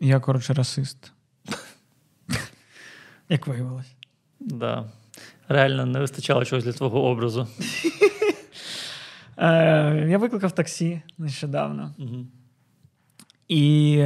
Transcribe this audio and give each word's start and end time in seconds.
Я, 0.00 0.20
коротше, 0.20 0.54
расист. 0.54 1.12
Як 3.28 3.46
виявилось. 3.46 3.96
Да. 4.40 4.90
Реально 5.48 5.86
не 5.86 6.00
вистачало 6.00 6.44
чогось 6.44 6.64
для 6.64 6.72
твого 6.72 7.04
образу. 7.04 7.48
Е, 9.40 10.06
Я 10.08 10.18
викликав 10.18 10.52
таксі 10.52 11.02
нещодавно. 11.18 11.94
Угу. 11.98 12.26
І 13.48 13.96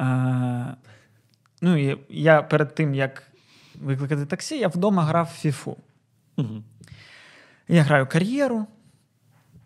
е, 0.00 0.76
ну, 1.60 1.76
і 1.76 1.98
я 2.08 2.42
перед 2.42 2.74
тим, 2.74 2.94
як 2.94 3.22
викликати 3.74 4.26
таксі, 4.26 4.58
я 4.58 4.68
вдома 4.68 5.04
грав 5.04 5.30
в 5.34 5.40
фіфу. 5.40 5.76
Угу. 6.36 6.62
Я 7.68 7.82
граю 7.82 8.06
кар'єру. 8.06 8.66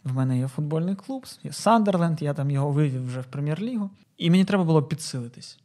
В 0.04 0.14
мене 0.14 0.38
є 0.38 0.48
футбольний 0.48 0.94
клуб, 0.94 1.26
є 1.42 1.52
Сандерленд, 1.52 2.22
я 2.22 2.34
там 2.34 2.50
його 2.50 2.70
вивів 2.70 3.06
вже 3.06 3.20
в 3.20 3.24
прем'єр-лігу. 3.24 3.90
І 4.16 4.30
мені 4.30 4.44
треба 4.44 4.64
було 4.64 4.82
підсилитись. 4.82 5.58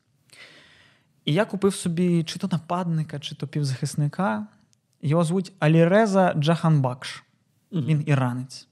І 1.30 1.34
я 1.34 1.46
купив 1.46 1.76
собі 1.76 2.24
чи 2.24 2.40
то 2.40 2.50
нападника, 2.52 3.20
чи 3.20 3.36
то 3.36 3.48
півзахисника. 3.48 4.48
Його 5.02 5.24
звуть 5.24 5.52
Аліреза 5.60 6.34
Джаханбакш. 6.34 7.24
Він 7.72 8.04
іранець. 8.08 8.68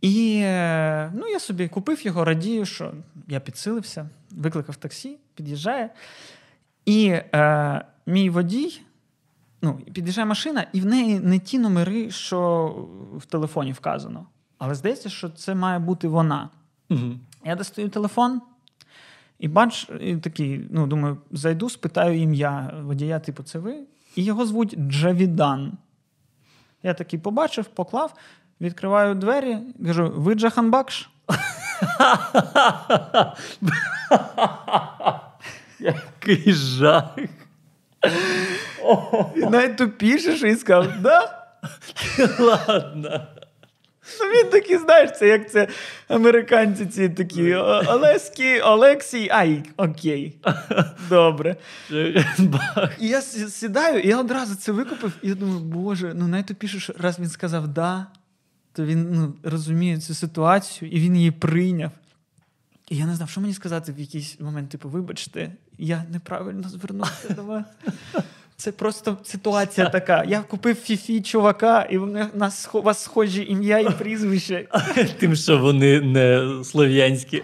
І 0.00 0.40
е, 0.44 1.12
ну, 1.14 1.26
я 1.26 1.40
собі 1.40 1.68
купив 1.68 2.06
його, 2.06 2.24
радію, 2.24 2.66
що 2.66 2.94
я 3.28 3.40
підсилився, 3.40 4.08
викликав 4.30 4.76
таксі, 4.76 5.18
під'їжджає. 5.34 5.90
І 6.84 7.08
е, 7.08 7.84
мій 8.06 8.30
водій, 8.30 8.80
ну, 9.62 9.80
під'їжджає 9.92 10.26
машина, 10.26 10.66
і 10.72 10.80
в 10.80 10.86
неї 10.86 11.20
не 11.20 11.38
ті 11.38 11.58
номери, 11.58 12.10
що 12.10 12.68
в 13.16 13.26
телефоні 13.26 13.72
вказано. 13.72 14.26
Але 14.58 14.74
здається, 14.74 15.08
що 15.08 15.30
це 15.30 15.54
має 15.54 15.78
бути 15.78 16.08
вона. 16.08 16.50
Угу. 16.90 17.14
Я 17.44 17.56
достаю 17.56 17.88
телефон 17.88 18.40
і 19.38 19.48
бачу, 19.48 19.88
і 20.00 20.16
такий, 20.16 20.66
ну, 20.70 20.86
думаю, 20.86 21.18
зайду, 21.30 21.70
спитаю 21.70 22.18
ім'я 22.18 22.74
водія, 22.82 23.18
типу, 23.18 23.42
це 23.42 23.58
ви? 23.58 23.74
І 24.16 24.24
його 24.24 24.46
звуть 24.46 24.78
Джавідан. 24.78 25.72
Я 26.82 26.94
такий 26.94 27.18
побачив, 27.18 27.64
поклав, 27.64 28.14
відкриваю 28.60 29.14
двері, 29.14 29.58
кажу: 29.84 30.12
ви 30.16 30.34
Джаханбакш? 30.34 31.10
Який 35.80 36.52
жах. 36.52 37.18
І 39.36 39.40
найтупіше, 39.40 40.36
що 40.36 40.46
він 40.46 40.56
сказав, 40.56 41.00
да? 41.00 41.48
Ладно. 42.38 43.26
Ну, 44.20 44.26
він 44.26 44.50
такий, 44.50 44.78
знаєш, 44.78 45.10
це 45.18 45.28
як 45.28 45.50
це 45.50 45.68
американці 46.08 46.86
ці 46.86 47.08
такі 47.08 47.54
«О- 47.54 47.82
Олексій, 48.64 49.28
ай, 49.30 49.62
окей. 49.76 50.36
Добре. 51.08 51.56
І 53.00 53.08
я 53.08 53.20
сідаю, 53.22 54.00
і 54.00 54.08
я 54.08 54.20
одразу 54.20 54.54
це 54.54 54.72
викупив, 54.72 55.12
і 55.22 55.28
я 55.28 55.34
думаю, 55.34 55.60
боже, 55.60 56.12
ну 56.14 56.28
найтупіше, 56.28 56.80
що 56.80 56.94
раз 56.98 57.18
він 57.18 57.28
сказав 57.28 57.68
да, 57.68 58.06
то 58.72 58.84
він 58.84 59.08
ну, 59.12 59.34
розуміє 59.42 59.98
цю 59.98 60.14
ситуацію, 60.14 60.90
і 60.90 61.00
він 61.00 61.16
її 61.16 61.30
прийняв. 61.30 61.90
І 62.88 62.96
я 62.96 63.06
не 63.06 63.14
знав, 63.14 63.30
що 63.30 63.40
мені 63.40 63.54
сказати 63.54 63.92
в 63.92 64.00
якийсь 64.00 64.40
момент, 64.40 64.70
типу, 64.70 64.88
вибачте, 64.88 65.52
я 65.78 66.04
неправильно 66.12 66.68
звернувся 66.68 67.28
до 67.36 67.42
вас. 67.42 67.64
Це 68.60 68.72
просто 68.72 69.18
ситуація 69.24 69.88
така. 69.88 70.24
Я 70.24 70.40
купив 70.40 70.70
в 70.70 70.76
фіфі 70.76 71.20
чувака, 71.22 71.82
і 71.82 71.98
в 71.98 72.36
нас 72.36 72.68
у 72.72 72.82
вас 72.82 73.02
схожі 73.02 73.46
ім'я 73.48 73.78
і 73.78 73.90
прізвище. 73.90 74.68
Тим, 75.18 75.36
що 75.36 75.58
вони 75.58 76.00
не 76.00 76.50
слов'янські. 76.64 77.42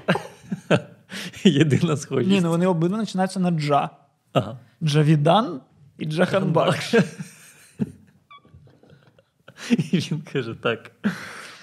Єдина 1.44 1.96
схожість. 1.96 2.30
Ні, 2.30 2.40
ну 2.40 2.48
вони 2.48 2.66
обидва 2.66 2.98
починаються 2.98 3.40
на 3.40 3.50
джа. 3.50 3.90
Ага. 4.32 4.58
Джавідан 4.82 5.60
і 5.98 6.04
Джаханбакш. 6.04 6.94
І 9.70 9.98
він 9.98 10.22
каже 10.32 10.54
так. 10.62 10.90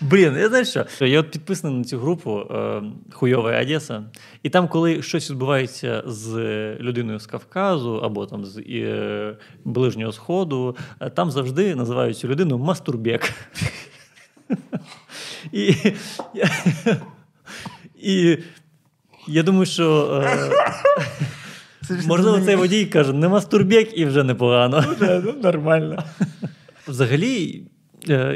Блін, 0.01 0.35
я 0.37 0.49
знаю 0.49 0.65
що? 0.65 0.85
Я 1.05 1.19
от 1.19 1.31
підписаний 1.31 1.77
на 1.77 1.83
цю 1.83 1.97
групу 1.99 2.39
е, 2.39 2.83
Хуйова 3.11 3.61
Одеса, 3.61 4.03
і 4.43 4.49
там, 4.49 4.67
коли 4.67 5.01
щось 5.01 5.31
відбувається 5.31 6.03
з 6.05 6.29
людиною 6.79 7.19
з 7.19 7.25
Кавказу 7.27 7.93
або 7.95 8.25
там 8.25 8.45
з 8.45 8.57
е, 8.69 9.37
Ближнього 9.65 10.11
Сходу, 10.11 10.75
е, 10.99 11.09
там 11.09 11.31
завжди 11.31 11.75
називають 11.75 12.17
цю 12.17 12.27
людину 12.27 12.57
Мастурбек. 12.57 13.33
І, 15.51 15.75
я- 16.33 16.49
і 18.01 18.37
я 19.27 19.43
думаю, 19.43 19.65
що 19.65 20.07
е, 20.23 20.51
можливо 22.07 22.41
цей 22.41 22.55
водій 22.55 22.85
каже, 22.85 23.13
не 23.13 23.27
мастурбек 23.27 23.97
і 23.97 24.05
вже 24.05 24.23
непогано. 24.23 24.83
Ну, 25.01 25.33
Нормально. 25.43 26.03
Взагалі, 26.87 27.63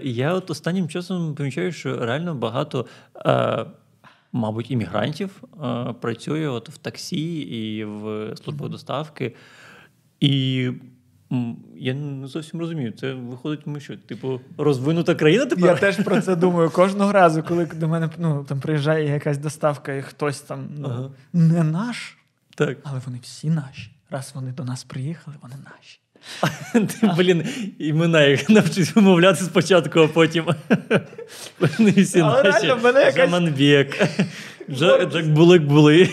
я 0.04 0.34
от 0.34 0.52
останнім 0.52 0.90
часом 0.90 1.36
помічаю, 1.36 1.72
що 1.72 2.06
реально 2.06 2.36
багато, 2.36 2.86
е, 3.26 3.66
мабуть, 4.32 4.72
іммігрантів 4.72 5.44
е, 5.64 5.94
працює 6.02 6.48
от 6.48 6.70
в 6.70 6.78
таксі 6.78 7.40
і 7.40 7.86
в 7.86 8.34
службах 8.44 8.70
доставки. 8.70 9.36
І 10.20 10.72
я 11.76 11.94
не 11.94 12.28
зовсім 12.28 12.60
розумію, 12.60 12.92
це 12.92 13.14
виходить, 13.14 13.68
ми 13.68 13.80
що, 13.80 13.98
типу, 13.98 14.42
розвинута 14.58 15.16
країна 15.16 15.46
тепер? 15.46 15.66
Я 15.66 15.76
теж 15.76 16.04
про 16.04 16.22
це 16.22 16.36
думаю 16.36 16.70
кожного 16.70 17.12
разу, 17.12 17.44
коли 17.44 17.66
до 17.66 17.88
мене 17.88 18.10
ну, 18.18 18.44
там 18.44 18.60
приїжджає 18.60 19.10
якась 19.10 19.38
доставка, 19.38 19.94
і 19.94 20.02
хтось 20.02 20.42
там 20.42 20.68
ну, 20.78 20.88
Ага. 20.90 21.10
не 21.34 21.64
наш, 21.64 22.18
Так. 22.56 22.78
але 22.84 23.02
вони 23.06 23.20
всі 23.22 23.50
наші. 23.50 23.92
Раз 24.10 24.32
вони 24.36 24.52
до 24.52 24.64
нас 24.64 24.84
приїхали, 24.84 25.38
вони 25.42 25.56
наші. 25.56 26.00
Ти, 26.74 27.10
блін, 27.18 27.44
імена 27.80 28.24
їх 28.26 28.50
навчись 28.50 28.96
вимовляти 28.96 29.44
спочатку, 29.44 30.00
а 30.00 30.08
потім. 30.08 30.46
Вони 31.60 31.92
всі 31.92 32.20
Але 32.20 32.44
наші. 32.44 32.66
реально, 32.66 32.82
в 32.82 32.84
мене 32.84 33.00
якась- 33.00 33.16
Жаманбек, 33.30 34.08
Жа- 34.70 35.12
Джак 35.12 35.28
Булик 35.30 35.64
були. 35.64 36.10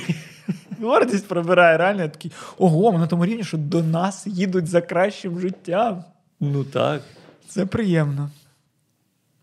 Гордість 0.82 1.28
пробирає, 1.28 1.76
реально 1.78 2.02
я 2.02 2.08
такий. 2.08 2.32
Ого, 2.58 2.92
ми 2.92 2.98
на 2.98 3.06
тому 3.06 3.26
рівні, 3.26 3.44
що 3.44 3.56
до 3.56 3.82
нас 3.82 4.26
їдуть 4.26 4.66
за 4.66 4.80
кращим 4.80 5.40
життям. 5.40 6.04
Ну 6.40 6.64
так. 6.64 7.02
Це 7.48 7.66
приємно. 7.66 8.30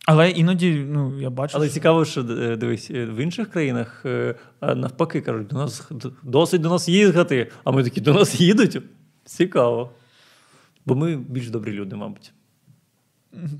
Але 0.05 0.29
іноді, 0.29 0.71
ну, 0.89 1.21
я 1.21 1.29
бачу. 1.29 1.53
Але 1.57 1.65
що- 1.65 1.73
цікаво, 1.73 2.05
що 2.05 2.21
е, 2.21 2.55
дивись, 2.55 2.91
е, 2.91 3.05
в 3.05 3.15
інших 3.17 3.49
країнах 3.51 4.01
е, 4.05 4.35
а 4.59 4.75
навпаки 4.75 5.21
кажуть, 5.21 5.47
до 5.47 5.55
нас 5.55 5.83
д- 5.91 6.09
досить 6.23 6.61
до 6.61 6.69
нас 6.69 6.89
їхати. 6.89 7.51
А 7.63 7.71
ми 7.71 7.83
такі 7.83 8.01
до 8.01 8.13
нас 8.13 8.41
їдуть. 8.41 8.81
Цікаво. 9.25 9.91
Бо 10.89 10.95
ми 10.95 11.15
більш 11.15 11.49
добрі 11.49 11.71
люди, 11.71 11.95
мабуть. 11.95 12.33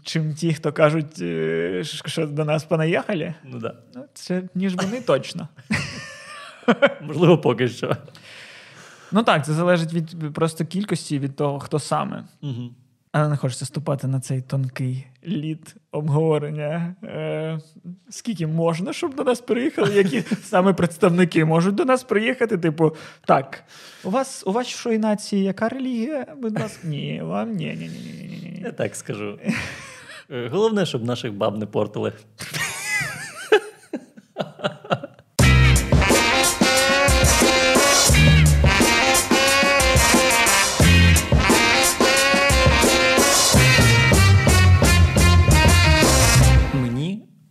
чим 0.03 0.33
ті, 0.33 0.53
хто 0.53 0.73
кажуть, 0.73 1.21
е, 1.21 1.83
що 1.83 2.27
до 2.27 2.45
нас 2.45 2.63
понаїхали, 2.63 3.33
Ну 3.43 3.59
да. 3.59 3.75
ну, 3.95 4.03
це 4.13 4.43
ніж 4.55 4.75
вони 4.75 5.01
точно. 5.07 5.47
Можливо, 7.01 7.37
поки 7.37 7.67
що. 7.67 7.97
Ну 9.11 9.23
так, 9.23 9.45
це 9.45 9.53
залежить 9.53 9.93
від 9.93 10.33
просто 10.33 10.65
кількості 10.65 11.19
від 11.19 11.35
того, 11.35 11.59
хто 11.59 11.79
саме. 11.79 12.25
Угу. 12.41 12.69
Але 13.11 13.29
не 13.29 13.37
хочеться 13.37 13.65
ступати 13.65 14.07
на 14.07 14.19
цей 14.19 14.41
тонкий 14.41 15.07
лід 15.27 15.75
обговорення. 15.91 16.95
Е, 17.03 17.59
скільки 18.09 18.47
можна, 18.47 18.93
щоб 18.93 19.15
до 19.15 19.23
нас 19.23 19.41
приїхали? 19.41 19.93
Які 19.95 20.23
саме 20.43 20.73
представники 20.73 21.45
можуть 21.45 21.75
до 21.75 21.85
нас 21.85 22.03
приїхати? 22.03 22.57
Типу, 22.57 22.95
так, 23.25 23.63
у 24.03 24.09
вас 24.09 24.43
у 24.47 24.51
вашої 24.51 24.97
нації 24.97 25.43
яка 25.43 25.69
релігія? 25.69 26.25
Будь 26.37 26.59
ласка, 26.59 26.87
ні, 26.87 27.21
вам 27.23 27.51
ні, 27.51 27.65
ні, 27.65 27.87
ні, 27.87 28.13
ні, 28.13 28.27
ні, 28.27 28.51
ні. 28.51 28.61
Я 28.65 28.71
так 28.71 28.95
скажу. 28.95 29.39
Е, 30.31 30.47
Головне, 30.47 30.85
щоб 30.85 31.03
наших 31.03 31.33
баб 31.33 31.57
не 31.57 31.65
портили. 31.65 32.13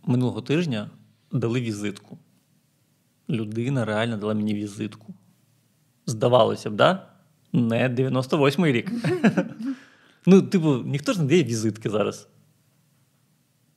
минулого 0.09 0.41
тижня 0.41 0.89
дали 1.31 1.61
візитку. 1.61 2.17
Людина 3.29 3.85
реально 3.85 4.17
дала 4.17 4.33
мені 4.33 4.53
візитку. 4.53 5.13
Здавалося 6.05 6.69
б, 6.69 6.75
да? 6.75 7.07
Не 7.53 7.89
98-й 7.89 8.71
рік. 8.71 8.91
Ну, 10.25 10.41
типу, 10.41 10.77
ніхто 10.85 11.13
ж 11.13 11.21
не 11.21 11.27
дає 11.27 11.43
візитки 11.43 11.89
зараз. 11.89 12.27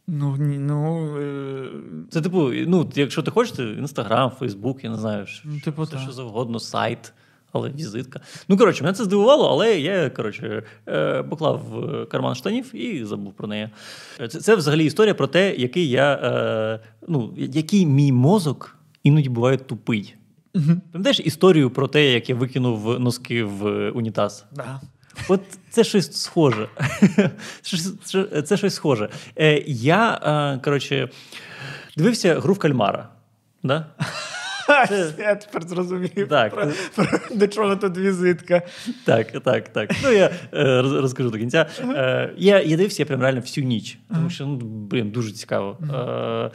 Ну, 0.06 0.36
ні, 0.36 0.58
ну, 0.58 1.16
е, 1.18 1.70
Це, 2.10 2.20
типу, 2.20 2.50
ну, 2.52 2.90
якщо 2.94 3.22
ти 3.22 3.30
хочеш, 3.30 3.58
Інстаграм, 3.58 4.30
Фейсбук, 4.30 4.84
я 4.84 4.90
не 4.90 4.96
знаю, 4.96 5.26
що, 5.26 5.48
Ну, 5.48 5.60
типу, 5.60 5.82
все, 5.82 5.98
що 5.98 6.12
завгодно, 6.12 6.60
сайт, 6.60 7.12
але 7.52 7.70
візитка. 7.70 8.20
Ну, 8.48 8.56
коротше, 8.56 8.84
мене 8.84 8.96
це 8.96 9.04
здивувало, 9.04 9.48
але 9.48 9.80
я, 9.80 10.10
коротше, 10.10 10.62
е, 10.88 11.22
поклав 11.22 11.58
в 11.70 12.06
карман 12.06 12.34
штанів 12.34 12.74
і 12.74 13.04
забув 13.04 13.32
про 13.32 13.48
неї. 13.48 13.68
Це, 14.16 14.28
це 14.28 14.56
взагалі 14.56 14.84
історія 14.84 15.14
про 15.14 15.26
те, 15.26 15.54
який 15.54 15.88
я, 15.88 16.14
е, 16.14 16.80
ну, 17.08 17.34
який 17.36 17.86
мій 17.86 18.12
мозок 18.12 18.76
іноді 19.02 19.28
буває 19.28 19.56
тупий. 19.56 20.14
Пам'ятаєш 20.92 21.20
історію 21.20 21.70
про 21.70 21.88
те, 21.88 22.12
як 22.12 22.28
я 22.28 22.34
викинув 22.34 23.00
носки 23.00 23.44
в 23.44 23.90
унітаз? 23.90 24.44
Да. 24.52 24.80
От 25.28 25.40
це 25.70 25.84
щось 25.84 26.12
схоже. 26.12 26.68
Це 28.44 28.56
щось 28.56 28.74
схоже. 28.74 29.08
Е, 29.36 29.64
я, 29.66 30.20
е, 30.54 30.60
коротше, 30.64 31.08
дивився 31.96 32.40
гру 32.40 32.54
в 32.54 32.58
кальмара. 32.58 33.08
Да? 33.62 33.86
Я 35.18 35.34
тепер 35.34 35.68
зрозумів, 35.68 36.28
так. 36.28 36.54
про, 36.54 36.66
про, 36.94 37.06
до 37.36 37.48
чого 37.48 37.76
тут 37.76 37.98
візитка. 37.98 38.62
Так, 39.04 39.40
так, 39.40 39.68
так. 39.68 39.90
Ну, 40.02 40.10
я 40.10 40.30
е, 40.54 40.82
розкажу 40.82 41.30
до 41.30 41.38
кінця. 41.38 41.66
Е, 41.80 42.30
я 42.36 42.62
я 42.62 42.76
дивився 42.76 43.02
я 43.02 43.06
прям 43.06 43.20
реально 43.20 43.40
всю 43.40 43.66
ніч, 43.66 43.98
тому 44.14 44.30
що 44.30 44.46
ну, 44.46 44.56
блін, 44.56 45.10
дуже 45.10 45.32
цікаво. 45.32 45.78
Е, 45.94 46.50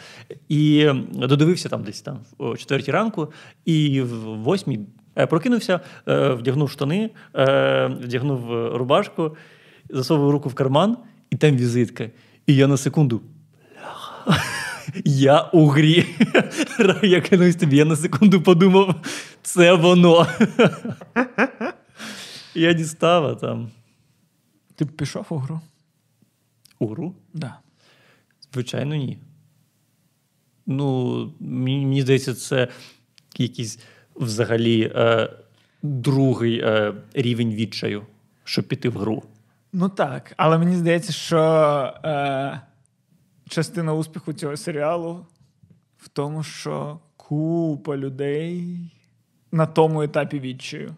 І 0.49 0.89
додивився 1.13 1.69
там 1.69 1.83
десь 1.83 2.01
там 2.01 2.19
о 2.37 2.57
четвертій 2.57 2.91
ранку, 2.91 3.31
і 3.65 4.01
в 4.01 4.37
восьмій 4.43 4.79
прокинувся, 5.25 5.79
е, 6.07 6.29
вдягнув 6.29 6.71
штани, 6.71 7.09
е, 7.35 7.85
вдягнув 7.87 8.75
рубашку, 8.75 9.37
засовував 9.89 10.31
руку 10.31 10.49
в 10.49 10.53
карман, 10.53 10.97
і 11.29 11.35
там 11.35 11.57
візитка. 11.57 12.09
І 12.47 12.55
я 12.55 12.67
на 12.67 12.77
секунду. 12.77 13.21
Я 15.05 15.41
у 15.41 15.67
грі. 15.67 16.05
Я 17.03 17.21
клянусь 17.21 17.55
тобі, 17.55 17.77
я 17.77 17.85
на 17.85 17.95
секунду 17.95 18.41
подумав, 18.41 18.95
це 19.41 19.73
воно. 19.73 20.27
Я 22.55 22.73
дістав 22.73 23.25
а 23.25 23.35
там. 23.35 23.71
Ти 24.75 24.85
б 24.85 24.87
пішов 24.87 25.25
у 25.29 25.37
гру? 25.37 25.61
У 26.79 26.87
гру? 26.87 27.15
Да. 27.33 27.59
Звичайно, 28.53 28.95
ні. 28.95 29.17
Ну, 30.65 31.33
мені, 31.39 31.85
мені 31.85 32.01
здається, 32.01 32.33
це 32.33 32.67
якийсь 33.37 33.79
взагалі 34.15 34.91
е, 34.95 35.29
другий 35.83 36.59
е, 36.59 36.93
рівень 37.13 37.53
відчаю, 37.53 38.03
щоб 38.43 38.67
піти 38.67 38.89
в 38.89 38.97
гру. 38.97 39.23
Ну 39.73 39.89
так, 39.89 40.33
але 40.37 40.57
мені 40.57 40.75
здається, 40.75 41.13
що 41.13 41.39
е, 42.03 42.61
частина 43.49 43.93
успіху 43.93 44.33
цього 44.33 44.57
серіалу 44.57 45.25
в 45.97 46.07
тому, 46.07 46.43
що 46.43 46.99
купа 47.17 47.97
людей 47.97 48.77
на 49.51 49.65
тому 49.65 50.01
етапі 50.01 50.39
відчаю. 50.39 50.95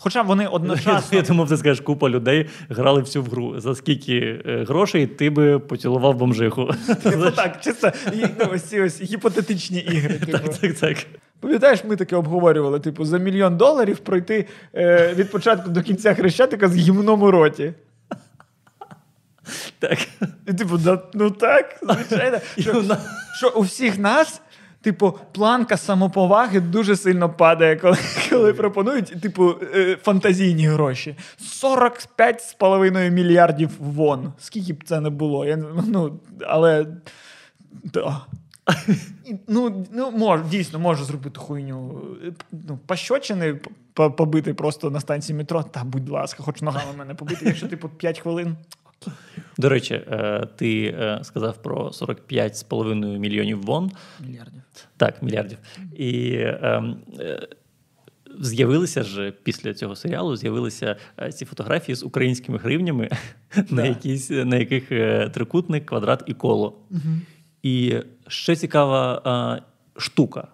Хоча 0.00 0.22
вони 0.22 0.46
одночасно. 0.46 1.18
Я 1.18 1.22
думав, 1.22 1.48
ти 1.48 1.56
скажеш, 1.56 1.80
купа 1.80 2.08
людей 2.08 2.46
грали 2.68 3.00
всю 3.00 3.22
в 3.22 3.26
гру. 3.26 3.60
За 3.60 3.74
скільки 3.74 4.42
е, 4.46 4.64
грошей 4.68 5.06
ти 5.06 5.30
би 5.30 5.58
поцілував 5.58 6.16
бомжиху? 6.16 6.70
Типу 7.02 7.30
так, 7.30 7.60
чисто 7.60 7.90
ну, 8.14 8.46
ось 8.52 8.62
ці 8.62 8.80
ось 8.80 9.02
гіпотетичні 9.02 9.78
ігри. 9.78 10.14
Типу. 10.26 10.32
Так, 10.32 10.54
так, 10.56 10.74
так. 10.74 10.96
Пам'ятаєш, 11.40 11.84
ми 11.84 11.96
таке 11.96 12.16
обговорювали: 12.16 12.80
типу, 12.80 13.04
за 13.04 13.18
мільйон 13.18 13.56
доларів 13.56 13.98
пройти 13.98 14.46
е, 14.74 15.14
від 15.14 15.30
початку 15.30 15.70
до 15.70 15.82
кінця 15.82 16.14
хрещатика 16.14 16.68
з 16.68 16.76
гімном 16.76 17.22
у 17.22 17.30
роті. 17.30 17.72
Так. 19.78 19.98
І, 20.46 20.52
Типу, 20.52 20.78
ну 21.14 21.30
так, 21.30 21.80
звичайно. 21.82 22.38
Що, 22.58 22.96
що 23.36 23.52
у 23.56 23.60
всіх 23.60 23.98
нас, 23.98 24.40
типу, 24.80 25.18
планка 25.32 25.76
самоповаги 25.76 26.60
дуже 26.60 26.96
сильно 26.96 27.30
падає, 27.30 27.76
коли 27.76 27.96
коли 28.30 28.52
пропонують, 28.52 29.20
типу, 29.22 29.54
е, 29.74 29.96
фантазійні 30.02 30.66
гроші. 30.66 31.16
45,5 31.62 33.10
мільярдів 33.10 33.70
вон. 33.78 34.32
Скільки 34.38 34.72
б 34.72 34.84
це 34.84 35.00
не 35.00 35.10
було? 35.10 35.46
Я, 35.46 35.56
ну, 35.86 36.20
Але. 36.46 36.86
Да. 37.84 38.20
Ну, 39.48 39.86
ну 39.92 40.10
мож, 40.10 40.40
дійсно 40.50 40.78
можу 40.78 41.04
зробити 41.04 41.40
хуйню. 41.40 42.00
Ну, 42.52 42.78
Пощочини 42.86 43.60
побити 43.94 44.54
просто 44.54 44.90
на 44.90 45.00
станції 45.00 45.38
метро. 45.38 45.62
Та, 45.62 45.84
будь 45.84 46.08
ласка, 46.08 46.42
хоч 46.42 46.62
ногами 46.62 46.92
мене 46.98 47.14
побити, 47.14 47.44
якщо 47.46 47.68
типу 47.68 47.88
5 47.88 48.18
хвилин. 48.18 48.56
До 49.58 49.68
речі, 49.68 49.94
е, 49.94 50.46
ти 50.56 50.84
е, 50.84 51.20
сказав 51.22 51.62
про 51.62 51.88
45,5 51.88 53.18
мільйонів 53.18 53.62
вон. 53.62 53.90
Мільярдів. 54.20 54.62
Так, 54.96 55.22
мільярдів. 55.22 55.58
І 55.96 56.36
ем, 56.40 56.96
е, 57.20 57.48
з'явилися 58.40 59.02
ж 59.02 59.32
після 59.42 59.74
цього 59.74 59.96
серіалу 59.96 60.36
з'явилися 60.36 60.96
ці 61.34 61.44
фотографії 61.44 61.96
з 61.96 62.02
українськими 62.02 62.58
гривнями, 62.58 63.08
да. 63.56 63.64
на 63.70 63.86
якісь, 63.86 64.30
на 64.30 64.56
яких 64.56 64.88
трикутник, 65.32 65.86
квадрат 65.86 66.22
і 66.26 66.34
коло. 66.34 66.78
Угу. 66.90 67.00
І 67.62 67.94
ще 68.28 68.56
цікава 68.56 69.62
штука. 69.96 70.48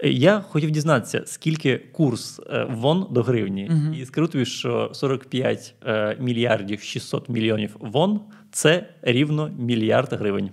Я 0.00 0.40
хотів 0.40 0.70
дізнатися, 0.70 1.22
скільки 1.26 1.78
курс 1.78 2.40
е, 2.50 2.66
вон 2.70 3.06
до 3.10 3.22
гривні, 3.22 3.70
uh 3.70 4.00
і 4.00 4.06
скажу 4.06 4.26
тобі, 4.26 4.44
що 4.44 4.90
45 4.94 5.74
е, 5.86 6.16
мільярдів 6.20 6.80
600 6.80 7.28
мільйонів 7.28 7.76
вон 7.80 8.20
це 8.50 8.88
рівно 9.02 9.50
мільярд 9.58 10.12
гривень. 10.12 10.50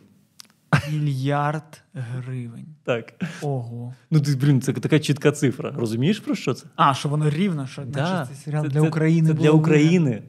Мільярд 0.91 1.81
гривень. 1.93 2.65
Так. 2.83 3.13
Ого. 3.41 3.93
Ну, 4.11 4.21
ти, 4.21 4.35
блін, 4.35 4.61
це 4.61 4.73
така 4.73 4.99
чітка 4.99 5.31
цифра. 5.31 5.71
Розумієш 5.75 6.19
про 6.19 6.35
що 6.35 6.53
це? 6.53 6.67
А, 6.75 6.93
що 6.93 7.09
воно 7.09 7.29
рівно, 7.29 7.67
що 7.67 7.81
да. 7.81 8.27
це 8.29 8.35
серіал 8.35 8.63
це, 8.63 8.69
для 8.69 8.81
України. 8.81 9.29
Це, 9.29 9.35
це 9.35 9.41
для 9.41 9.51
України. 9.51 10.23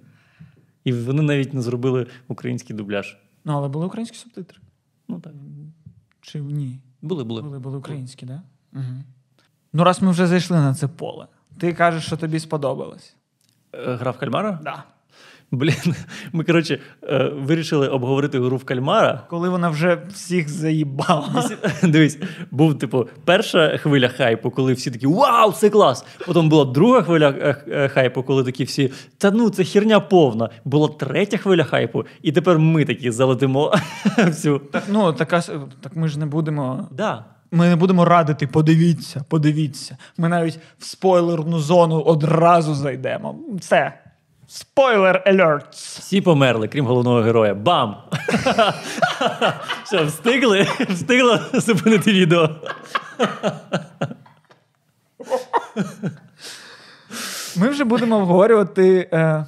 І 0.85 0.93
вони 0.93 1.23
навіть 1.23 1.55
не 1.55 1.63
зробили 1.63 2.07
український 2.29 2.77
дубляж. 2.77 3.19
Ну, 3.45 3.53
але 3.53 3.69
були 3.69 3.87
українські 3.87 4.17
субтитри. 4.17 4.59
Ну 5.09 5.21
так. 5.21 5.33
Чи 6.21 6.41
ні? 6.41 6.79
Були, 7.03 7.25
були. 7.25 7.43
Були, 7.43 7.59
були 7.59 7.79
українські, 7.79 8.27
так? 8.27 8.37
Да? 8.37 8.43
Угу. 8.75 8.83
Ну, 9.73 9.85
раз 9.85 10.03
ми 10.03 10.11
вже 10.11 10.27
зайшли 10.27 10.57
на 10.57 10.75
це 10.75 10.89
поле, 10.89 11.27
ти 11.59 11.73
кажеш, 11.73 12.07
що 12.07 12.17
тобі 12.17 12.41
сподобалось. 12.41 13.17
Е, 13.73 13.95
гра 13.95 14.11
в 14.11 14.19
кальмара? 14.19 14.53
Так. 14.53 14.61
Да. 14.63 14.85
Блін, 15.53 15.95
ми, 16.33 16.45
коротше, 16.45 16.79
е, 17.03 17.33
вирішили 17.35 17.89
обговорити 17.89 18.41
гру 18.41 18.57
в 18.57 18.65
кальмара. 18.65 19.27
Коли 19.31 19.49
вона 19.49 19.69
вже 19.69 20.03
всіх 20.09 20.49
заїбала. 20.49 21.51
Дивись, 21.83 22.19
був, 22.51 22.79
типу, 22.79 23.09
перша 23.25 23.79
хвиля 23.79 24.09
хайпу, 24.09 24.51
коли 24.51 24.73
всі 24.73 24.91
такі 24.91 25.07
Вау, 25.07 25.53
це 25.53 25.71
клас! 25.71 26.05
Потім 26.27 26.49
була 26.49 26.65
друга 26.65 27.03
хвиля 27.03 27.55
е, 27.69 27.89
хайпу, 27.89 28.23
коли 28.23 28.45
такі 28.45 28.65
всі, 28.65 28.93
та 29.19 29.31
ну, 29.31 29.51
це 29.51 29.65
херня 29.65 30.01
повна. 30.01 30.51
Була 30.65 30.89
третя 30.89 31.37
хвиля 31.37 31.65
хайпу, 31.65 32.05
і 32.23 32.33
тепер 32.33 32.59
ми 32.59 32.85
такі 32.85 33.11
залетимо 33.11 33.75
всю. 34.19 34.59
Так, 34.59 34.83
ну, 34.89 35.13
така, 35.13 35.41
так 35.81 35.97
ми 35.97 36.09
ж 36.09 36.19
не 36.19 36.27
будемо. 36.27 36.89
Да. 36.91 37.25
Ми 37.53 37.69
не 37.69 37.77
будемо 37.77 38.05
радити, 38.05 38.47
подивіться, 38.47 39.25
подивіться. 39.29 39.97
Ми 40.19 40.29
навіть 40.29 40.59
в 40.79 40.85
спойлерну 40.85 41.59
зону 41.59 42.01
одразу 42.01 42.75
зайдемо. 42.75 43.37
Це 43.61 43.93
спойлер 44.47 45.23
алерт. 45.27 45.75
Всі 45.75 46.21
померли, 46.21 46.69
крім 46.69 46.87
головного 46.87 47.21
героя. 47.21 47.55
Бам! 47.55 47.97
Що, 49.87 50.05
встигли? 50.05 50.67
Встигла 50.89 51.41
зупинити 51.53 52.13
відео. 52.13 52.51
Ми 57.57 57.69
вже 57.69 57.85
будемо 57.85 58.17
обговорювати. 58.17 59.09
Е... 59.13 59.47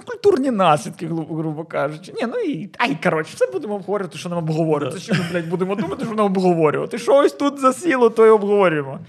Ну, 0.00 0.06
культурні 0.06 0.50
наслідки, 0.50 1.06
грубо 1.06 1.64
кажучи. 1.64 2.12
Ні, 2.12 2.26
ну 2.26 2.38
і 2.38 2.70
ай, 2.78 2.98
коротше, 3.02 3.32
все 3.34 3.46
будемо 3.52 3.74
обговорювати, 3.74 4.18
що 4.18 4.28
нам 4.28 4.38
обговорювати. 4.38 4.98
Що 4.98 5.14
ми, 5.14 5.20
блядь, 5.32 5.48
будемо 5.48 5.74
думати, 5.74 6.04
що 6.04 6.14
нам 6.14 6.26
обговорювати. 6.26 6.98
Що 6.98 7.16
ось 7.16 7.32
тут 7.32 7.58
засіло, 7.58 8.10
то 8.10 8.26
й 8.26 8.28
обговорюємо. 8.28 9.00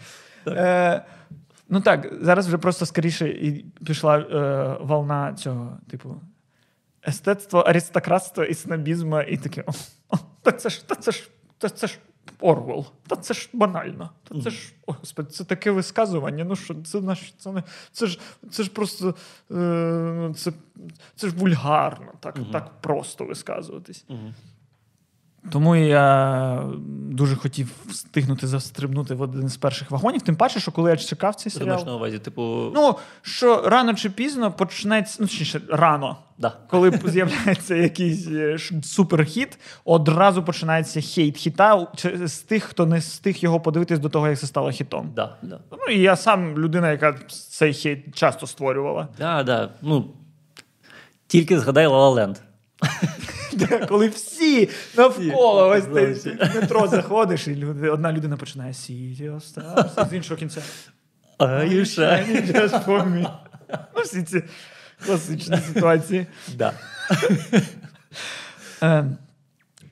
Е, 0.47 1.05
Ну 1.73 1.81
так, 1.81 2.13
зараз 2.21 2.47
вже 2.47 2.57
просто 2.57 2.85
скоріше 2.85 3.29
і 3.29 3.65
пішла 3.85 4.19
е, 4.19 4.77
волна 4.85 5.33
цього, 5.33 5.77
типу, 5.89 6.21
естетство, 7.07 7.59
аристократства 7.59 8.45
і 8.45 8.53
снобізму, 8.53 9.21
і 9.21 9.37
таке. 9.37 9.63
О, 9.67 9.71
о, 10.09 10.17
та 10.41 10.51
це 10.51 10.69
ж, 10.69 10.87
та 10.87 10.95
це 10.95 11.11
ж, 11.11 11.29
та 11.57 11.69
це 11.69 11.87
ж 11.87 11.97
Орвел. 12.41 12.85
Та 13.07 13.15
це 13.15 13.33
ж 13.33 13.49
банально. 13.53 14.09
Та 14.23 14.41
це 14.41 14.49
ж, 14.49 14.73
о, 14.87 14.93
господи, 14.93 15.29
це 15.31 15.43
таке 15.43 15.71
висказування. 15.71 16.43
Ну 16.43 16.55
що, 16.55 16.75
це 16.83 17.01
наш, 17.01 17.33
це 17.37 17.51
не 17.51 17.63
це 17.91 18.07
ж 18.07 18.19
це 18.51 18.63
ж 18.63 18.69
просто 18.69 19.15
е, 19.51 20.33
це, 20.35 20.51
це 21.15 21.27
ж 21.29 21.35
вульгарно, 21.35 22.11
так 22.19 22.39
так 22.51 22.71
просто 22.81 23.25
висказуватись. 23.25 24.05
Тому 25.49 25.75
я 25.75 26.63
дуже 27.11 27.35
хотів 27.35 27.71
встигнути 27.87 28.47
застрибнути 28.47 29.13
в 29.13 29.21
один 29.21 29.49
з 29.49 29.57
перших 29.57 29.91
вагонів. 29.91 30.21
Тим 30.21 30.35
паче, 30.35 30.59
що 30.59 30.71
коли 30.71 30.89
я 30.89 30.97
чекав 30.97 31.35
цей 31.35 31.51
серіал... 31.51 31.79
Ти 31.79 31.85
на 31.85 31.95
увазі, 31.95 32.19
типу... 32.19 32.71
Ну, 32.75 32.95
що 33.21 33.61
рано 33.69 33.93
чи 33.93 34.09
пізно 34.09 34.51
почнеться, 34.51 35.17
ну, 35.19 35.27
точніше, 35.27 35.61
рано. 35.69 36.17
Да. 36.37 36.53
Коли 36.69 36.99
з'являється 37.05 37.75
якийсь 37.75 38.27
е, 38.27 38.57
суперхіт, 38.83 39.59
одразу 39.85 40.43
починається 40.43 41.01
хейт 41.01 41.37
хіта 41.37 41.87
з 42.23 42.39
тих, 42.39 42.63
хто 42.63 42.85
не 42.85 42.99
встиг 42.99 43.37
його 43.37 43.59
подивитись 43.59 43.99
до 43.99 44.09
того, 44.09 44.27
як 44.27 44.39
це 44.39 44.47
стало 44.47 44.71
хітом. 44.71 45.11
Да, 45.15 45.37
да. 45.41 45.59
Ну 45.71 45.93
і 45.93 45.99
я 45.99 46.15
сам 46.15 46.57
людина, 46.57 46.91
яка 46.91 47.13
цей 47.49 47.73
хейт 47.73 48.15
часто 48.15 48.47
створювала. 48.47 49.07
Да, 49.17 49.43
да. 49.43 49.69
Ну, 49.81 50.13
Тільки 51.27 51.59
згадай 51.59 51.87
La 51.87 51.93
La 51.93 52.15
Land. 52.15 52.35
Коли 53.87 54.07
всі 54.07 54.69
навколо. 54.97 55.69
Ось 55.69 55.83
ти 55.85 56.13
в 56.13 56.55
метро 56.55 56.87
заходиш, 56.87 57.47
і 57.47 57.65
одна 57.65 58.13
людина 58.13 58.37
починає 58.37 58.73
сіті 58.73 59.29
остався, 59.29 60.07
з 60.09 60.13
іншого 60.13 60.39
кінця. 60.39 60.61
Ну, 63.95 64.01
всі 64.01 64.23
ці 64.23 64.43
класичні 65.05 65.57
ситуації. 65.57 66.27
Да. 66.55 66.73
Е, 68.83 69.05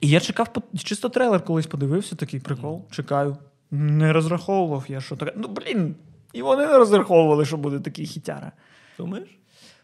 і 0.02 0.10
я 0.10 0.20
чекав, 0.20 0.48
чисто 0.84 1.10
трейлер 1.10 1.46
колись 1.46 1.68
подивився, 1.68 2.16
такий 2.16 2.40
прикол, 2.40 2.86
чекаю. 2.92 3.38
Не 3.72 4.14
розраховував 4.14 4.86
я, 4.88 5.02
що 5.02 5.16
таке. 5.16 5.34
Ну, 5.36 5.48
блін, 5.48 5.96
і 6.34 6.42
вони 6.42 6.68
не 6.68 6.78
розраховували, 6.78 7.46
що 7.46 7.58
буде 7.58 7.80
такий 7.80 8.06
хітяра. 8.06 8.52
Думаєш? 8.98 9.30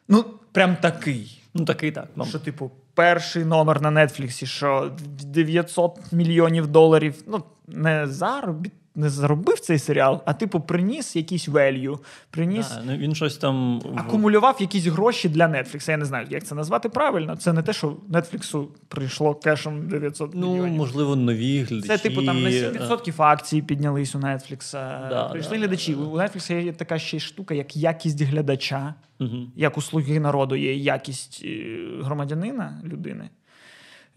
Ну, 0.08 0.26
прям 0.52 0.76
такий. 0.76 1.42
Ну 1.54 1.66
такий 1.66 1.92
так. 1.92 2.08
Що, 2.30 2.40
типу, 2.40 2.72
перший 2.96 3.46
номер 3.46 3.82
на 3.82 4.06
Нетфліксі, 4.06 4.46
що 4.46 4.92
900 5.24 6.00
мільйонів 6.12 6.68
доларів. 6.68 7.24
Ну, 7.28 7.44
не 7.68 8.08
заробіт, 8.08 8.74
не 8.96 9.10
заробив 9.10 9.60
цей 9.60 9.80
серіал, 9.80 10.22
а 10.25 10.34
типу 10.34 10.60
приніс 10.60 11.16
якийсь 11.16 11.50
value, 11.50 12.00
приніс. 12.30 12.70
да, 12.70 12.82
ну, 12.86 12.98
він 12.98 13.16
щось 13.16 13.38
там. 13.38 13.82
Акумулював 13.96 14.58
якісь 14.60 14.86
гроші 14.86 15.30
для 15.30 15.48
Netflix. 15.48 15.90
Я 15.92 15.98
не 15.98 16.06
знаю, 16.06 16.28
як 16.30 16.44
це 16.44 16.56
назвати 16.56 16.90
правильно. 16.90 17.36
Це 17.36 17.54
не 17.54 17.62
те, 17.62 17.74
що 17.74 17.98
Netflix 18.12 18.68
прийшло 18.88 19.36
кешем 19.36 19.88
900 19.88 20.32
Ну, 20.34 20.52
мільйонів. 20.54 20.74
можливо, 20.74 21.16
нові 21.16 21.60
глядачі. 21.62 21.88
Це, 21.88 21.98
типу, 21.98 22.24
там 22.25 22.44
на 22.44 22.50
е, 22.50 22.72
7% 22.72 23.22
акції 23.24 23.62
піднялись 23.62 24.16
у 24.16 24.20
Netflix. 24.20 24.72
Да, 25.10 25.28
Прийшли 25.32 25.52
да, 25.52 25.58
глядачі. 25.58 25.96
У 25.96 26.16
Netflix 26.18 26.64
є 26.64 26.74
така 26.74 27.00
ще 27.00 27.20
штука, 27.20 27.54
як 27.54 27.75
якість 27.75 28.22
глядача, 28.22 28.94
Мгм. 29.20 29.52
як 29.56 29.78
у 29.78 29.82
слуги 29.82 30.20
народу 30.20 30.56
є 30.56 30.75
якість 30.75 31.42
е, 31.46 31.78
громадянина, 32.04 32.82
людини. 32.86 33.30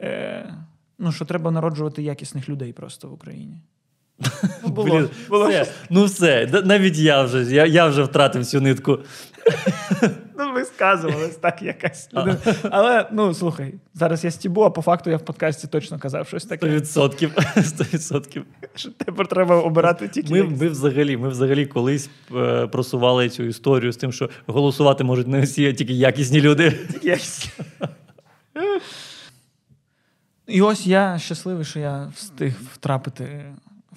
Е, 0.00 0.54
ну, 0.98 1.12
що 1.12 1.24
треба 1.24 1.50
народжувати 1.50 2.02
якісних 2.02 2.48
людей 2.48 2.72
просто 2.72 3.08
в 3.08 3.12
Україні. 3.12 3.60
Ну, 4.62 4.68
було, 4.68 4.88
Блін, 4.88 5.08
було. 5.28 5.48
все, 5.48 5.66
ну 5.90 6.04
все, 6.04 6.62
навіть 6.64 6.98
я 6.98 7.22
вже, 7.22 7.42
я, 7.42 7.66
я 7.66 7.86
вже 7.86 8.02
втратив 8.02 8.46
цю 8.46 8.60
нитку. 8.60 8.98
Ну, 10.38 10.52
висказувалась 10.52 11.36
так 11.36 11.62
якась 11.62 12.08
людина. 12.12 12.36
Але 12.62 13.08
ну 13.12 13.34
слухай, 13.34 13.74
зараз 13.94 14.24
я 14.24 14.30
стібу, 14.30 14.62
а 14.62 14.70
по 14.70 14.82
факту 14.82 15.10
я 15.10 15.16
в 15.16 15.24
подкасті 15.24 15.66
точно 15.66 15.98
казав 15.98 16.28
щось 16.28 16.44
таке. 16.44 16.66
100%. 16.66 17.30
100%. 17.56 18.42
Що 18.74 18.90
тепер 18.90 19.26
треба 19.26 19.56
обирати 19.56 20.08
тільки. 20.08 20.32
Ми, 20.32 20.42
ми, 20.42 20.68
взагалі, 20.68 21.16
ми 21.16 21.28
взагалі 21.28 21.66
колись 21.66 22.10
е, 22.36 22.66
просували 22.66 23.28
цю 23.28 23.42
історію 23.42 23.92
з 23.92 23.96
тим, 23.96 24.12
що 24.12 24.30
голосувати 24.46 25.04
можуть 25.04 25.28
не 25.28 25.40
всі, 25.40 25.68
а 25.68 25.72
тільки 25.72 25.92
якісні 25.92 26.40
люди. 26.40 26.70
Тільки 26.92 27.08
якісь. 27.08 27.48
І 30.46 30.62
ось 30.62 30.86
я 30.86 31.18
щасливий, 31.18 31.64
що 31.64 31.78
я 31.78 32.12
встиг 32.16 32.54
втрапити 32.74 33.44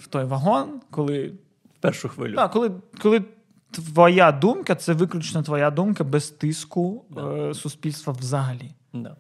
в 0.02 0.08
той 0.08 0.26
вагон, 0.26 0.82
коли 0.92 1.34
В 1.78 1.82
першу 1.82 2.10
хвилю. 2.10 2.36
Так, 2.36 2.52
коли, 2.52 2.72
коли 3.02 3.22
твоя 3.72 4.32
думка 4.32 4.76
це 4.76 4.94
виключно 4.94 5.44
твоя 5.44 5.72
думка 5.72 6.04
без 6.04 6.30
тиску 6.30 7.06
Да. 7.10 7.36
е, 7.50 7.54
суспільства 7.54 8.14
взагалі. 8.14 8.72
Да. 8.94 9.16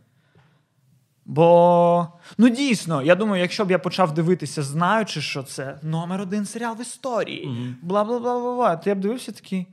Бо 1.25 2.07
ну 2.37 2.49
дійсно, 2.49 3.01
я 3.01 3.15
думаю, 3.15 3.41
якщо 3.41 3.65
б 3.65 3.71
я 3.71 3.79
почав 3.79 4.13
дивитися, 4.13 4.63
знаючи, 4.63 5.21
що 5.21 5.43
це 5.43 5.79
номер 5.83 6.21
один 6.21 6.45
серіал 6.45 6.75
в 6.75 6.81
історії, 6.81 7.75
бла 7.81 8.03
бла 8.03 8.19
бла 8.19 8.39
бла 8.39 8.55
бла, 8.55 8.75
то 8.75 8.89
я 8.89 8.95
б 8.95 8.99
дивився 8.99 9.31
такий. 9.31 9.67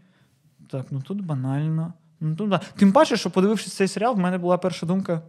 Так, 0.71 0.87
ну 0.91 1.03
тут 1.03 1.25
банально. 1.27 1.93
Ну 2.21 2.37
тут 2.37 2.49
ба- 2.49 2.61
Тим 2.77 2.93
паче, 2.93 3.17
що 3.17 3.31
подивившись 3.31 3.73
цей 3.75 3.89
серіал, 3.89 4.15
в 4.15 4.19
мене 4.19 4.39
була 4.39 4.59
перша 4.59 4.87
думка. 4.87 5.23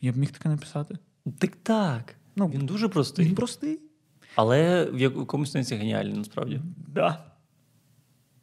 Я 0.00 0.12
б 0.12 0.16
міг 0.16 0.30
таке 0.30 0.48
написати. 0.48 0.98
Так 1.38 1.56
так. 1.62 2.14
Ну, 2.36 2.48
Він 2.48 2.66
дуже 2.66 2.88
простий. 2.88 3.26
Він 3.26 3.34
простий. 3.34 3.80
Але 4.36 4.84
в 4.84 4.98
якомусь 5.00 5.52
сенсі 5.52 5.74
геніальний, 5.74 6.18
насправді. 6.18 6.60
Да. 6.88 7.18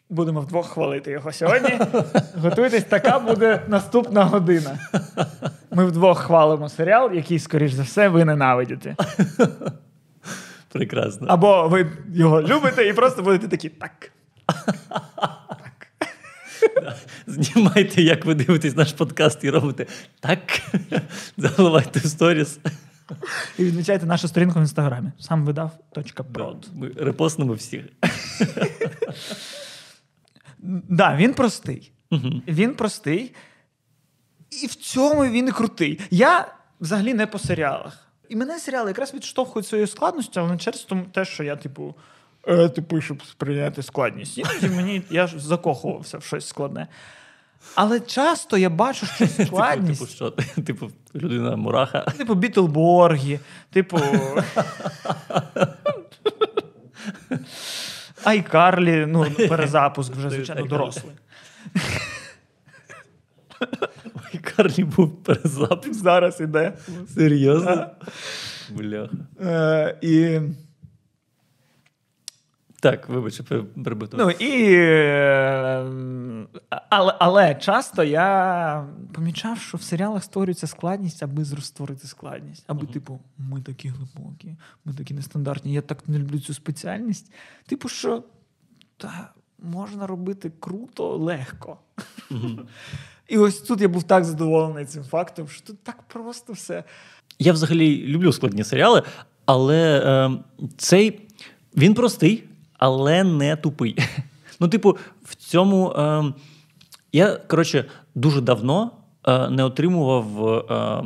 Будемо 0.10 0.42
вдвох 0.42 0.68
хвалити 0.68 1.12
його 1.12 1.32
сьогодні. 1.32 1.80
Готуйтесь, 2.38 2.84
така 2.84 3.20
буде 3.20 3.62
наступна 3.68 4.26
година. 4.26 4.80
Ми 5.72 5.86
вдвох 5.86 6.20
хвалимо 6.20 6.70
серіал, 6.70 7.14
який, 7.14 7.40
скоріш 7.40 7.72
за 7.72 7.84
все, 7.84 8.08
ви 8.08 8.26
ненавидите. 8.26 8.96
Прекрасно. 10.72 11.28
Або 11.30 11.68
ви 11.68 11.92
його 12.14 12.42
любите 12.42 12.88
і 12.88 12.94
просто 12.94 13.24
будете 13.24 13.48
такі 13.48 13.70
так. 13.70 14.12
Знімайте, 17.28 18.02
як 18.02 18.26
ви 18.26 18.36
дивитесь 18.36 18.76
наш 18.76 18.94
подкаст 18.94 19.44
і 19.44 19.50
робите 19.50 19.86
так. 20.20 20.40
Заливайте 21.38 22.00
в 22.00 22.06
сторіс. 22.06 22.60
І 23.58 23.64
відмічайте 23.64 24.06
нашу 24.06 24.28
сторінку 24.28 24.60
в 24.60 24.62
інстаграмі. 24.62 25.12
Сам 25.20 25.46
видав.прод. 25.46 26.68
Ми 26.74 26.92
репостнемо 26.98 27.54
всіх. 27.54 27.86
Да, 30.90 31.16
він 31.16 31.34
простий. 31.34 31.92
Він 32.48 32.76
простий. 32.76 33.36
І 34.64 34.68
в 34.68 34.76
цьому 34.76 35.26
він 35.26 35.48
і 35.48 35.52
крутий. 35.52 36.00
Я 36.10 36.56
взагалі 36.82 37.14
не 37.14 37.28
по 37.28 37.40
серіалах. 37.40 38.10
І 38.30 38.36
мене 38.36 38.60
серіали 38.60 38.90
якраз 38.90 39.14
відштовхують 39.14 39.68
своєю 39.68 39.88
складністю, 39.88 40.40
але 40.40 40.52
не 40.52 40.58
через 40.58 40.84
тому 40.84 41.06
те, 41.14 41.26
що 41.26 41.44
я, 41.44 41.56
типу, 41.56 41.96
е, 42.48 42.70
типу, 42.70 43.02
щоб 43.02 43.24
сприйняти 43.24 43.84
складність. 43.84 44.38
Іноді 44.38 44.70
мені 44.70 45.02
я 45.10 45.28
ж 45.28 45.40
закохувався 45.40 46.18
в 46.18 46.24
щось 46.24 46.48
складне. 46.48 46.88
Але 47.76 48.00
часто 48.00 48.58
я 48.58 48.70
бачу, 48.70 49.06
що 49.06 49.28
Типу, 49.28 49.46
складність. 49.46 50.00
типу, 50.00 50.12
що? 50.12 50.32
Типу, 50.66 50.92
людина 51.16 51.56
мураха. 51.56 52.02
Типу 52.02 52.36
Бітлборги, 52.36 53.40
типу. 53.72 54.00
Айкарлі, 58.24 59.06
ну, 59.06 59.26
перезапуск 59.50 60.16
вже, 60.16 60.30
звичайно, 60.30 60.66
дорослий. 60.66 61.14
Ой, 64.16 64.40
Карлі 64.40 64.84
був 64.84 65.24
перезапуск. 65.24 65.94
Зараз 65.94 66.42
іде. 66.42 66.74
Серйозно? 67.14 67.88
Бляха. 68.70 69.10
Е, 69.42 69.98
і, 70.02 70.40
Так, 72.82 73.10
вибач, 73.10 73.42
пер- 73.42 73.84
перебито. 73.84 74.18
ну, 74.18 74.30
і, 74.30 74.74
е, 74.74 75.86
але, 76.90 77.16
але 77.20 77.56
часто 77.56 78.04
я 78.04 78.88
помічав, 79.14 79.60
що 79.60 79.78
в 79.78 79.82
серіалах 79.82 80.24
створюється 80.24 80.68
складність, 80.68 81.24
аби 81.24 81.46
створити 81.46 82.08
складність. 82.08 82.64
Аби, 82.68 82.88
типу, 82.88 83.20
ми 83.38 83.62
такі 83.62 83.90
глибокі, 83.90 84.56
ми 84.86 84.94
такі 84.94 85.14
нестандартні. 85.14 85.74
Я 85.74 85.82
так 85.82 86.08
не 86.08 86.20
люблю 86.20 86.40
цю 86.40 86.54
спеціальність. 86.54 87.32
Типу, 87.68 87.90
що 87.90 88.24
та, 88.98 89.32
можна 89.60 90.08
робити 90.08 90.52
круто, 90.60 91.18
легко. 91.18 91.78
І 93.28 93.38
ось 93.38 93.60
тут 93.60 93.82
я 93.82 93.88
був 93.88 94.04
так 94.04 94.26
задоволений 94.26 94.86
цим 94.86 95.04
фактом, 95.04 95.48
що 95.48 95.62
тут 95.62 95.84
так 95.84 96.04
просто 96.04 96.54
все. 96.54 96.84
Я 97.40 97.54
взагалі 97.54 98.08
люблю 98.08 98.32
складні 98.34 98.64
серіали, 98.64 99.04
але 99.46 100.02
е, 100.06 100.32
цей 100.78 101.28
він 101.76 101.94
простий, 101.94 102.49
але 102.80 103.24
не 103.24 103.56
тупий. 103.56 103.98
Ну, 104.62 104.68
типу, 104.68 104.98
в 105.24 105.36
цьому 105.36 105.92
е, 105.92 106.24
я 107.12 107.36
коротше 107.36 107.86
дуже 108.16 108.42
давно 108.42 108.92
е, 109.28 109.50
не 109.50 109.64
отримував 109.64 110.48
е, 110.72 111.04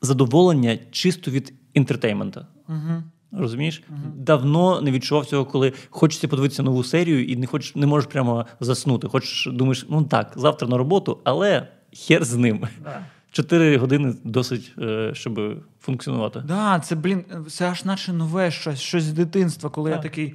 задоволення 0.00 0.78
чисто 0.90 1.30
від 1.30 1.54
інтертеймента. 1.74 2.46
Угу. 2.68 3.02
Розумієш? 3.32 3.82
Давно 4.16 4.80
не 4.80 4.90
відчував 4.90 5.26
цього, 5.26 5.44
коли 5.44 5.72
хочеться 5.90 6.28
подивитися 6.28 6.62
нову 6.62 6.84
серію 6.84 7.24
і 7.24 7.36
не 7.36 7.46
хочеш, 7.46 7.76
не 7.76 7.86
можеш 7.86 8.10
прямо 8.10 8.46
заснути. 8.60 9.08
Хочеш, 9.08 9.48
думаєш, 9.52 9.86
ну 9.88 10.04
так, 10.04 10.32
завтра 10.36 10.68
на 10.68 10.76
роботу, 10.78 11.18
але 11.24 11.68
хер 11.92 12.24
з 12.24 12.36
ним. 12.36 12.66
Да. 12.84 13.04
Чотири 13.32 13.76
години 13.76 14.14
досить, 14.24 14.72
е, 14.78 15.10
щоб 15.14 15.40
функціонувати. 15.80 16.42
Да, 16.48 16.80
це, 16.80 16.94
блін, 16.94 17.24
це 17.48 17.70
аж 17.70 17.84
наче 17.84 18.12
нове 18.12 18.50
щось, 18.50 18.80
щось 18.80 19.04
з 19.04 19.12
дитинства, 19.12 19.70
коли 19.70 19.90
я 19.90 19.98
такий. 19.98 20.34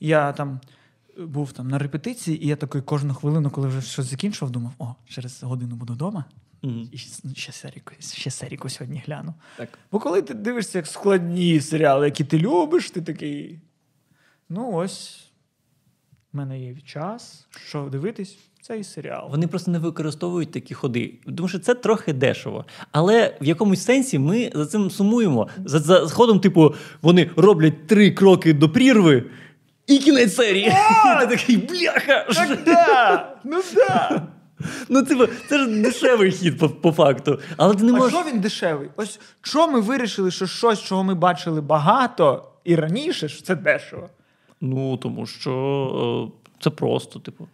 Я 0.00 0.32
там 0.32 0.60
був 1.18 1.52
там 1.52 1.68
на 1.68 1.78
репетиції, 1.78 2.44
і 2.44 2.48
я 2.48 2.56
такий 2.56 2.82
кожну 2.82 3.14
хвилину, 3.14 3.50
коли 3.50 3.68
вже 3.68 3.82
щось 3.82 4.06
закінчував, 4.06 4.52
думав: 4.52 4.72
о, 4.78 4.94
через 5.08 5.42
годину 5.42 5.76
буду 5.76 5.92
вдома, 5.92 6.24
Мгм. 6.62 6.88
і 6.92 6.98
ще, 6.98 7.28
ще 7.36 7.52
серіку, 7.52 7.92
ще 8.00 8.30
серіку 8.30 8.68
сьогодні 8.68 9.02
гляну. 9.06 9.34
Так. 9.56 9.78
Бо 9.92 9.98
коли 9.98 10.22
ти 10.22 10.34
дивишся 10.34 10.78
як 10.78 10.86
складні 10.86 11.60
серіали, 11.60 12.04
які 12.06 12.24
ти 12.24 12.38
любиш, 12.38 12.90
ти 12.90 13.02
такий. 13.02 13.60
Ну, 14.48 14.72
ось 14.72 15.24
в 16.32 16.36
мене 16.36 16.60
є 16.60 16.76
час, 16.84 17.46
що 17.66 17.88
дивитись 17.92 18.38
цей 18.62 18.84
серіал. 18.84 19.30
Вони 19.30 19.46
просто 19.46 19.70
не 19.70 19.78
використовують 19.78 20.50
такі 20.52 20.74
ходи, 20.74 21.14
тому 21.36 21.48
що 21.48 21.58
це 21.58 21.74
трохи 21.74 22.12
дешево. 22.12 22.64
Але 22.92 23.38
в 23.40 23.44
якомусь 23.44 23.82
сенсі 23.84 24.18
ми 24.18 24.50
за 24.54 24.66
цим 24.66 24.90
сумуємо. 24.90 25.48
За, 25.64 25.78
за 25.78 26.06
ходом, 26.06 26.40
типу, 26.40 26.74
вони 27.02 27.30
роблять 27.36 27.86
три 27.86 28.10
кроки 28.10 28.52
до 28.52 28.70
прірви 28.70 29.30
і 29.88 29.98
кінець 29.98 30.34
серії. 30.34 30.66
І 30.66 31.20
ти 31.20 31.36
такий 31.36 31.56
бляха! 31.56 32.26
Так, 32.34 32.58
да! 32.64 33.36
Ну 33.44 33.62
да! 33.76 34.22
Ну, 34.88 35.02
типу, 35.02 35.26
це 35.48 35.58
ж 35.58 35.82
дешевий 35.82 36.30
хід 36.32 36.58
по, 36.58 36.68
по 36.68 36.92
факту. 36.92 37.38
Але 37.56 37.74
ти 37.74 37.82
не 37.84 37.92
А 37.92 37.96
можеш. 37.96 38.18
що 38.20 38.30
він 38.30 38.40
дешевий? 38.40 38.88
Ось 38.96 39.20
що 39.42 39.68
ми 39.68 39.80
вирішили, 39.80 40.30
що 40.30 40.46
щось, 40.46 40.82
чого 40.82 41.04
ми 41.04 41.14
бачили 41.14 41.60
багато 41.60 42.48
і 42.64 42.74
раніше, 42.76 43.28
що 43.28 43.42
це 43.42 43.54
дешево. 43.54 44.08
Ну, 44.60 44.96
тому 44.96 45.26
що 45.26 46.30
е, 46.30 46.52
це 46.60 46.70
просто, 46.70 47.18
типу. 47.18 47.48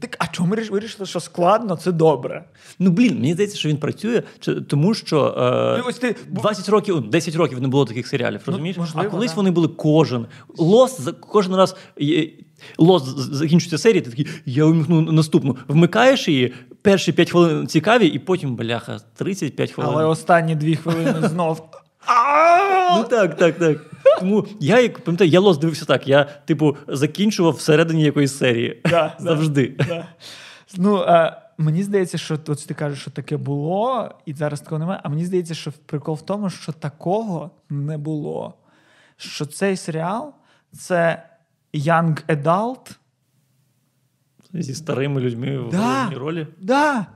Так, 0.00 0.16
а 0.18 0.26
чому 0.26 0.54
вирішили, 0.70 1.06
що 1.06 1.20
складно, 1.20 1.76
це 1.76 1.92
добре? 1.92 2.44
Ну, 2.78 2.90
блін, 2.90 3.14
мені 3.14 3.32
здається, 3.32 3.58
що 3.58 3.68
він 3.68 3.76
працює, 3.76 4.22
тому 4.68 4.94
що 4.94 5.34
Ну, 5.38 5.84
е, 5.84 5.84
ось 5.86 5.98
ти- 5.98 6.16
20 6.28 6.68
років, 6.68 6.94
ну, 6.94 7.00
10 7.00 7.36
років 7.36 7.62
не 7.62 7.68
було 7.68 7.84
таких 7.84 8.06
серіалів, 8.06 8.40
розумієш? 8.46 8.76
можливо, 8.76 9.08
а 9.08 9.10
колись 9.10 9.30
да. 9.30 9.36
вони 9.36 9.50
були 9.50 9.68
кожен. 9.68 10.26
Lost 10.58 11.00
за 11.00 11.12
кожен 11.12 11.54
раз. 11.54 11.76
Lost 12.78 13.02
закінчується 13.16 13.78
серія, 13.78 14.02
ти 14.02 14.10
такий, 14.10 14.26
я 14.46 14.64
вмикну 14.64 15.00
наступну. 15.00 15.56
Вмикаєш 15.68 16.28
її, 16.28 16.54
перші 16.82 17.12
5 17.12 17.30
хвилин 17.30 17.66
цікаві, 17.66 18.06
і 18.06 18.18
потім, 18.18 18.56
бляха, 18.56 18.98
35 19.16 19.72
хвилин. 19.72 19.92
Але 19.94 20.04
останні 20.04 20.54
дві 20.54 20.76
хвилини 20.76 21.28
знов. 21.28 21.68
Ну 22.96 23.04
так, 23.04 23.36
так, 23.36 23.58
так. 23.58 23.89
Тому 24.18 24.46
я 24.60 24.80
як 24.80 24.98
пам'ятаю, 25.04 25.30
я 25.30 25.40
Lost 25.40 25.58
дивився 25.58 25.84
так. 25.84 26.08
Я, 26.08 26.24
типу, 26.24 26.76
закінчував 26.88 27.52
всередині 27.52 28.02
якоїсь 28.02 28.36
серії. 28.38 28.80
Да. 28.84 29.16
Завжди. 29.20 29.74
Да. 29.78 30.06
Ну, 30.76 30.96
а, 30.96 31.42
мені 31.58 31.82
здається, 31.82 32.18
що 32.18 32.34
от 32.34 32.66
ти 32.66 32.74
кажеш, 32.74 33.00
що 33.00 33.10
таке 33.10 33.36
було, 33.36 34.10
і 34.26 34.32
зараз 34.34 34.60
такого 34.60 34.78
немає. 34.78 35.00
А 35.04 35.08
мені 35.08 35.24
здається, 35.24 35.54
що 35.54 35.72
прикол 35.86 36.14
в 36.14 36.22
тому, 36.22 36.50
що 36.50 36.72
такого 36.72 37.50
не 37.70 37.98
було. 37.98 38.54
Що 39.16 39.46
цей 39.46 39.76
серіал 39.76 40.34
це 40.78 41.22
young 41.74 42.24
adult. 42.26 42.96
Зі 44.52 44.74
старими 44.74 45.20
людьми 45.20 45.58
в 45.58 45.70
Да. 45.70 45.76
головній 45.78 46.16
ролі. 46.16 46.46
Да. 46.60 47.06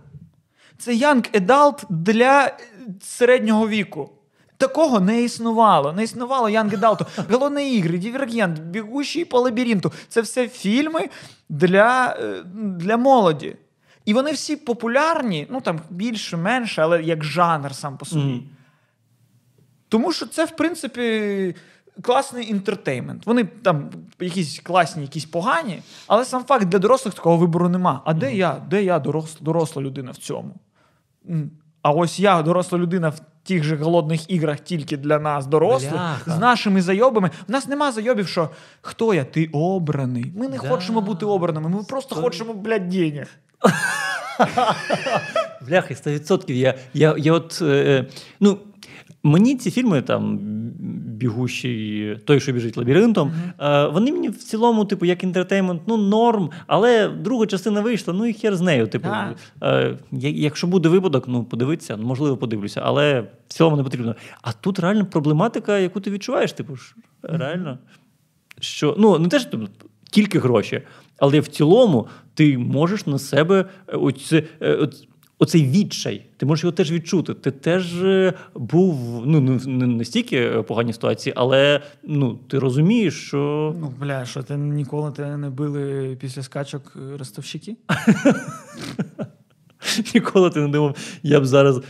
Це 0.79 0.93
young 0.95 1.41
adult 1.47 1.85
для 1.91 2.57
середнього 3.03 3.69
віку. 3.69 4.11
Такого 4.57 5.01
не 5.01 5.23
існувало. 5.23 5.93
Не 5.93 6.03
існувало 6.03 6.49
Young 6.49 6.79
Adult. 6.79 7.07
Голодні 7.31 7.75
ігри, 7.77 7.99
Дівергент, 7.99 8.61
Бігущий 8.61 9.25
по 9.25 9.41
лабіринту. 9.41 9.93
Це 10.09 10.21
все 10.21 10.49
фільми 10.49 11.09
для, 11.49 12.17
е, 12.21 12.43
для 12.55 12.97
молоді. 12.97 13.57
І 14.05 14.15
вони 14.15 14.33
всі 14.33 14.57
популярні, 14.57 15.47
ну 15.51 15.61
там 15.61 15.81
більше, 15.91 16.37
менше, 16.37 16.83
але 16.83 17.03
як 17.03 17.25
жанр 17.25 17.75
сам 17.75 17.97
по 17.97 18.05
собі. 18.05 18.23
Мгм. 18.23 18.43
Тому 19.89 20.13
що 20.13 20.27
це, 20.27 20.45
в 20.45 20.51
принципі, 20.51 21.55
класний 22.03 22.51
інтертеймент. 22.51 23.27
Вони 23.27 23.45
там 23.45 23.91
якісь 24.21 24.61
класні, 24.61 25.03
якісь 25.03 25.25
погані, 25.25 25.83
але 26.07 26.25
сам 26.25 26.45
факт 26.45 26.65
для 26.65 26.79
дорослих 26.79 27.15
такого 27.15 27.37
вибору 27.37 27.69
нема. 27.69 28.03
А 28.05 28.15
де 28.15 28.35
я? 28.35 28.63
Де 28.71 28.85
я 28.85 28.99
доросла, 28.99 29.39
доросла 29.41 29.83
людина 29.83 30.11
в 30.11 30.17
цьому? 30.17 30.55
А 31.83 31.93
ось 31.93 32.21
я, 32.21 32.43
доросла 32.43 32.79
людина 32.79 33.09
в 33.09 33.21
тих 33.45 33.65
же 33.65 33.77
голодних 33.77 34.31
іграх 34.31 34.61
тільки 34.61 34.97
для 34.97 35.19
нас, 35.19 35.47
дорослих, 35.47 35.93
Бляха. 35.93 36.19
з 36.27 36.39
нашими 36.39 36.83
зайобами. 36.83 37.31
У 37.49 37.53
нас 37.53 37.69
нема 37.69 37.93
зайобів, 37.93 38.29
що 38.29 38.51
хто 38.81 39.15
я? 39.15 39.25
Ти 39.25 39.51
обраний. 39.53 40.33
Ми 40.37 40.49
не 40.49 40.59
Да. 40.59 40.69
хочемо 40.69 41.01
бути 41.01 41.27
обраними, 41.27 41.69
ми 41.69 41.83
просто 41.83 42.15
хочемо, 42.15 42.55
блядь, 42.55 42.89
денег. 42.89 43.27
Бляха, 45.61 45.95
100%. 45.95 46.53
Я, 46.53 46.75
я, 46.95 47.15
я 47.19 47.33
от, 47.33 47.59
е, 47.63 48.07
ну, 48.41 48.59
мені 49.25 49.57
ці 49.57 49.71
фільми 49.71 50.03
там. 50.03 50.39
Бігущий, 51.15 52.17
той, 52.25 52.41
що 52.41 52.53
біжить 52.53 52.77
лабіринтом, 52.77 53.33
е, 53.61 53.87
вони 53.87 54.13
мені 54.13 54.29
в 54.29 54.37
цілому, 54.37 54.85
типу, 54.85 55.07
як 55.07 55.25
інтертеймент, 55.25 55.83
ну, 55.87 55.97
норм, 55.97 56.51
але 56.67 57.09
друга 57.09 57.47
частина 57.47 57.81
вийшла, 57.81 58.15
ну 58.15 58.27
і 58.27 58.33
хер 58.33 58.57
з 58.57 58.61
нею. 58.61 58.87
Типу, 58.87 59.09
Так. 59.09 59.37
е, 59.63 59.97
якщо 60.31 60.67
буде 60.67 60.89
випадок, 60.89 61.25
ну 61.29 61.45
подивитися, 61.45 61.97
можливо, 61.97 62.37
подивлюся, 62.37 62.81
але 62.85 63.21
в 63.49 63.53
цілому 63.53 63.77
не 63.77 63.83
потрібно. 63.83 64.15
А 64.43 64.53
тут 64.53 64.79
реально 64.79 65.07
проблематика, 65.07 65.79
яку 65.79 66.01
ти 66.01 66.11
відчуваєш, 66.11 66.53
типу, 66.53 66.77
ж, 66.77 66.95
реально. 67.23 67.79
Що, 68.61 68.95
ну, 68.99 69.19
не 69.19 69.29
те, 69.29 69.41
що 69.41 69.59
тільки 70.11 70.39
гроші, 70.39 70.83
але 71.19 71.41
в 71.41 71.47
цілому 71.49 72.07
ти 72.35 72.59
можеш 72.59 73.07
на 73.07 73.19
себе 73.19 73.65
оце, 73.87 74.43
е, 74.61 74.75
оц- 74.77 75.07
оцей 75.45 75.71
відчай, 75.71 76.27
ти 76.37 76.47
можеш 76.47 76.65
його 76.65 76.73
теж 76.73 76.93
відчути. 76.93 77.35
Ти 77.35 77.51
теж 77.51 78.03
е, 78.03 78.33
був 78.55 79.23
ну, 79.27 79.61
не 79.67 79.87
настільки 79.87 80.37
е, 80.37 80.63
поганій 80.63 80.93
ситуації, 80.93 81.33
але 81.37 81.81
ну, 82.03 82.35
ти 82.35 82.59
розумієш, 82.59 83.27
що. 83.27 83.75
Ну, 83.81 83.93
бля, 84.01 84.25
що 84.25 84.43
ти 84.43 84.57
ніколи 84.57 85.13
тебе 85.13 85.37
не 85.37 85.51
били 85.51 86.17
після 86.21 86.43
скачок 86.43 86.97
е, 86.97 87.17
ростовщики? 87.19 87.77
Ніколи 90.15 90.51
ти 90.51 90.61
не 90.61 90.69
думав, 90.69 90.97
я 91.23 91.41
б 91.41 91.47
зараз 91.47 91.81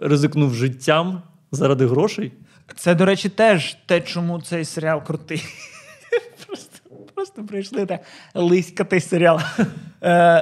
ризикнув 0.00 0.54
життям 0.54 1.22
заради 1.52 1.86
грошей. 1.86 2.32
Це, 2.76 2.94
до 2.94 3.04
речі, 3.04 3.28
теж 3.28 3.76
те, 3.86 4.00
чому 4.00 4.40
цей 4.40 4.64
серіал 4.64 5.04
крутий. 5.04 5.44
Просто, 6.46 6.78
просто 7.14 7.44
прийшли 7.44 7.86
так 7.86 8.00
лиськатий 8.34 9.00
серіал. 9.00 9.40
Е, 9.58 9.66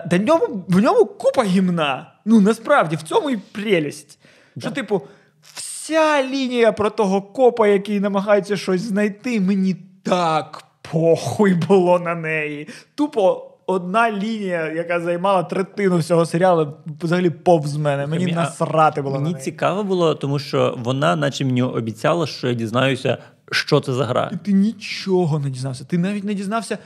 да 0.06 0.16
в 0.16 0.22
ньому, 0.22 0.64
в 0.68 0.80
ньому 0.80 1.06
купа 1.06 1.44
гімна. 1.44 2.09
Ну, 2.24 2.40
насправді, 2.40 2.96
в 2.96 3.02
цьому 3.02 3.30
і 3.30 3.36
прелість. 3.36 4.18
Що, 4.58 4.70
типу, 4.70 5.02
вся 5.42 6.22
лінія 6.22 6.72
про 6.72 6.90
того 6.90 7.22
копа, 7.22 7.68
який 7.68 8.00
намагається 8.00 8.56
щось 8.56 8.80
знайти, 8.80 9.40
мені 9.40 9.76
так 10.02 10.64
похуй 10.92 11.54
було 11.54 11.98
на 11.98 12.14
неї. 12.14 12.68
Тупо. 12.94 13.46
Одна 13.66 14.10
лінія, 14.10 14.72
яка 14.72 15.00
займала 15.00 15.42
третину 15.42 15.98
всього 15.98 16.26
серіалу, 16.26 16.72
взагалі 17.02 17.30
повз 17.30 17.76
мене. 17.76 18.06
Мені 18.06 18.32
насрати 18.32 19.02
було. 19.02 19.14
Мені 19.14 19.24
на 19.24 19.30
неї. 19.32 19.44
цікаво 19.44 19.84
було, 19.84 20.14
тому 20.14 20.38
що 20.38 20.74
вона, 20.78 21.16
наче 21.16 21.44
мені 21.44 21.62
обіцяла, 21.62 22.26
що 22.26 22.48
я 22.48 22.54
дізнаюся, 22.54 23.18
що 23.50 23.80
це 23.80 23.92
за 23.92 24.04
гра. 24.04 24.30
І 24.32 24.36
ти 24.36 24.52
нічого 24.52 25.38
не 25.38 25.50
дізнався. 25.50 25.84
Ти 25.84 25.98
навіть 25.98 26.24
не 26.24 26.34
дізнався, 26.34 26.78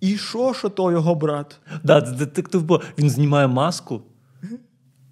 і 0.00 0.16
що, 0.16 0.54
що 0.54 0.68
то 0.68 0.92
його 0.92 1.14
брат. 1.14 1.58
Да, 1.82 2.00
детектив, 2.00 2.62
бо 2.62 2.80
він 2.98 3.10
знімає 3.10 3.46
маску 3.46 4.02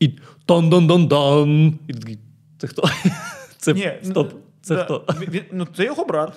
і 0.01 0.09
тан-дан-дан-дан. 0.47 1.79
І 1.89 1.93
такий, 1.95 2.19
це 2.59 2.67
хто? 2.67 2.83
Це 3.59 3.75
Ні, 3.75 3.93
стоп. 4.03 4.33
Це 4.63 4.75
да, 4.77 4.85
хто? 4.85 5.05
він- 5.29 5.45
ну, 5.53 5.67
це 5.77 5.85
його 5.85 6.05
брат. 6.05 6.33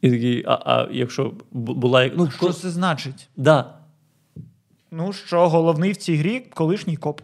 І 0.00 0.10
такий, 0.10 0.44
а, 0.46 0.52
а 0.64 0.88
якщо 0.92 1.34
бу- 1.52 1.74
була. 1.74 2.10
Ну, 2.16 2.30
Що 2.30 2.52
це 2.52 2.70
значить? 2.70 3.28
да. 3.36 3.78
Ну, 4.90 5.12
що 5.12 5.48
головний 5.48 5.92
в 5.92 5.96
цій 5.96 6.16
грі 6.16 6.40
колишній 6.40 6.96
коп. 6.96 7.20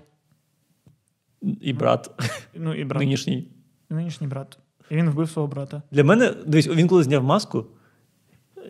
І 1.61 1.73
брат 1.73 2.11
Ну, 2.55 2.75
і 2.75 2.85
брат. 2.85 3.01
нинішній. 3.01 3.49
Нинішній 3.91 4.27
брат. 4.27 4.59
І 4.91 4.97
він 4.97 5.11
вбив 5.11 5.31
свого 5.31 5.49
брата. 5.49 5.83
Для 5.91 6.05
мене, 6.05 6.35
дивись, 6.47 6.69
він 6.69 6.89
коли 6.89 7.03
зняв 7.03 7.25
маску, 7.25 7.67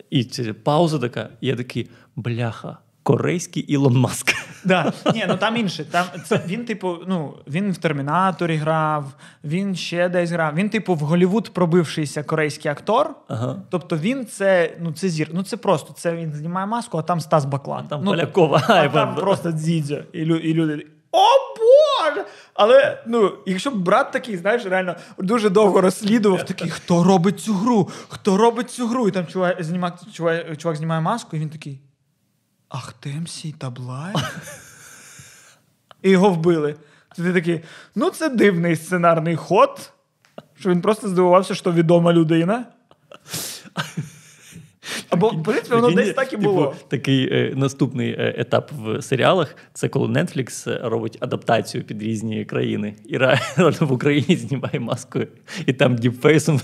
і 0.09 0.23
це 0.23 0.53
пауза 0.53 0.99
така, 0.99 1.29
і 1.41 1.47
я 1.47 1.55
такий, 1.55 1.89
бляха, 2.15 2.77
корейський 3.03 3.63
Ілон 3.63 3.97
Маск. 3.97 4.33
Да. 4.63 4.93
Ні, 5.13 5.25
ну 5.27 5.37
там 5.37 5.57
інше. 5.57 5.85
Там, 5.85 6.05
це, 6.25 6.41
він, 6.47 6.65
типу, 6.65 6.97
ну, 7.07 7.33
він 7.47 7.71
в 7.71 7.77
Термінаторі 7.77 8.55
грав, 8.55 9.05
він 9.43 9.75
ще 9.75 10.09
десь 10.09 10.31
грав. 10.31 10.55
Він, 10.55 10.69
типу, 10.69 10.95
в 10.95 10.99
Голівуд 10.99 11.53
пробившийся 11.53 12.23
корейський 12.23 12.71
актор. 12.71 13.09
Ага. 13.27 13.61
Тобто 13.69 13.97
він 13.97 14.25
це, 14.25 14.73
ну, 14.81 14.91
це 14.91 15.09
зір. 15.09 15.29
Ну, 15.33 15.43
це 15.43 15.57
просто 15.57 15.93
це 15.93 16.15
він 16.15 16.31
знімає 16.31 16.67
маску, 16.67 16.97
а 16.97 17.01
там 17.01 17.19
Стас 17.21 17.45
Баклан. 17.45 17.87
Там 17.87 18.03
ну, 18.03 18.11
Полякова. 18.11 18.63
А 18.67 18.87
там 18.87 19.15
просто 19.15 19.51
дзідзя. 19.51 20.03
І, 20.13 20.23
лю- 20.25 20.39
і 20.39 20.53
люди. 20.53 20.87
О 21.11 21.25
Боже! 21.57 22.25
Але 22.53 23.03
ну, 23.07 23.31
якщо 23.45 23.71
б 23.71 23.75
брат 23.75 24.11
такий, 24.11 24.37
знаєш, 24.37 24.65
реально 24.65 24.95
дуже 25.17 25.49
довго 25.49 25.81
розслідував, 25.81 26.45
такий, 26.45 26.69
хто 26.69 27.03
робить 27.03 27.39
цю 27.39 27.53
гру? 27.53 27.89
Хто 28.09 28.37
робить 28.37 28.69
цю 28.69 28.87
гру? 28.87 29.07
І 29.07 29.11
там 29.11 29.27
чувак, 29.27 29.63
знімак, 29.63 29.99
чувак, 30.13 30.57
чувак 30.57 30.77
знімає 30.77 31.01
маску, 31.01 31.35
і 31.35 31.39
він 31.39 31.49
такий. 31.49 31.79
Ах, 32.71 32.93
ТМС 32.93 33.45
Таблай? 33.57 34.13
І 36.01 36.09
його 36.09 36.29
вбили. 36.29 36.75
Ти 37.15 37.33
такий, 37.33 37.61
ну 37.95 38.09
це 38.09 38.29
дивний 38.29 38.75
сценарний 38.75 39.35
ход, 39.35 39.91
що 40.59 40.69
він 40.69 40.81
просто 40.81 41.07
здивувався, 41.09 41.55
що 41.55 41.71
відома 41.71 42.13
людина. 42.13 42.65
Або, 45.09 45.29
в 45.29 45.43
принципі, 45.43 45.75
воно 45.75 45.91
десь 45.91 46.13
так 46.13 46.27
і 46.27 46.29
типу, 46.31 46.43
було. 46.43 46.75
Такий 46.87 47.33
е, 47.33 47.53
наступний 47.55 48.11
е, 48.11 48.35
етап 48.37 48.71
в 48.71 49.01
серіалах 49.01 49.55
це 49.73 49.89
коли 49.89 50.07
Netflix 50.07 50.71
е, 50.71 50.79
робить 50.83 51.17
адаптацію 51.19 51.83
під 51.83 52.03
різні 52.03 52.45
країни. 52.45 52.95
І 53.05 53.17
реально 53.17 53.71
в 53.79 53.91
Україні 53.91 54.35
знімає 54.35 54.79
маскою, 54.79 55.27
і 55.65 55.73
там 55.73 55.95
діпфейсом. 55.95 56.61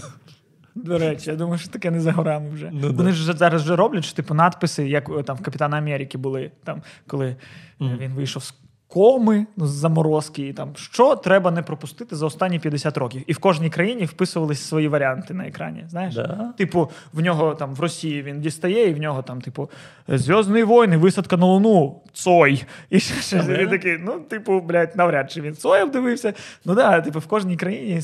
До 0.86 0.98
речі, 0.98 1.30
я 1.30 1.36
думаю, 1.36 1.60
що 1.60 1.70
таке 1.70 1.92
не 1.92 2.02
за 2.02 2.12
горами 2.12 2.50
вже. 2.50 2.70
Ну, 2.74 2.94
Вони 2.94 3.10
да. 3.10 3.16
ж 3.16 3.34
зараз 3.34 3.64
вже 3.64 3.76
роблять, 3.76 4.04
що 4.04 4.16
типу 4.16 4.34
надписи, 4.34 4.88
як 4.88 5.26
там 5.26 5.38
в 5.38 5.42
Капітана 5.42 5.78
Америки 5.78 6.18
були, 6.18 6.52
там, 6.64 6.82
коли 7.08 7.28
е, 7.28 7.36
він 7.80 8.14
вийшов 8.14 8.44
з 8.44 8.54
коми, 8.88 9.46
ну, 9.58 9.68
заморозки, 9.68 10.48
і 10.48 10.54
там 10.54 10.70
що 10.76 11.16
треба 11.16 11.52
не 11.52 11.62
пропустити 11.62 12.16
за 12.16 12.26
останні 12.26 12.60
50 12.60 12.98
років. 12.98 13.24
І 13.28 13.34
в 13.34 13.38
кожній 13.38 13.70
країні 13.70 14.06
вписувалися 14.06 14.68
свої 14.68 14.88
варіанти 14.88 15.34
на 15.34 15.48
екрані. 15.48 15.86
Знаєш? 15.90 16.16
Да. 16.16 16.54
Типу, 16.58 16.90
в 17.14 17.22
нього 17.22 17.56
там 17.56 17.76
в 17.76 17.80
Росії 17.80 18.22
він 18.22 18.42
дістає, 18.42 18.90
і 18.90 18.94
в 18.94 19.00
нього 19.00 19.22
там, 19.22 19.42
типу, 19.42 19.70
Зв'язні 20.08 20.64
війни, 20.64 20.98
висадка 20.98 21.38
на 21.38 21.46
Луну, 21.46 22.02
Цой. 22.14 22.64
І 22.90 23.00
ще. 23.00 23.38
І 23.38 23.42
він 23.42 23.70
такий, 23.70 23.98
ну, 24.06 24.20
типу, 24.20 24.60
блядь, 24.60 24.96
навряд 24.96 25.32
чи 25.32 25.42
він 25.42 25.56
Цоєм 25.56 25.90
дивився. 25.90 26.34
Ну 26.66 26.76
да, 26.76 27.02
типу, 27.02 27.20
в 27.20 27.28
кожній 27.28 27.58
країні 27.58 28.02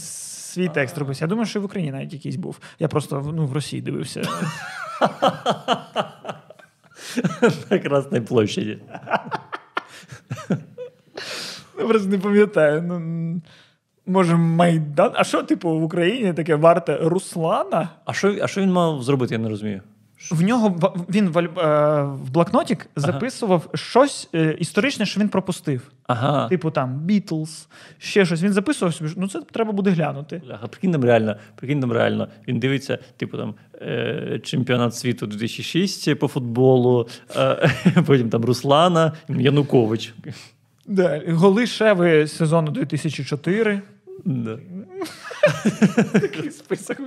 свій 0.54 0.70
текст 0.70 0.98
робився. 0.98 1.24
Я 1.26 1.30
думаю, 1.30 1.46
що 1.46 1.60
і 1.60 1.62
в 1.62 1.66
Україні 1.66 1.92
навіть 1.92 2.14
якийсь 2.14 2.36
був. 2.36 2.60
Я 2.80 2.88
просто 2.88 3.32
ну, 3.36 3.46
в 3.46 3.54
Росії 3.54 3.82
дивився. 3.82 4.22
На 7.70 7.80
Красній 7.80 8.22
площаді. 8.22 8.78
Я 11.80 11.86
просто 11.88 12.10
не 12.10 12.18
пам'ятаю. 12.18 12.82
Ну, 12.82 13.02
може, 14.06 14.36
Майдан. 14.36 15.12
А 15.16 15.24
що, 15.24 15.44
типу, 15.44 15.80
в 15.80 15.84
Україні 15.84 16.34
таке 16.34 16.56
варте 16.56 16.98
Руслана? 17.02 17.90
А 18.06 18.14
що, 18.14 18.38
а 18.42 18.48
що 18.48 18.62
він 18.62 18.72
мав 18.72 19.04
зробити, 19.04 19.36
я 19.36 19.40
не 19.40 19.50
розумію. 19.50 19.82
В 20.32 20.42
нього 20.42 20.96
він 21.10 21.30
в, 21.30 21.38
е, 21.38 22.04
в 22.04 22.32
блокнотик 22.32 22.90
записував 22.96 23.70
щось 23.74 24.30
е, 24.36 24.56
історичне, 24.60 25.06
що 25.06 25.20
він 25.20 25.30
пропустив. 25.30 25.92
Ага. 26.08 26.50
Типу 26.50 26.72
там 26.72 27.00
Бітлз, 27.00 27.68
ще 27.98 28.26
щось. 28.26 28.44
Він 28.44 28.54
записував 28.54 28.94
собі, 28.94 29.10
ну 29.18 29.28
це 29.28 29.42
треба 29.52 29.72
буде 29.72 29.92
глянути. 29.92 30.42
Бляха, 30.46 30.68
прикинь 30.68 30.92
нам 30.92 31.04
реально, 31.04 31.36
прикинь 31.56 31.80
нам 31.80 31.92
реально. 31.92 32.28
Він 32.48 32.60
дивиться, 32.60 33.00
типу 33.18 33.38
там 33.38 33.56
е, 33.82 34.40
чемпіонат 34.44 34.96
світу 34.96 35.28
2006 35.28 36.20
по 36.20 36.28
футболу, 36.28 37.08
потім 38.06 38.30
там 38.30 38.46
Руслана, 38.46 39.14
Янукович. 39.30 40.14
Да. 40.86 41.22
Голи 41.28 41.68
Шеви 41.68 42.28
сезону 42.28 42.72
2004. 42.72 43.82
Да. 44.26 44.58
Такий 46.12 46.52
список. 46.52 46.98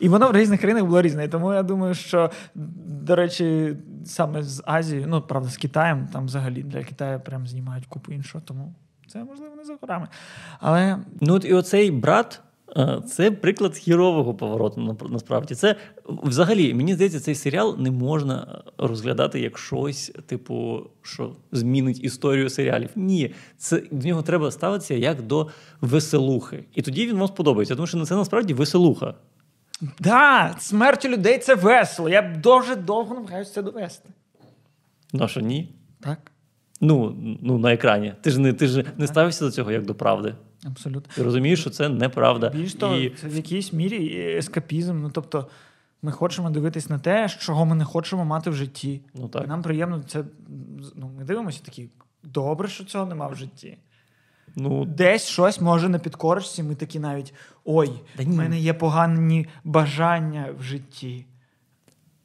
І 0.00 0.08
воно 0.08 0.28
в 0.28 0.36
різних 0.36 0.60
країнах 0.60 0.84
було 0.84 1.02
різне. 1.02 1.28
Тому 1.28 1.52
я 1.52 1.62
думаю, 1.62 1.94
що, 1.94 2.30
до 2.86 3.16
речі, 3.16 3.76
саме 4.04 4.42
з 4.42 4.62
Азії, 4.66 5.04
ну 5.08 5.22
правда, 5.22 5.48
з 5.48 5.56
Китаєм, 5.56 6.08
там 6.12 6.26
взагалі 6.26 6.62
для 6.62 6.84
Китаю 6.84 7.20
прям 7.20 7.46
знімають 7.46 7.86
купу 7.86 8.12
іншого, 8.12 8.44
тому 8.46 8.74
це 9.08 9.24
можливо 9.24 9.56
не 9.56 9.64
за 9.64 9.76
горами. 9.80 10.08
Але 10.60 10.98
Ну 11.20 11.36
і 11.36 11.54
оцей 11.54 11.90
брат. 11.90 12.40
Е, 12.76 13.02
Це 13.06 13.30
приклад 13.30 13.76
хірового 13.76 14.34
повороту 14.34 14.96
насправді. 15.10 15.54
Це 15.54 15.76
взагалі, 16.08 16.74
мені 16.74 16.94
здається, 16.94 17.20
цей 17.20 17.34
серіал 17.34 17.76
не 17.78 17.90
можна 17.90 18.62
розглядати 18.78 19.40
як 19.40 19.58
щось, 19.58 20.12
типу, 20.26 20.80
що 21.02 21.36
змінить 21.52 22.04
історію 22.04 22.50
серіалів. 22.50 22.90
Ні, 22.96 23.34
це 23.56 23.82
до 23.90 24.08
нього 24.08 24.22
треба 24.22 24.50
ставитися 24.50 24.94
як 24.94 25.22
до 25.22 25.48
веселухи. 25.80 26.64
І 26.74 26.82
тоді 26.82 27.06
він 27.06 27.16
вам 27.16 27.28
сподобається, 27.28 27.74
тому 27.74 27.86
що 27.86 28.04
це 28.04 28.14
насправді 28.16 28.54
веселуха. 28.54 29.14
да, 30.00 30.56
смерть 30.58 31.04
людей 31.04 31.38
це 31.38 31.54
весело. 31.54 32.08
Я 32.08 32.22
дуже 32.42 32.76
довго 32.76 33.14
намагаюся 33.14 33.52
це 33.52 33.62
довести. 33.62 34.08
Ну 35.12 35.28
що 35.28 35.40
ні? 35.40 35.68
Так, 36.00 36.30
Ну, 36.80 37.16
ну 37.42 37.58
на 37.58 37.72
екрані. 37.72 38.14
Ти 38.20 38.30
ж 38.30 38.40
не 38.40 38.52
ти 38.52 38.66
ж 38.66 38.84
не 38.96 39.06
ставишся 39.06 39.44
до 39.44 39.50
цього 39.50 39.72
як 39.72 39.86
до 39.86 39.94
правди. 39.94 40.34
Абсолютно. 40.64 41.12
Ти 41.14 41.22
розумієш, 41.22 41.60
що 41.60 41.70
це 41.70 41.88
неправда. 41.88 42.48
Більш 42.48 42.74
того, 42.74 42.96
І 42.96 43.10
це 43.10 43.28
в 43.28 43.36
якійсь 43.36 43.72
мірі 43.72 44.34
ескапізм. 44.38 45.02
Ну 45.02 45.10
тобто, 45.10 45.48
ми 46.02 46.12
хочемо 46.12 46.50
дивитись 46.50 46.90
на 46.90 46.98
те, 46.98 47.28
чого 47.28 47.66
ми 47.66 47.74
не 47.74 47.84
хочемо 47.84 48.24
мати 48.24 48.50
в 48.50 48.54
житті. 48.54 49.00
Ну, 49.14 49.28
так. 49.28 49.44
І 49.44 49.46
нам 49.46 49.62
приємно 49.62 50.02
це. 50.02 50.24
Ну, 50.96 51.10
ми 51.18 51.24
дивимося 51.24 51.60
такі. 51.64 51.88
Добре, 52.22 52.68
що 52.68 52.84
цього 52.84 53.06
нема 53.06 53.28
в 53.28 53.34
житті. 53.34 53.78
ну, 54.56 54.84
Десь 54.84 55.26
щось 55.26 55.60
може 55.60 55.88
на 55.88 55.98
підкорочці, 55.98 56.62
ми 56.62 56.74
такі 56.74 56.98
навіть 56.98 57.34
ой, 57.64 57.90
в 58.18 58.28
мене 58.28 58.58
є 58.58 58.74
погані 58.74 59.46
бажання 59.64 60.48
в 60.58 60.62
житті. 60.62 61.26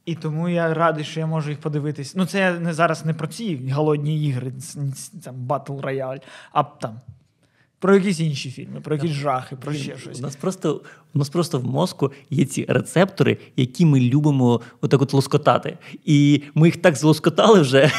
І 0.06 0.16
тому 0.16 0.50
я 0.50 0.74
радий, 0.74 1.04
що 1.04 1.20
я 1.20 1.26
можу 1.26 1.50
їх 1.50 1.60
подивитись. 1.60 2.16
Ну, 2.16 2.26
це 2.26 2.40
я 2.40 2.60
не 2.60 2.74
зараз 2.74 3.06
не 3.06 3.14
про 3.14 3.28
ці 3.28 3.72
голодні 3.72 4.26
ігри, 4.26 4.54
там 5.24 5.36
Battle 5.36 5.82
Royale, 5.82 6.22
а 6.52 6.64
там 6.64 7.02
про 7.80 7.96
якісь 7.96 8.20
інші 8.20 8.52
фільми, 8.52 8.82
про 8.82 8.96
якісь 8.96 9.12
жахи, 9.12 9.56
про 9.56 9.74
ще 9.74 9.98
щось. 9.98 10.20
У 10.20 10.22
нас 10.22 10.36
просто 10.36 10.82
у 11.14 11.20
нас 11.20 11.30
просто 11.30 11.60
в 11.60 11.66
мозку 11.66 12.12
є 12.30 12.46
ці 12.46 12.66
рецептори, 12.70 13.38
які 13.56 13.86
ми 13.86 14.00
любимо 14.00 14.62
отак 14.82 15.02
от 15.02 15.14
лоскотати. 15.14 15.78
І 16.06 16.44
ми 16.56 16.68
їх 16.68 16.78
так 16.78 16.96
злоскотали 16.96 17.62
вже, 17.62 17.92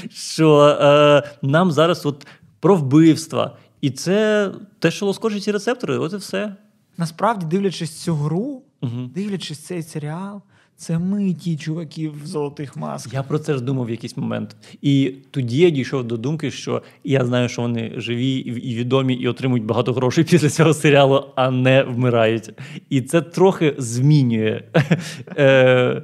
що 0.10 0.60
е, 0.80 1.22
нам 1.42 1.72
зараз 1.72 2.06
от 2.06 2.26
про 2.60 2.76
вбивства. 2.76 3.56
І 3.80 3.90
це 3.90 4.50
те, 4.78 4.90
що 4.90 5.06
лоскочить 5.06 5.42
ці 5.42 5.52
рецептори, 5.52 5.98
от 5.98 6.12
і 6.12 6.16
все. 6.16 6.56
Насправді, 6.98 7.46
дивлячись 7.46 7.90
цю 8.02 8.14
гру, 8.14 8.62
Мгм. 8.82 9.10
дивлячись 9.14 9.58
цей 9.58 9.82
серіал, 9.82 10.42
це 10.80 10.98
ми 10.98 11.32
ті 11.32 11.56
чуваки 11.56 12.08
в 12.08 12.26
золотих 12.26 12.76
масках. 12.76 13.14
Я 13.14 13.22
про 13.22 13.38
це 13.38 13.54
ж 13.54 13.60
думав 13.60 13.86
в 13.86 13.90
якийсь 13.90 14.16
момент. 14.16 14.56
І 14.82 15.14
тоді 15.30 15.58
я 15.58 15.70
дійшов 15.70 16.04
до 16.04 16.16
думки, 16.16 16.50
що 16.50 16.82
я 17.04 17.24
знаю, 17.24 17.48
що 17.48 17.62
вони 17.62 17.92
живі 17.96 18.32
і 18.38 18.74
відомі, 18.74 19.14
і 19.14 19.28
отримують 19.28 19.64
багато 19.64 19.92
грошей 19.92 20.24
після 20.24 20.48
цього 20.48 20.74
серіалу, 20.74 21.24
а 21.36 21.50
не 21.50 21.82
вмирають. 21.82 22.50
І 22.90 23.00
це 23.00 23.20
трохи 23.20 23.74
змінює. 23.78 24.62
Е, 25.36 26.02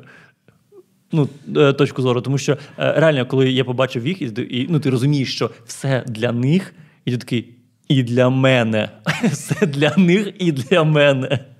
Ну, 1.12 1.28
е, 1.56 1.72
точку 1.72 2.02
зору, 2.02 2.20
тому 2.20 2.38
що 2.38 2.52
е, 2.52 2.58
реально, 2.76 3.26
коли 3.26 3.50
я 3.50 3.64
побачив 3.64 4.06
їх, 4.06 4.22
і 4.22 4.66
ну, 4.70 4.80
ти 4.80 4.90
розумієш, 4.90 5.34
що 5.34 5.50
все 5.66 6.04
для 6.06 6.32
них, 6.32 6.74
і 7.04 7.10
ти 7.10 7.18
такий, 7.18 7.54
і 7.88 8.02
для 8.02 8.30
мене. 8.30 8.88
Все 9.24 9.66
для 9.66 9.96
них 9.96 10.32
і 10.38 10.52
для 10.52 10.84
мене. 10.84 11.55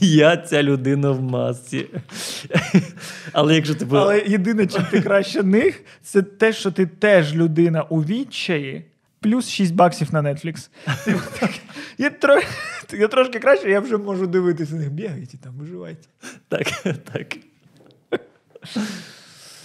Я 0.00 0.36
ця 0.36 0.62
людина 0.62 1.10
в 1.10 1.22
масці. 1.22 1.86
Але 3.32 3.54
якщо 3.54 3.74
ти 3.74 3.86
Але 3.90 4.18
єдине, 4.26 4.66
чим 4.66 4.84
ти 4.90 5.00
краще 5.00 5.42
них, 5.42 5.84
це 6.02 6.22
те, 6.22 6.52
що 6.52 6.70
ти 6.70 6.86
теж 6.86 7.34
людина 7.34 7.82
у 7.82 8.04
відчаї, 8.04 8.84
плюс 9.20 9.48
6 9.48 9.74
баксів 9.74 10.14
на 10.14 10.22
Netflix. 10.22 10.68
Типу, 11.04 11.20
Я, 11.98 12.10
тро... 12.10 12.40
я 12.92 13.08
трошки 13.08 13.38
краще, 13.38 13.70
я 13.70 13.80
вже 13.80 13.96
можу 13.96 14.26
дивитися 14.26 14.74
на 14.74 14.78
них. 14.78 14.90
Бігайте 14.90 15.36
там, 15.38 15.54
виживайте. 15.54 16.08
Так, 16.48 16.66
так. 17.12 17.36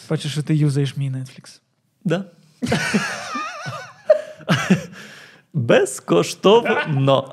Бачиш, 0.09 0.31
що 0.31 0.43
ти 0.43 0.55
юзаєш 0.55 0.97
мій 0.97 1.11
Netflix. 1.11 1.59
Да. 2.03 2.25
Безкоштовно. 5.53 7.29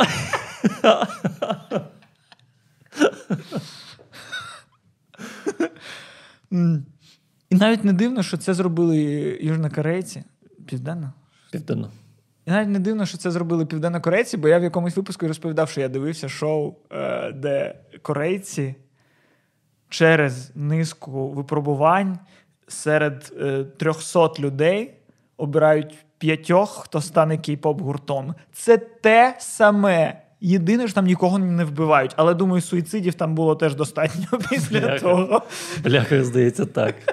І 7.51 7.55
навіть 7.55 7.85
не 7.85 7.93
дивно, 7.93 8.23
що 8.23 8.37
це 8.37 8.55
зробили 8.55 8.99
южнокорейці. 9.43 10.25
Південно. 10.67 11.13
Південно. 11.53 11.91
І 12.47 12.51
навіть 12.51 12.69
не 12.69 12.79
дивно, 12.79 13.07
що 13.07 13.19
це 13.19 13.31
зробили 13.31 13.67
південнокорейці, 13.67 14.37
бо 14.37 14.49
я 14.49 14.59
в 14.59 14.63
якомусь 14.63 14.97
випуску 14.97 15.29
розповідав, 15.29 15.69
що 15.69 15.81
я 15.81 15.89
дивився 15.89 16.29
шоу, 16.29 16.75
е, 16.93 17.33
де 17.33 17.75
корейці 18.03 18.75
через 19.89 20.53
низку 20.55 21.31
випробувань 21.31 22.19
серед 22.69 23.33
е, 23.41 23.65
300 23.65 24.29
людей 24.39 24.95
обирають 25.37 26.07
п'ятьох, 26.19 26.71
хто 26.85 27.01
стане 27.01 27.37
кей-поп 27.37 27.81
гуртом. 27.81 28.35
Це 28.53 28.77
те 28.77 29.37
саме. 29.39 30.23
Єдине, 30.41 30.87
що 30.87 30.95
там 30.95 31.05
нікого 31.05 31.39
не 31.39 31.65
вбивають, 31.65 32.13
але 32.17 32.35
думаю, 32.35 32.63
суїцидів 32.63 33.15
там 33.15 33.35
було 33.35 33.55
теж 33.55 33.75
достатньо 33.75 34.39
після 34.51 34.81
Бляха. 34.81 34.99
того. 34.99 35.43
Бляха, 35.85 36.25
здається, 36.25 36.65
так. 36.67 36.95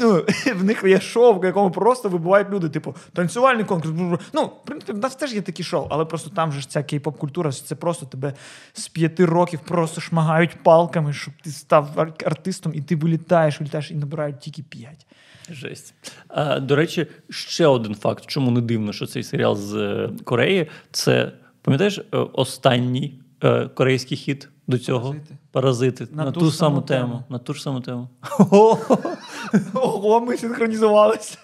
Ну, 0.00 0.24
в 0.56 0.64
них 0.64 0.84
є 0.84 1.00
шоу, 1.00 1.38
в 1.40 1.44
якому 1.44 1.70
просто 1.70 2.08
вибувають 2.08 2.50
люди, 2.50 2.68
типу, 2.68 2.94
танцювальний 3.12 3.64
конкурс. 3.64 3.92
Ну, 4.32 4.44
в 4.44 4.64
принципі, 4.64 4.92
в 4.92 4.98
нас 4.98 5.16
теж 5.16 5.34
є 5.34 5.40
такі 5.40 5.62
шоу, 5.62 5.86
але 5.90 6.04
просто 6.04 6.30
там 6.30 6.52
же 6.52 6.60
ж 6.60 6.68
ця 6.70 6.80
кей-поп-культура, 6.82 7.52
це 7.52 7.74
просто 7.74 8.06
тебе 8.06 8.32
з 8.72 8.88
п'яти 8.88 9.24
років 9.24 9.60
просто 9.60 10.00
шмагають 10.00 10.62
палками, 10.62 11.12
щоб 11.12 11.34
ти 11.44 11.50
став 11.50 11.88
ар- 11.96 12.12
артистом, 12.26 12.72
і 12.74 12.80
ти 12.80 12.96
вилітаєш, 12.96 13.60
вилітаєш 13.60 13.90
і 13.90 13.94
набирають 13.94 14.40
тільки 14.40 14.62
п'ять. 14.62 15.06
Жесть. 15.50 15.94
А, 16.28 16.60
до 16.60 16.76
речі, 16.76 17.06
ще 17.30 17.66
один 17.66 17.94
факт, 17.94 18.24
чому 18.26 18.50
не 18.50 18.60
дивно, 18.60 18.92
що 18.92 19.06
цей 19.06 19.22
серіал 19.22 19.56
з 19.56 19.74
е, 19.74 20.10
Кореї, 20.24 20.70
це 20.90 21.32
пам'ятаєш 21.62 21.98
е, 21.98 22.16
останній 22.16 23.20
е, 23.42 23.68
корейський 23.68 24.16
хід 24.16 24.48
до 24.66 24.78
цього? 24.78 25.08
«Паразити». 25.08 25.36
Паразити. 25.52 26.06
На, 26.12 26.32
ту, 26.32 26.50
саму 26.50 26.82
тему. 26.82 27.24
На 27.28 27.38
ту 27.38 27.54
ж 27.54 27.62
саму 27.62 27.80
тему. 27.80 28.08
Ого, 29.74 30.20
ми 30.20 30.36
синхронізувалися. 30.36 31.38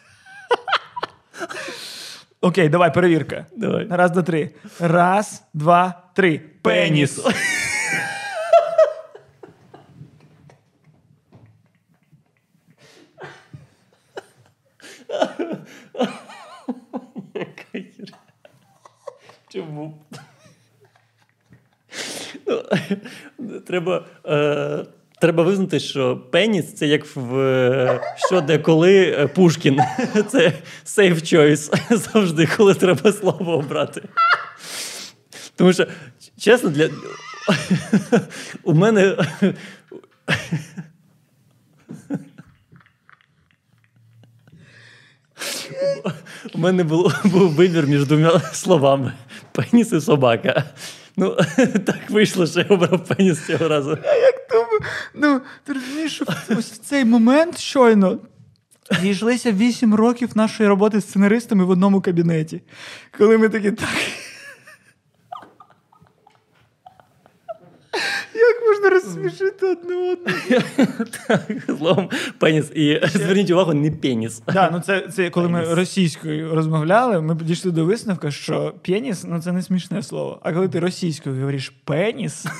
Окей, 2.41 2.69
давай, 2.69 2.95
перевірка. 2.95 3.47
Давай. 3.57 3.87
Раз, 3.91 4.11
два, 4.11 4.23
три. 4.23 4.51
Раз, 4.81 5.43
два, 5.55 6.03
три. 6.15 6.41
Пеніс. 6.63 7.21
Тому. 19.53 19.95
Ну, 23.39 23.61
треба, 23.61 24.07
е, 24.27 24.85
треба 25.21 25.43
визнати, 25.43 25.81
що 25.81 26.17
пеніс 26.17 26.75
це 26.75 26.87
як 26.87 27.17
в 27.17 27.39
е, 27.39 28.01
що 28.17 28.41
де 28.41 28.59
коли 28.59 29.17
е, 29.19 29.27
Пушкін. 29.27 29.81
Це 30.29 30.53
safe 30.87 31.35
choice. 31.35 31.97
Завжди, 32.13 32.49
коли 32.57 32.75
треба 32.75 33.13
слово 33.13 33.59
обрати. 33.59 34.03
Тому 35.57 35.73
що, 35.73 35.87
чесно, 36.39 36.71
для. 36.71 36.91
У 38.63 38.75
мене. 38.75 39.17
У 46.55 46.59
мене 46.59 46.85
був 46.85 47.13
вибір 47.33 47.87
між 47.87 48.07
двома 48.07 48.41
словами: 48.41 49.13
пеніс 49.59 49.93
і 49.93 50.01
собака. 50.01 50.65
Ну, 51.17 51.37
так 51.87 52.11
вийшло, 52.11 52.47
що 52.47 52.61
я 52.61 52.67
обрав 52.69 53.05
пеніс 53.05 53.47
цього 53.47 53.69
разу. 53.69 53.91
Як 54.05 54.49
тому, 54.49 54.79
ну, 55.15 55.41
ти 55.65 55.73
розумієш, 55.73 56.15
що 56.15 56.25
ось 56.51 56.73
в 56.73 56.79
цей 56.79 57.05
момент 57.05 57.59
щойно 57.59 58.19
Зійшлися 59.01 59.53
8 59.53 59.95
років 59.95 60.31
нашої 60.35 60.69
роботи 60.69 61.01
з 61.01 61.09
сценаристами 61.09 61.65
в 61.65 61.71
одному 61.71 62.01
кабінеті. 62.01 62.63
Коли 63.19 63.39
ми 63.39 63.49
такі 63.49 63.71
так. 63.71 63.89
Як 68.35 68.58
можна 68.69 68.91
розсмішити 68.91 69.67
одне 69.67 69.97
одного? 69.97 70.39
Так, 71.29 71.41
Словом, 71.79 72.11
пеніс. 72.39 72.71
І 72.75 73.01
зверніть 73.15 73.51
увагу, 73.51 73.75
не 73.75 73.91
пеніс. 73.91 74.43
Да, 74.53 74.71
ну 74.73 74.81
це, 74.81 75.01
це 75.01 75.31
коли 75.31 75.49
ми 75.49 75.75
російською 75.75 76.55
розмовляли, 76.55 77.21
ми 77.21 77.37
підійшли 77.37 77.71
до 77.71 77.85
висновку, 77.85 78.31
що 78.31 78.75
пеніс 78.87 79.25
ну 79.25 79.43
це 79.43 79.53
не 79.53 79.63
смішне 79.63 80.03
слово. 80.03 80.41
А 80.43 80.53
коли 80.53 80.69
ти 80.69 80.81
російською 80.81 81.37
говориш 81.37 81.73
пеніс. 81.85 82.47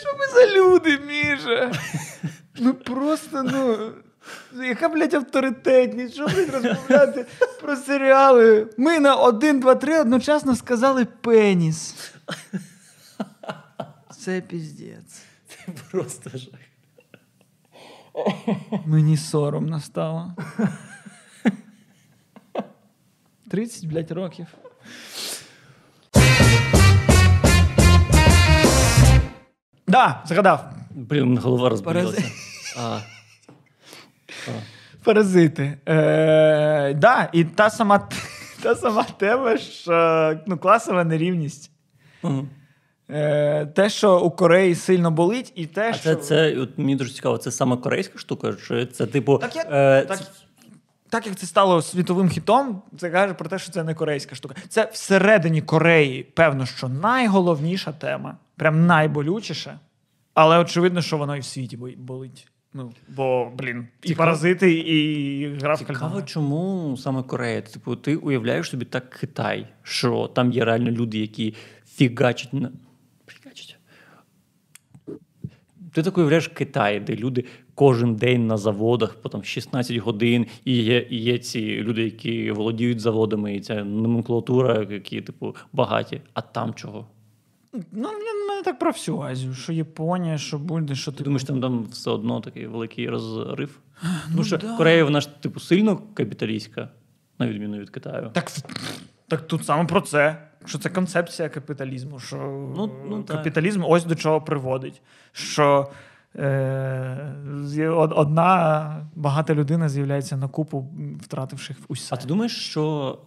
Що 0.00 0.08
ми 0.18 0.26
за 0.34 0.56
люди, 0.56 0.98
Міша? 1.08 1.72
Ну 2.58 2.74
просто, 2.74 3.42
ну. 3.42 3.78
Яка, 4.64 4.88
блядь, 4.88 5.14
авторитетність? 5.14 6.14
Що 6.14 6.26
блядь, 6.26 6.50
розмовляти 6.54 7.26
про 7.62 7.76
серіали? 7.76 8.66
Ми 8.76 8.98
на 9.00 9.14
один, 9.14 9.60
два, 9.60 9.74
три 9.74 10.00
одночасно 10.00 10.56
сказали 10.56 11.06
пеніс. 11.20 11.94
Це 14.18 14.40
піздець. 14.40 15.22
Просто 15.90 16.30
жах. 16.34 16.60
Мені 18.86 19.16
соромно 19.16 19.80
стало. 19.80 20.34
30, 23.50 23.84
блядь, 23.86 24.10
років. 24.10 24.46
Да, 29.86 30.22
згадав. 30.26 30.64
Блін, 30.90 31.38
голова 31.38 31.68
розболілася. 31.68 32.20
Парази- 32.20 32.32
А, 32.78 32.98
Паразити. 35.04 35.78
Е, 35.88 36.94
да, 36.94 37.28
і 37.32 37.44
та 37.44 37.70
сама, 37.70 38.08
та 38.62 38.74
сама 38.76 39.02
тема, 39.04 39.58
що 39.58 40.36
ну, 40.46 40.58
класова 40.58 41.04
нерівність. 41.04 41.70
Е, 43.10 43.66
те, 43.66 43.90
що 43.90 44.20
у 44.20 44.30
Кореї 44.30 44.74
сильно 44.74 45.10
болить, 45.10 45.52
і 45.54 45.66
те, 45.66 45.90
А 45.90 45.92
що. 45.92 46.02
це, 46.02 46.16
це 46.16 46.56
от 46.56 46.78
мені 46.78 46.96
дуже 46.96 47.12
цікаво, 47.12 47.38
це 47.38 47.50
саме 47.50 47.76
корейська 47.76 48.18
штука, 48.18 48.54
чи 48.68 48.86
це 48.86 49.06
типу. 49.06 49.38
Так, 49.38 49.56
як, 49.56 49.66
е, 49.70 50.02
так, 50.02 50.20
так 51.08 51.26
як 51.26 51.36
це 51.36 51.46
стало 51.46 51.82
світовим 51.82 52.28
хітом, 52.28 52.82
це 52.98 53.10
каже 53.10 53.34
про 53.34 53.48
те, 53.48 53.58
що 53.58 53.72
це 53.72 53.84
не 53.84 53.94
корейська 53.94 54.34
штука. 54.34 54.54
Це 54.68 54.90
всередині 54.92 55.62
Кореї, 55.62 56.22
певно, 56.22 56.66
що 56.66 56.88
найголовніша 56.88 57.92
тема, 57.92 58.36
прям 58.56 58.86
найболючіша. 58.86 59.78
Але 60.34 60.58
очевидно, 60.58 61.02
що 61.02 61.18
воно 61.18 61.36
і 61.36 61.40
в 61.40 61.44
світі 61.44 61.76
болить. 61.98 62.48
Ну, 62.74 62.92
бо, 63.08 63.50
блін, 63.58 63.88
і 64.02 64.08
Цікаво. 64.08 64.26
паразити, 64.26 64.72
і 64.72 65.54
гра 65.54 65.74
в 65.74 65.78
Цікаво, 65.78 66.22
чому 66.22 66.96
саме 66.96 67.22
Корея? 67.22 67.60
Типу, 67.60 67.96
ти 67.96 68.16
уявляєш 68.16 68.70
собі 68.70 68.84
так 68.84 69.10
Китай, 69.10 69.66
що 69.82 70.30
там 70.34 70.52
є 70.52 70.64
реально 70.64 70.90
люди, 70.90 71.18
які 71.18 71.54
фігачать 72.00 72.52
на. 72.52 72.70
Фігачать. 73.26 73.76
Ти 75.92 76.02
так 76.02 76.18
уявляєш 76.18 76.48
Китай, 76.48 77.00
де 77.00 77.16
люди 77.16 77.44
кожен 77.74 78.16
день 78.16 78.46
на 78.46 78.56
заводах 78.56 79.14
по 79.14 79.28
там 79.28 79.44
16 79.44 79.96
годин, 79.96 80.46
і 80.64 80.76
є, 80.76 81.06
і 81.10 81.16
є 81.16 81.38
ці 81.38 81.76
люди, 81.76 82.04
які 82.04 82.50
володіють 82.50 83.00
заводами, 83.00 83.56
і 83.56 83.60
ця 83.60 83.84
номенклатура, 83.84 84.86
які, 84.90 85.20
типу, 85.20 85.56
багаті. 85.72 86.20
А 86.34 86.40
там 86.40 86.74
чого? 86.74 87.06
Ну, 87.72 88.08
в 88.08 88.48
мене 88.48 88.62
так 88.64 88.78
про 88.78 88.90
всю 88.90 89.20
Азію, 89.20 89.54
що 89.54 89.72
Японія, 89.72 90.38
що 90.38 90.58
буде, 90.58 90.94
що 90.94 91.12
Ти 91.12 91.18
ти 91.18 91.24
думаєш, 91.24 91.44
там, 91.44 91.60
там 91.60 91.84
все 91.84 92.10
одно 92.10 92.40
такий 92.40 92.66
великий 92.66 93.08
розрив? 93.08 93.78
Ну, 94.02 94.10
Тому 94.30 94.44
що 94.44 94.58
да. 94.58 94.76
Корея, 94.76 95.04
вона 95.04 95.20
ж, 95.20 95.28
типу, 95.40 95.60
сильно 95.60 96.02
капіталістська, 96.14 96.88
на 97.38 97.48
відміну 97.48 97.78
від 97.78 97.90
Китаю. 97.90 98.30
Так, 98.32 98.50
так 99.30 99.46
тут 99.46 99.64
саме 99.66 99.84
про 99.84 100.00
це. 100.00 100.36
Що 100.64 100.78
це 100.78 100.88
концепція 100.88 101.48
капіталізму, 101.48 102.18
що 102.18 102.36
Ну, 102.76 102.90
ну, 103.08 103.22
так. 103.22 103.36
капіталізм 103.36 103.84
ось 103.84 104.04
до 104.04 104.14
чого 104.14 104.40
приводить. 104.40 105.02
Що 105.32 105.90
е, 106.36 107.88
одна 108.10 109.06
багата 109.14 109.54
людина 109.54 109.88
з'являється 109.88 110.36
на 110.36 110.48
купу, 110.48 110.88
втративши 111.20 111.76
усе. 111.88 112.14
А 112.14 112.16
ти 112.16 112.26
думаєш, 112.26 112.56
що 112.56 113.18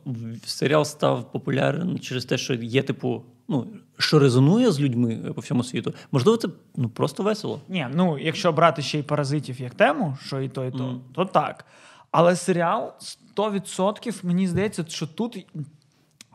серіал 0.46 0.86
став 0.86 1.32
популярним 1.32 2.00
через 2.00 2.26
те, 2.26 2.38
що 2.38 2.54
є, 2.54 2.82
типу, 2.82 3.24
ну, 3.48 3.68
що 3.98 4.20
резонує 4.20 4.72
з 4.72 4.82
людьми 4.82 5.16
по 5.36 5.42
всьому 5.42 5.64
світу? 5.64 5.94
Можливо, 6.12 6.38
це 6.38 6.48
ну, 6.76 6.90
просто 6.90 7.24
весело. 7.24 7.60
Ні, 7.70 7.88
ну 7.94 8.18
якщо 8.20 8.52
брати 8.52 8.82
ще 8.82 9.00
й 9.00 9.04
паразитів 9.04 9.62
як 9.62 9.74
тему, 9.74 10.18
що 10.26 10.42
і 10.42 10.50
то, 10.50 10.66
і 10.66 10.72
то, 10.72 10.84
Мгм. 10.84 11.02
то 11.14 11.26
так. 11.26 11.66
Але 12.12 12.36
серіал 12.36 12.94
100% 13.36 14.26
мені 14.26 14.48
здається, 14.48 14.86
що 14.88 15.08
тут 15.08 15.46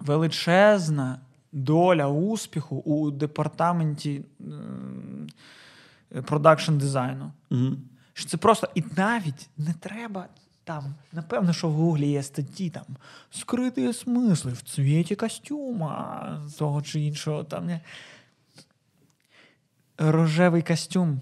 величезна 0.01 1.21
доля 1.53 2.07
успіху 2.09 2.77
у 2.77 3.11
департаменті 3.11 4.25
продакшн 6.25 6.77
дизайну. 6.79 7.33
Що 8.13 8.29
це 8.29 8.37
просто 8.37 8.69
і 8.75 8.85
навіть 8.97 9.49
не 9.59 9.75
треба 9.81 10.27
там, 10.65 10.95
напевно, 11.13 11.53
що 11.53 11.69
в 11.69 11.73
Гуглі 11.73 12.09
є 12.09 12.23
статті 12.23 12.71
там 12.71 12.85
скриті 13.31 13.93
смисли 13.93 14.53
в 14.53 14.63
цвіті 14.63 15.15
костюма 15.17 16.43
того 16.59 16.83
чи 16.83 17.01
іншого 17.01 17.45
там. 17.45 17.71
Рожевий 19.99 20.63
костюм 20.63 21.21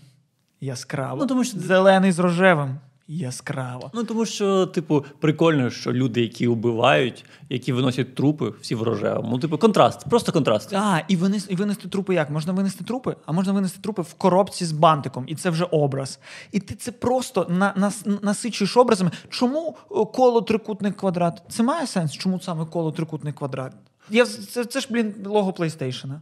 яскраво. 0.61 1.21
Ну, 1.21 1.27
тому 1.27 1.45
що- 1.45 1.61
Зелений 1.61 2.13
з 2.13 2.19
рожевим 2.19 2.79
яскраво. 3.09 3.91
Ну, 3.95 4.05
тому 4.05 4.27
що, 4.27 4.67
типу, 4.67 5.05
прикольно, 5.19 5.71
що 5.71 5.93
люди, 5.93 6.21
які 6.21 6.49
вбивають, 6.49 7.25
які 7.49 7.73
виносять 7.73 8.15
трупи, 8.15 8.53
всі 8.61 8.75
в 8.75 8.83
рожевому. 8.83 9.29
Ну, 9.31 9.39
типу, 9.39 9.59
контраст, 9.59 10.09
просто 10.09 10.33
контраст. 10.33 10.73
А, 10.73 11.03
і, 11.09 11.17
винес, 11.17 11.47
і 11.51 11.55
винести 11.55 11.89
трупи 11.89 12.15
як? 12.15 12.31
Можна 12.31 12.53
винести 12.53 12.85
трупи, 12.85 13.17
а 13.27 13.33
можна 13.33 13.53
винести 13.53 13.81
трупи 13.83 14.03
в 14.03 14.15
коробці 14.15 14.65
з 14.65 14.73
бантиком, 14.73 15.25
і 15.29 15.35
це 15.35 15.51
вже 15.51 15.65
образ. 15.65 16.19
І 16.53 16.61
ти 16.61 16.75
це 16.75 16.93
просто 16.93 17.47
на, 17.49 17.73
нас, 17.77 18.05
насичуєш 18.23 18.77
образами. 18.77 19.11
Чому 19.29 19.77
коло 20.15 20.43
трикутник 20.43 20.97
квадрат? 20.97 21.43
Це 21.49 21.63
має 21.63 21.87
сенс? 21.87 22.13
Чому 22.13 22.41
саме 22.41 22.65
коло 22.65 22.93
трикутник 22.93 23.35
квадрат? 23.35 23.73
Я, 24.11 24.27
це, 24.27 24.65
це 24.65 24.81
ж, 24.81 24.89
блін, 24.91 25.15
лого 25.25 25.51
PlayStation. 25.51 26.21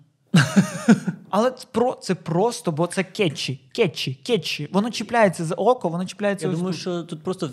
Але 1.31 1.51
це, 1.51 1.67
про, 1.73 1.93
це 2.01 2.15
просто, 2.15 2.73
бо 2.73 2.87
це 2.87 3.05
кетчі, 3.05 3.61
кетчі, 3.73 4.15
кетчі. 4.27 4.69
Воно 4.73 4.91
чіпляється 4.91 5.45
за 5.45 5.55
око, 5.55 5.89
воно 5.89 6.05
чіпляється 6.05 6.47
Я 6.47 6.53
ось 6.53 6.59
думаю, 6.59 6.73
тут. 6.75 6.81
що 6.81 7.03
тут 7.03 7.23
просто 7.23 7.51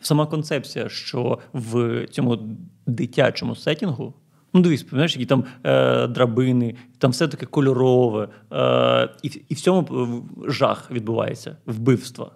сама 0.00 0.26
концепція, 0.26 0.88
що 0.88 1.38
в 1.52 2.06
цьому 2.10 2.38
дитячому 2.86 3.56
сетінгу. 3.56 4.14
Ну, 4.54 4.60
дивись, 4.60 4.82
пам'ятаєш, 4.82 5.12
які 5.16 5.26
там 5.26 5.44
е, 5.64 6.06
драбини, 6.06 6.74
там 6.98 7.10
все 7.10 7.28
таке 7.28 7.46
кольорове, 7.46 8.28
е, 8.52 9.08
і, 9.22 9.28
в- 9.28 9.36
і 9.48 9.54
в 9.54 9.60
цьому 9.60 9.88
е, 10.46 10.50
жах 10.50 10.90
відбувається, 10.90 11.56
вбивства. 11.66 12.30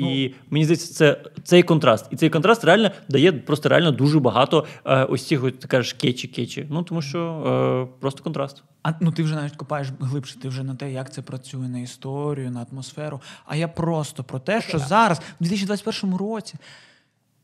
І 0.00 0.34
мені 0.50 0.64
здається, 0.64 0.94
це 0.94 1.30
цей 1.44 1.62
контраст. 1.62 2.06
І 2.10 2.16
цей 2.16 2.30
контраст 2.30 2.64
реально 2.64 2.90
дає 3.08 3.32
просто 3.32 3.68
реально 3.68 3.92
дуже 3.92 4.20
багато 4.20 4.66
е, 4.84 5.04
ось 5.04 5.26
цих, 5.26 5.40
ти 5.40 5.68
кажеш, 5.68 5.92
кетчі-кетчі. 5.92 6.66
Ну, 6.70 6.82
тому 6.82 7.02
що 7.02 7.88
е, 7.92 8.00
просто 8.00 8.22
контраст. 8.22 8.62
А 8.82 8.92
ну 9.00 9.12
ти 9.12 9.22
вже 9.22 9.34
навіть 9.34 9.56
копаєш 9.56 9.88
глибше, 10.00 10.40
ти 10.40 10.48
вже 10.48 10.62
на 10.62 10.74
те, 10.74 10.92
як 10.92 11.12
це 11.12 11.22
працює 11.22 11.68
на 11.68 11.78
історію, 11.78 12.50
на 12.50 12.66
атмосферу. 12.72 13.20
А 13.46 13.56
я 13.56 13.68
просто 13.68 14.24
про 14.24 14.38
те, 14.38 14.62
що 14.62 14.78
зараз, 14.78 15.18
в 15.18 15.44
2021 15.44 16.16
році, 16.16 16.54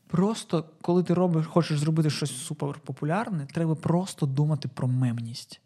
просто 0.06 0.64
коли 0.80 1.02
ти 1.02 1.14
робиш, 1.14 1.46
хочеш 1.46 1.78
зробити 1.78 2.10
щось 2.10 2.36
суперпопулярне, 2.36 3.46
треба 3.52 3.74
просто 3.74 4.26
думати 4.26 4.68
про 4.74 4.88
мемність. 4.88 5.60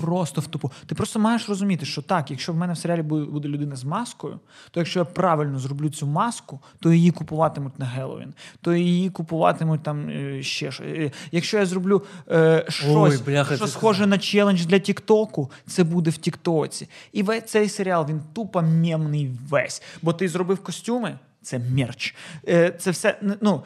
Просто 0.00 0.40
в 0.40 0.46
тупу. 0.46 0.72
Ти 0.86 0.94
просто 0.94 1.18
маєш 1.18 1.48
розуміти, 1.48 1.86
що 1.86 2.02
так, 2.02 2.30
якщо 2.30 2.52
в 2.52 2.56
мене 2.56 2.72
в 2.72 2.78
серіалі 2.78 3.02
буде, 3.02 3.48
людина 3.48 3.76
з 3.76 3.84
маскою, 3.84 4.40
то 4.70 4.80
якщо 4.80 4.98
я 4.98 5.04
правильно 5.04 5.58
зроблю 5.58 5.90
цю 5.90 6.06
маску, 6.06 6.60
то 6.80 6.92
її 6.92 7.10
купуватимуть 7.10 7.78
на 7.78 7.86
Геловін, 7.86 8.34
то 8.60 8.74
її 8.74 9.10
купуватимуть 9.10 9.82
там 9.82 10.08
е, 10.08 10.42
ще 10.42 10.72
щось. 10.72 10.86
Е, 10.86 11.10
Якщо 11.32 11.58
я 11.58 11.66
зроблю 11.66 12.02
е, 12.30 12.64
щось, 12.68 13.20
бляха, 13.20 13.56
що 13.56 13.66
схоже 13.66 14.06
на 14.06 14.18
челендж 14.18 14.64
для 14.64 14.78
Тіктоку, 14.78 15.50
це 15.66 15.84
буде 15.84 16.10
в 16.10 16.16
Тіктоці. 16.16 16.88
І 17.12 17.24
цей 17.24 17.68
серіал 17.68 18.06
він 18.08 18.22
тупо 18.32 18.62
мемний 18.62 19.30
весь. 19.48 19.82
Бо 20.02 20.12
ти 20.12 20.28
зробив 20.28 20.62
костюми, 20.62 21.18
це 21.42 21.58
мерч. 21.58 22.14
Е, 22.48 22.70
це 22.78 22.90
все. 22.90 23.18
Ну, 23.40 23.62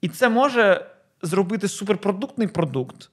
і 0.00 0.08
це 0.08 0.28
може 0.28 0.86
зробити 1.22 1.68
суперпродуктний 1.68 2.48
продукт. 2.48 3.10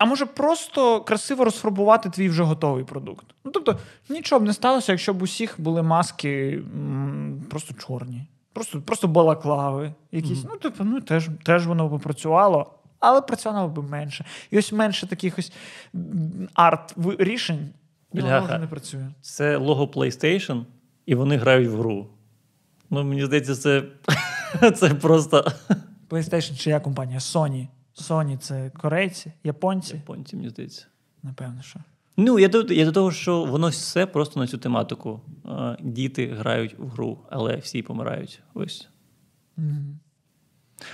А 0.00 0.04
може 0.04 0.26
просто 0.26 1.00
красиво 1.00 1.44
розфарбувати 1.44 2.10
твій 2.10 2.28
вже 2.28 2.42
готовий 2.42 2.84
продукт. 2.84 3.26
Ну 3.44 3.50
тобто, 3.50 3.78
нічого 4.08 4.40
б 4.40 4.44
не 4.44 4.52
сталося, 4.52 4.92
якщо 4.92 5.14
б 5.14 5.22
усіх 5.22 5.54
були 5.60 5.82
маски 5.82 6.62
м, 6.74 7.42
просто 7.50 7.74
чорні, 7.74 8.26
просто 8.52 8.80
просто 8.80 9.08
балаклави. 9.08 9.94
якісь. 10.12 10.38
Mm-hmm. 10.38 10.48
Ну, 10.50 10.56
типу, 10.56 10.84
ну 10.84 11.00
теж 11.00 11.28
теж 11.44 11.66
воно 11.66 11.88
б 11.88 12.00
працювало, 12.00 12.74
але 12.98 13.20
працювало 13.20 13.68
б 13.68 13.90
менше. 13.90 14.24
І 14.50 14.58
ось 14.58 14.72
менше 14.72 15.06
таких 15.06 15.38
ось 15.38 15.52
арт 16.54 16.94
рішень, 17.18 17.68
воно 18.12 18.44
вже 18.44 18.58
не 18.58 18.66
працює. 18.66 19.08
Це 19.20 19.56
лого 19.56 19.86
PlayStation, 19.86 20.64
і 21.06 21.14
вони 21.14 21.36
грають 21.36 21.68
в 21.68 21.78
гру. 21.78 22.06
Ну, 22.90 23.04
мені 23.04 23.24
здається, 23.24 23.56
це, 23.56 23.82
це 24.76 24.88
просто. 24.94 25.52
PlayStation 26.10 26.56
чия 26.56 26.80
компанія? 26.80 27.18
Sony. 27.18 27.66
Sony 28.00 28.38
це 28.38 28.70
корейці, 28.70 29.32
японці. 29.44 29.94
Японці, 29.94 30.36
мені 30.36 30.48
здається. 30.48 30.86
Напевно, 31.22 31.62
що. 31.62 31.80
Ну, 32.16 32.38
я 32.38 32.48
до 32.48 32.74
я 32.74 32.84
до 32.84 32.92
того, 32.92 33.12
що 33.12 33.44
воно 33.44 33.68
все 33.68 34.06
просто 34.06 34.40
на 34.40 34.46
цю 34.46 34.58
тематику. 34.58 35.20
Діти 35.80 36.26
грають 36.26 36.76
в 36.78 36.88
гру, 36.88 37.18
але 37.30 37.56
всі 37.56 37.82
помирають. 37.82 38.42
Ось. 38.54 38.88
Mm-hmm. 39.58 39.94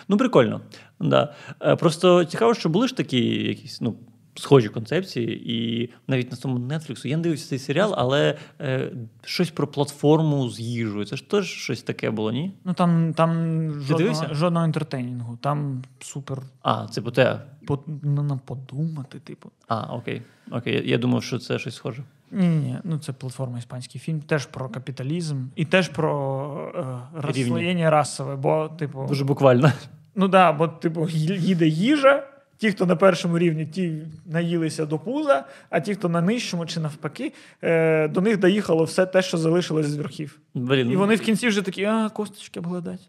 Ну, 0.09 0.16
прикольно. 0.16 0.61
Да. 1.01 1.35
Е, 1.61 1.77
просто 1.77 2.25
цікаво, 2.25 2.55
що 2.55 2.69
були 2.69 2.88
ж 2.88 2.97
такі 2.97 3.45
якісь, 3.45 3.81
ну, 3.81 3.97
схожі 4.37 4.68
концепції, 4.68 5.53
і 5.55 5.90
навіть 6.09 6.31
на 6.31 6.37
цьому 6.37 6.59
Netflix, 6.59 7.07
я 7.07 7.16
не 7.16 7.22
дивився 7.22 7.49
цей 7.49 7.59
серіал, 7.59 7.94
але 7.96 8.38
е, 8.61 8.90
щось 9.25 9.51
про 9.51 9.66
платформу 9.66 10.51
з 10.51 10.61
їжею. 10.61 11.05
Це 11.05 11.16
ж 11.16 11.31
теж 11.31 11.46
щось 11.46 11.83
таке 11.83 12.11
було, 12.11 12.33
ні? 12.33 12.53
Ну 12.64 12.75
там 12.75 13.14
там 13.14 13.70
жодного, 13.81 14.35
жодного 14.35 14.66
інтертейнінгу, 14.66 15.37
там 15.37 15.85
супер. 16.01 16.42
А, 16.62 16.87
це 16.87 17.01
по 17.01 17.11
те. 17.11 17.40
По, 17.66 17.79
ну, 18.03 18.40
подумати, 18.44 19.18
типу. 19.18 19.51
А, 19.68 19.94
окей. 19.94 20.22
Окей. 20.51 20.75
Я, 20.75 20.83
я 20.83 20.99
думав, 20.99 21.22
що 21.22 21.38
це 21.38 21.59
щось 21.59 21.75
схоже. 21.75 22.03
Ні, 22.31 22.49
ні, 22.49 22.77
ну 22.85 22.99
це 22.99 23.12
платформа 23.12 23.59
іспанський 23.59 24.01
фільм, 24.01 24.20
теж 24.20 24.46
про 24.46 24.68
капіталізм 24.68 25.44
і 25.57 25.64
теж 25.64 25.88
про 25.88 26.72
е, 27.14 27.20
розслоєння 27.20 27.90
расове, 27.90 28.37
бо, 28.37 28.70
типу. 28.79 29.07
Дуже 29.09 29.25
буквально. 29.25 29.72
Ну 30.14 30.29
так, 30.29 30.31
да, 30.31 30.53
бо, 30.53 30.68
типу, 30.68 31.09
їде 31.09 31.66
їжа. 31.66 32.29
Ті, 32.59 32.71
хто 32.71 32.87
на 32.87 32.97
першому 32.97 33.38
рівні, 33.38 33.66
ті 33.66 34.03
наїлися 34.27 34.87
до 34.87 34.99
пуза, 34.99 35.45
а 35.71 35.81
ті, 35.81 35.95
хто 35.95 36.09
на 36.09 36.21
нижчому 36.21 36.66
чи 36.66 36.81
навпаки, 36.81 37.33
е, 37.62 38.09
до 38.09 38.21
них 38.21 38.38
доїхало 38.38 38.85
все 38.85 39.07
те, 39.07 39.23
що 39.23 39.37
залишилось 39.37 39.87
з 39.87 39.97
верхів. 39.97 40.40
Блін, 40.55 40.90
І 40.90 40.97
вони 40.97 41.14
в 41.14 41.21
кінці 41.21 41.49
вже 41.49 41.62
такі, 41.62 41.85
а, 41.85 42.09
косточки 42.09 42.61
обгладать. 42.61 43.09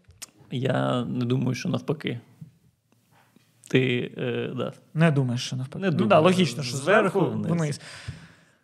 Я 0.50 1.04
не 1.04 1.24
думаю, 1.24 1.54
що 1.54 1.68
навпаки. 1.68 2.20
Ти 3.68 4.12
е, 4.18 4.52
да. 4.56 4.72
не 4.94 5.10
думаєш, 5.10 5.46
що 5.46 5.56
навпаки. 5.56 5.84
Не 5.84 5.90
ну 5.90 5.98
так, 5.98 6.08
да, 6.08 6.20
логічно, 6.20 6.62
що 6.62 6.76
зверху 6.76 7.20
вниз. 7.20 7.52
вниз. 7.52 7.80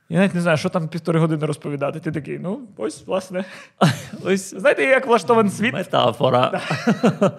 Я 0.09 0.19
навіть 0.19 0.35
не 0.35 0.41
знаю, 0.41 0.57
що 0.57 0.69
там 0.69 0.89
півтори 0.89 1.21
години 1.21 1.47
розповідати. 1.47 2.01
Ти 2.01 2.13
такий, 2.13 2.39
ну, 2.39 2.61
ось, 2.77 3.07
власне. 3.07 3.45
Ось, 4.25 4.55
Знаєте, 4.55 4.85
як 4.85 5.07
влаштований 5.07 5.53
світ? 5.53 5.73
Метафора. 5.73 6.61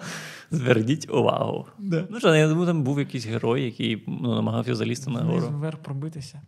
Зверніть 0.50 1.10
увагу. 1.10 1.66
Да. 1.78 2.06
Ну 2.10 2.18
що, 2.18 2.34
я 2.34 2.48
думаю, 2.48 2.66
там 2.66 2.82
був 2.82 2.98
якийсь 2.98 3.26
герой, 3.26 3.62
який 3.62 4.02
ну, 4.06 4.34
намагався 4.34 4.74
залізти 4.74 5.10
на 5.10 5.20
гору. 5.20 5.48
вверх 5.48 5.78
пробитися. 5.78 6.42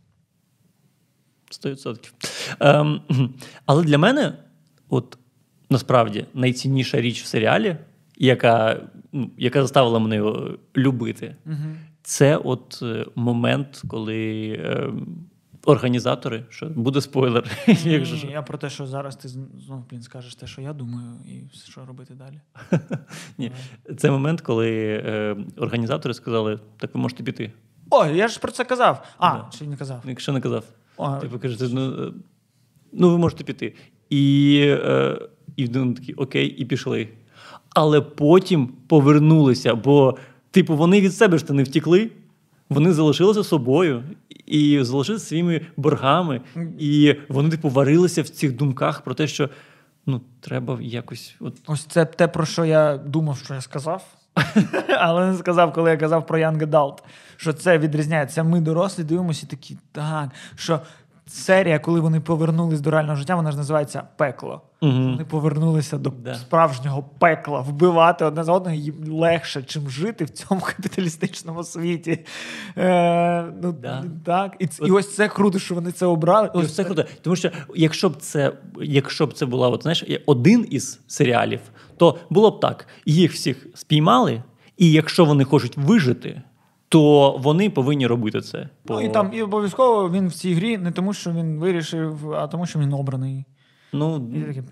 100%. 1.50 2.12
Ем, 2.60 3.00
Але 3.66 3.84
для 3.84 3.98
мене, 3.98 4.38
от 4.88 5.18
насправді, 5.70 6.26
найцінніша 6.34 7.00
річ 7.00 7.22
в 7.22 7.26
серіалі, 7.26 7.76
яка 8.16 8.80
ну, 9.12 9.30
яка 9.38 9.62
заставила 9.62 9.98
мене 9.98 10.16
його 10.16 10.58
любити, 10.76 11.36
угу. 11.46 11.56
це 12.02 12.36
от 12.36 12.80
е, 12.82 13.06
момент, 13.14 13.82
коли. 13.88 14.48
Е, 14.64 14.92
Організатори, 15.64 16.44
що 16.50 16.66
буде 16.66 17.00
спойлер. 17.00 17.44
Ні, 17.68 17.76
якщо 17.84 18.26
ні, 18.26 18.32
Я 18.32 18.42
про 18.42 18.58
те, 18.58 18.70
що 18.70 18.86
зараз 18.86 19.16
ти 19.16 19.28
знову 19.28 19.84
блін, 19.90 20.02
скажеш 20.02 20.34
те, 20.34 20.46
що 20.46 20.62
я 20.62 20.72
думаю, 20.72 21.08
і 21.26 21.56
що 21.70 21.84
робити 21.86 22.14
далі. 22.14 22.40
Ні, 23.38 23.52
Це 23.96 24.10
момент, 24.10 24.40
коли 24.40 25.02
е, 25.06 25.36
організатори 25.56 26.14
сказали, 26.14 26.60
так 26.76 26.94
ви 26.94 27.00
можете 27.00 27.22
піти. 27.22 27.52
О, 27.90 28.06
я 28.06 28.28
ж 28.28 28.40
про 28.40 28.52
це 28.52 28.64
казав. 28.64 29.06
А, 29.18 29.30
да. 29.30 29.46
чи 29.58 29.64
не 29.64 29.76
казав? 29.76 30.02
Якщо 30.04 30.32
не 30.32 30.40
казав, 30.40 30.64
О. 30.96 31.16
типу 31.16 31.38
кажете, 31.38 31.68
ну, 31.72 32.06
е, 32.06 32.12
ну 32.92 33.10
ви 33.10 33.18
можете 33.18 33.44
піти. 33.44 33.74
І 34.10 34.60
е, 34.66 35.18
і 35.56 35.66
вони 35.66 35.94
такі, 35.94 36.12
окей, 36.12 36.46
і 36.48 36.64
пішли. 36.64 37.08
Але 37.70 38.00
потім 38.00 38.66
повернулися, 38.66 39.74
бо, 39.74 40.16
типу, 40.50 40.76
вони 40.76 41.00
від 41.00 41.14
себе 41.14 41.38
ж 41.38 41.52
не 41.52 41.62
втікли. 41.62 42.10
Вони 42.68 42.92
залишилися 42.92 43.44
собою 43.44 44.04
і 44.46 44.78
залишилися 44.82 45.26
своїми 45.26 45.60
боргами, 45.76 46.40
і 46.78 47.16
вони 47.28 47.50
типу 47.50 47.68
варилися 47.68 48.22
в 48.22 48.28
цих 48.28 48.56
думках 48.56 49.00
про 49.00 49.14
те, 49.14 49.26
що 49.26 49.50
ну 50.06 50.20
треба 50.40 50.78
якось. 50.80 51.34
От... 51.40 51.54
Ось 51.66 51.84
це 51.84 52.04
те, 52.04 52.28
про 52.28 52.46
що 52.46 52.64
я 52.64 52.96
думав, 52.96 53.38
що 53.38 53.54
я 53.54 53.60
сказав, 53.60 54.04
але 54.98 55.30
не 55.30 55.38
сказав, 55.38 55.72
коли 55.72 55.90
я 55.90 55.96
казав 55.96 56.26
про 56.26 56.38
Young 56.38 56.66
Adult, 56.66 56.98
що 57.36 57.52
це 57.52 57.78
відрізняється. 57.78 58.44
Ми 58.44 58.60
дорослі 58.60 59.04
дивимося 59.04 59.46
і 59.46 59.50
такі, 59.50 59.78
так, 59.92 60.28
що 60.54 60.80
серія, 61.28 61.78
коли 61.78 62.00
вони 62.00 62.20
повернулись 62.20 62.80
до 62.80 62.90
реального 62.90 63.16
життя, 63.16 63.36
вона 63.36 63.50
ж 63.50 63.56
називається 63.56 64.02
пекло. 64.16 64.62
Угу. 64.80 64.92
Вони 64.92 65.24
повернулися 65.24 65.98
до 65.98 66.10
да. 66.10 66.34
справжнього 66.34 67.04
пекла, 67.18 67.60
вбивати 67.60 68.24
одне 68.24 68.44
з 68.44 68.48
одного 68.48 68.76
їм 68.76 68.94
легше, 69.08 69.62
чим 69.62 69.90
жити 69.90 70.24
в 70.24 70.30
цьому 70.30 70.60
капіталістичному 70.76 71.64
світі. 71.64 72.18
Е, 72.76 73.44
ну, 73.62 73.72
да. 73.72 74.04
так. 74.24 74.56
І, 74.58 74.64
От... 74.64 74.88
і 74.88 74.90
ось 74.90 75.14
це 75.14 75.28
круто, 75.28 75.58
що 75.58 75.74
вони 75.74 75.92
це 75.92 76.06
обрали. 76.06 76.50
Ось 76.54 76.74
це 76.74 76.84
круто. 76.84 77.04
Тому 77.22 77.36
що 77.36 77.50
якщо 77.74 78.08
б 78.08 78.16
це 78.16 78.52
якщо 78.82 79.26
б 79.26 79.32
це 79.32 79.46
була 79.46 79.68
от, 79.68 79.82
знаєш, 79.82 80.04
один 80.26 80.66
із 80.70 81.00
серіалів, 81.06 81.60
то 81.96 82.18
було 82.30 82.50
б 82.50 82.60
так: 82.60 82.86
їх 83.06 83.32
всіх 83.32 83.66
спіймали, 83.74 84.42
і 84.76 84.92
якщо 84.92 85.24
вони 85.24 85.44
хочуть 85.44 85.76
вижити 85.76 86.42
то 86.88 87.30
вони 87.38 87.70
повинні 87.70 88.06
робити 88.06 88.40
це. 88.40 88.68
Ну, 88.88 89.00
І 89.00 89.08
там 89.08 89.30
і 89.34 89.42
обов'язково 89.42 90.10
він 90.10 90.28
в 90.28 90.32
цій 90.32 90.54
грі 90.54 90.78
не 90.78 90.90
тому, 90.90 91.12
що 91.12 91.32
він 91.32 91.58
вирішив, 91.58 92.34
а 92.34 92.46
тому, 92.46 92.66
що 92.66 92.78
він 92.78 92.92
обраний. 92.92 93.44
Ну, 93.92 94.30
і 94.34 94.40
такі... 94.40 94.62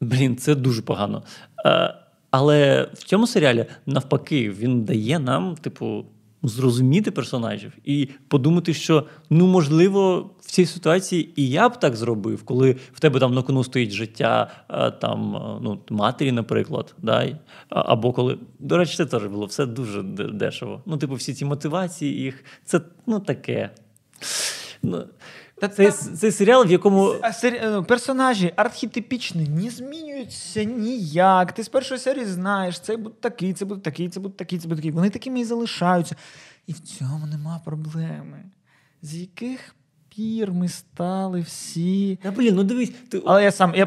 Блін, 0.00 0.36
це 0.36 0.54
дуже 0.54 0.82
погано. 0.82 1.22
А, 1.64 1.94
але 2.30 2.88
в 2.94 3.04
цьому 3.04 3.26
серіалі 3.26 3.66
навпаки 3.86 4.50
він 4.50 4.84
дає 4.84 5.18
нам, 5.18 5.56
типу 5.56 6.04
зрозуміти 6.42 7.10
персонажів 7.10 7.72
і 7.84 8.08
подумати, 8.28 8.74
що 8.74 9.06
ну 9.30 9.46
можливо 9.46 10.30
в 10.40 10.50
цій 10.50 10.66
ситуації 10.66 11.32
і 11.36 11.50
я 11.50 11.68
б 11.68 11.80
так 11.80 11.96
зробив, 11.96 12.42
коли 12.42 12.76
в 12.92 13.00
тебе 13.00 13.20
там 13.20 13.34
на 13.34 13.42
кону 13.42 13.64
стоїть 13.64 13.90
життя 13.90 14.50
там 15.00 15.20
ну 15.62 15.80
матері, 15.90 16.32
наприклад, 16.32 16.94
да? 16.98 17.38
або 17.68 18.12
коли 18.12 18.38
до 18.58 18.78
речі, 18.78 18.96
це 18.96 19.06
теж 19.06 19.24
було 19.24 19.46
все 19.46 19.66
дуже 19.66 20.02
дешево. 20.02 20.82
Ну, 20.86 20.96
типу, 20.96 21.14
всі 21.14 21.34
ці 21.34 21.44
мотивації 21.44 22.22
їх 22.22 22.44
це 22.64 22.80
ну 23.06 23.20
таке. 23.20 23.70
Ну, 24.82 25.04
та 25.60 25.68
Це 25.68 25.92
це 25.92 26.32
серіал, 26.32 26.66
в 26.66 26.70
якому 26.70 27.14
сері... 27.32 27.56
Е, 27.56 27.82
персонажі 27.82 28.52
архетипічні 28.56 29.48
не 29.48 29.70
змінюються 29.70 30.64
ніяк. 30.64 31.52
Ти 31.52 31.62
з 31.62 31.68
першої 31.68 32.00
серії 32.00 32.26
знаєш, 32.26 32.80
це 32.80 32.96
буде 32.96 33.14
такий, 33.20 33.52
це 33.52 33.64
буде 33.64 33.80
такий, 33.80 34.08
це 34.08 34.20
буде 34.20 34.34
такий, 34.36 34.58
це 34.58 34.68
буде 34.68 34.80
такий. 34.80 34.90
Вони 34.90 35.10
такими 35.10 35.40
і 35.40 35.44
залишаються. 35.44 36.16
І 36.66 36.72
в 36.72 36.80
цьому 36.80 37.26
нема 37.26 37.60
проблеми. 37.64 38.44
З 39.02 39.14
яких 39.14 39.74
пір 40.20 40.52
ми 40.52 40.68
стали 40.68 41.40
всі. 41.40 42.18
Та 42.22 42.30
блін, 42.30 42.54
ну 42.54 42.64
дивись. 42.64 42.92
Ти... 43.08 43.22
Але 43.26 43.44
я 43.44 43.52
сам, 43.52 43.74
я 43.74 43.86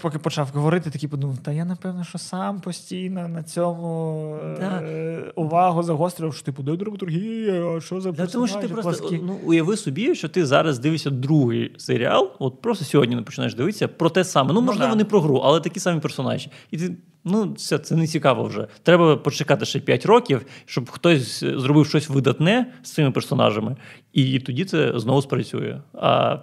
поки 0.00 0.18
почав 0.18 0.48
говорити, 0.54 0.90
такий 0.90 1.08
подумав, 1.08 1.38
та 1.38 1.52
я 1.52 1.64
напевно, 1.64 2.04
що 2.04 2.18
сам 2.18 2.60
постійно 2.60 3.28
на 3.28 3.42
цьому 3.42 4.38
да. 4.60 4.80
е- 4.82 5.32
увагу 5.36 5.82
загострював, 5.82 6.34
що 6.34 6.44
типу, 6.44 6.62
де 6.62 6.76
драматургія, 6.76 7.80
що 7.80 8.00
за 8.00 8.12
да, 8.12 8.26
Тому 8.26 8.46
що 8.46 8.58
ти 8.58 8.68
просто 8.68 9.10
ну, 9.22 9.38
уяви 9.44 9.76
собі, 9.76 10.14
що 10.14 10.28
ти 10.28 10.46
зараз 10.46 10.78
дивишся 10.78 11.10
другий 11.10 11.74
серіал, 11.78 12.30
от 12.38 12.62
просто 12.62 12.84
сьогодні 12.84 13.16
починаєш 13.16 13.54
дивитися 13.54 13.88
про 13.88 14.10
те 14.10 14.24
саме. 14.24 14.48
Ну, 14.48 14.60
ну 14.60 14.66
можливо, 14.66 14.88
ну, 14.88 14.94
да. 14.94 14.98
не 14.98 15.04
про 15.04 15.20
гру, 15.20 15.36
але 15.44 15.60
такі 15.60 15.80
самі 15.80 16.00
персонажі. 16.00 16.50
І 16.70 16.78
ти 16.78 16.96
Ну, 17.28 17.52
все, 17.52 17.78
це 17.78 17.96
не 17.96 18.06
цікаво 18.06 18.44
вже. 18.44 18.66
Треба 18.82 19.16
почекати 19.16 19.66
ще 19.66 19.80
5 19.80 20.06
років, 20.06 20.46
щоб 20.64 20.90
хтось 20.90 21.40
зробив 21.44 21.86
щось 21.86 22.08
видатне 22.08 22.72
з 22.82 22.92
цими 22.92 23.10
персонажами, 23.10 23.76
і 24.12 24.40
тоді 24.40 24.64
це 24.64 24.98
знову 24.98 25.22
спрацює. 25.22 25.80
А 25.94 26.38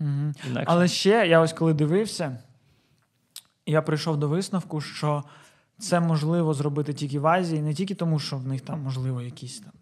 Угу. 0.00 0.32
Але 0.64 0.88
ще 0.88 1.26
я 1.28 1.40
ось 1.40 1.52
коли 1.52 1.74
дивився, 1.74 2.38
я 3.66 3.82
прийшов 3.82 4.16
до 4.16 4.28
висновку, 4.28 4.80
що 4.80 5.24
це 5.78 6.00
можливо 6.00 6.54
зробити 6.54 6.94
тільки 6.94 7.18
в 7.18 7.26
Азії, 7.26 7.62
не 7.62 7.74
тільки 7.74 7.94
тому, 7.94 8.18
що 8.18 8.36
в 8.36 8.46
них 8.46 8.60
там, 8.60 8.80
можливо, 8.80 9.22
якісь 9.22 9.60
там 9.60 9.72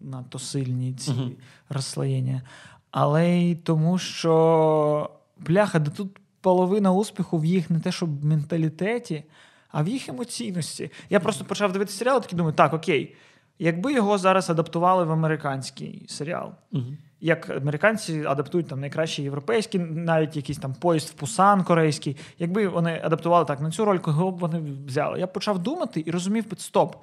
надто 0.00 0.38
сильні 0.38 0.94
ці 0.94 1.10
Мгм. 1.10 1.32
розслоєння, 1.68 2.42
але 2.90 3.28
й 3.28 3.54
тому, 3.54 3.98
що 3.98 5.10
бляха, 5.38 5.78
да 5.78 5.90
тут 5.90 6.16
половина 6.40 6.92
успіху 6.92 7.38
в 7.38 7.44
їх 7.44 7.70
не 7.70 7.80
те, 7.80 7.92
що 7.92 8.06
в 8.06 8.24
менталітеті, 8.24 9.24
а 9.68 9.82
в 9.82 9.88
їх 9.88 10.08
емоційності. 10.08 10.90
Я 11.10 11.20
просто 11.20 11.44
почав 11.44 11.72
дивитися 11.72 11.98
серіал, 11.98 12.20
такий 12.22 12.36
думаю, 12.36 12.54
так, 12.54 12.74
окей, 12.74 13.16
якби 13.58 13.92
його 13.92 14.18
зараз 14.18 14.50
адаптували 14.50 15.04
в 15.04 15.12
американський 15.12 16.06
серіал. 16.08 16.52
Мгм. 16.72 16.98
Як 17.20 17.50
американці 17.50 18.24
адаптують 18.26 18.68
там 18.68 18.80
найкращі 18.80 19.22
європейські, 19.22 19.78
навіть 19.78 20.36
якийсь 20.36 20.58
там 20.58 20.74
поїзд 20.74 21.08
в 21.08 21.12
Пусан 21.12 21.64
корейський. 21.64 22.16
Якби 22.38 22.68
вони 22.68 23.00
адаптували 23.04 23.44
так 23.44 23.60
на 23.60 23.70
цю 23.70 23.84
роль, 23.84 23.98
кого 23.98 24.30
б 24.30 24.38
вони 24.38 24.62
взяли? 24.86 25.18
Я 25.20 25.26
почав 25.26 25.58
думати 25.58 26.02
і 26.06 26.10
розумів, 26.10 26.44
стоп. 26.56 26.96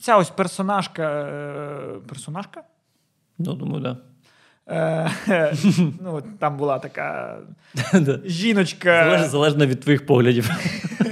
Ця 0.00 0.18
ось 0.18 0.30
персонажка. 0.30 1.02
е, 1.02 2.00
Персонажка? 2.08 2.62
Ну, 3.38 3.52
думаю, 3.54 3.84
так. 3.84 3.96
Е, 4.70 5.10
ну, 6.00 6.22
там 6.38 6.56
була 6.56 6.78
така 6.78 7.38
жіночка, 8.24 9.04
Залежно, 9.04 9.28
залежно 9.28 9.66
від 9.66 9.80
твоїх 9.80 10.06
поглядів. 10.06 10.50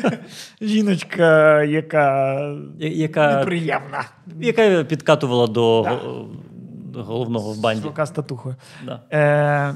жіночка, 0.61 1.63
яка 1.63 2.39
Яка, 2.79 3.37
неприємна. 3.39 4.05
яка 4.41 4.85
підкатувала 4.85 5.47
до, 5.47 5.83
Да. 5.83 7.03
головного 7.03 7.53
в 7.53 7.61
банді. 7.61 7.83
Чувака 7.83 8.07
з 8.07 8.11
татухою. 8.11 8.57
Да. 8.85 9.01
Е, 9.13 9.75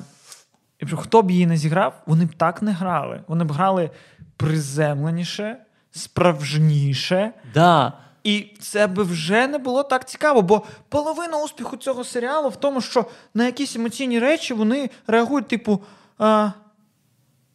хто 0.97 1.23
б 1.23 1.31
її 1.31 1.47
не 1.47 1.57
зіграв, 1.57 2.03
вони 2.07 2.25
б 2.25 2.35
так 2.35 2.63
не 2.63 2.73
грали. 2.73 3.21
Вони 3.27 3.45
б 3.45 3.53
грали 3.53 3.91
приземленіше, 4.37 5.57
справжніше. 5.91 7.31
Да. 7.55 7.93
І 8.25 8.47
це 8.61 8.87
би 8.87 9.03
вже 9.03 9.47
не 9.47 9.59
було 9.59 9.83
так 9.83 10.09
цікаво, 10.09 10.43
бо 10.43 10.63
половина 10.89 11.43
успіху 11.43 11.77
цього 11.77 12.05
серіалу 12.05 12.49
в 12.49 12.57
тому, 12.57 12.81
що 12.81 13.05
на 13.35 13.47
якісь 13.47 13.77
емоційні 13.77 14.19
речі 14.19 14.55
вони 14.55 14.91
реагують, 15.07 15.49
типу. 15.49 15.83
А, 16.19 16.51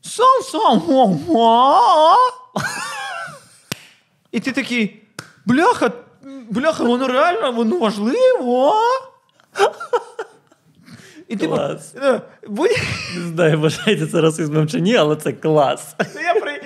сам 0.01 0.41
сам. 0.43 0.83
о, 0.89 1.17
о». 1.29 2.15
І 4.31 4.39
ти 4.39 4.51
такий. 4.51 5.01
Бляха, 5.45 5.91
бляха, 6.49 6.83
воно 6.83 7.07
реально 7.07 7.51
воно 7.51 7.79
важливо. 7.79 8.73
І 11.27 11.35
ти 11.35 11.47
Клас. 11.47 11.95
е, 11.95 12.21
будь... 12.47 12.69
Не 13.17 13.27
знаю, 13.27 13.59
вважаєте 13.59 14.07
це 14.07 14.21
расизмом 14.21 14.67
чи 14.67 14.81
ні, 14.81 14.95
але 14.95 15.15
це 15.15 15.33
клас. 15.33 15.95
Я 16.15 16.33
при... 16.41 16.61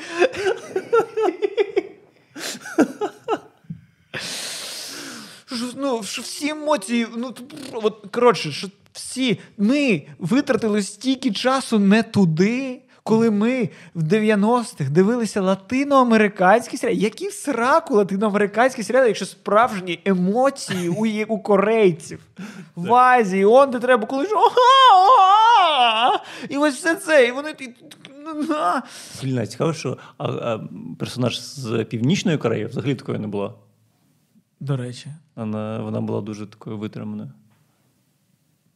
Ну, 5.78 6.04
що 6.04 6.22
всі 6.22 6.50
емоції, 6.50 7.08
ну, 7.18 7.34
от, 7.74 8.06
коротше, 8.12 8.52
що 8.52 8.68
всі, 8.94 9.40
ми 9.58 10.02
витратили 10.20 10.82
стільки 10.82 11.32
часу 11.32 11.80
не 11.80 12.04
туди, 12.04 12.82
коли 13.04 13.32
ми 13.32 13.70
в 13.96 14.04
90-х 14.04 14.90
дивилися 14.90 15.42
латиноамериканські 15.42 16.78
серіали. 16.78 17.02
Які 17.02 17.28
в 17.28 17.34
сраку 17.34 17.96
латиноамериканські 17.96 18.84
серіали, 18.84 19.08
якщо 19.08 19.26
справжні 19.26 20.00
емоції 20.06 20.90
у, 20.90 21.06
є- 21.06 21.26
у 21.26 21.40
корейців 21.40 22.20
в 22.76 22.94
Азії, 22.94 23.46
он 23.46 23.72
де 23.72 23.80
треба 23.80 24.06
коли 24.06 24.26
ж. 24.26 24.32
І 26.50 26.58
ось 26.58 26.76
все 26.76 26.96
це, 26.96 27.28
і 27.28 27.32
вони. 27.32 27.56
ну. 28.36 28.56
Блін, 29.24 29.48
цікаво, 29.48 29.74
що 29.74 29.98
а, 30.18 30.28
а, 30.28 30.60
персонаж 31.00 31.42
з 31.42 31.84
Північної 31.86 32.38
Кореї 32.38 32.66
взагалі 32.66 32.96
такої 32.96 33.20
не 33.20 33.28
була. 33.28 33.54
До 34.60 34.78
речі, 34.78 35.08
Вона, 35.36 35.80
вона 35.80 36.02
була 36.02 36.22
дуже 36.22 36.48
такою 36.48 36.78
витриманою. 36.78 37.32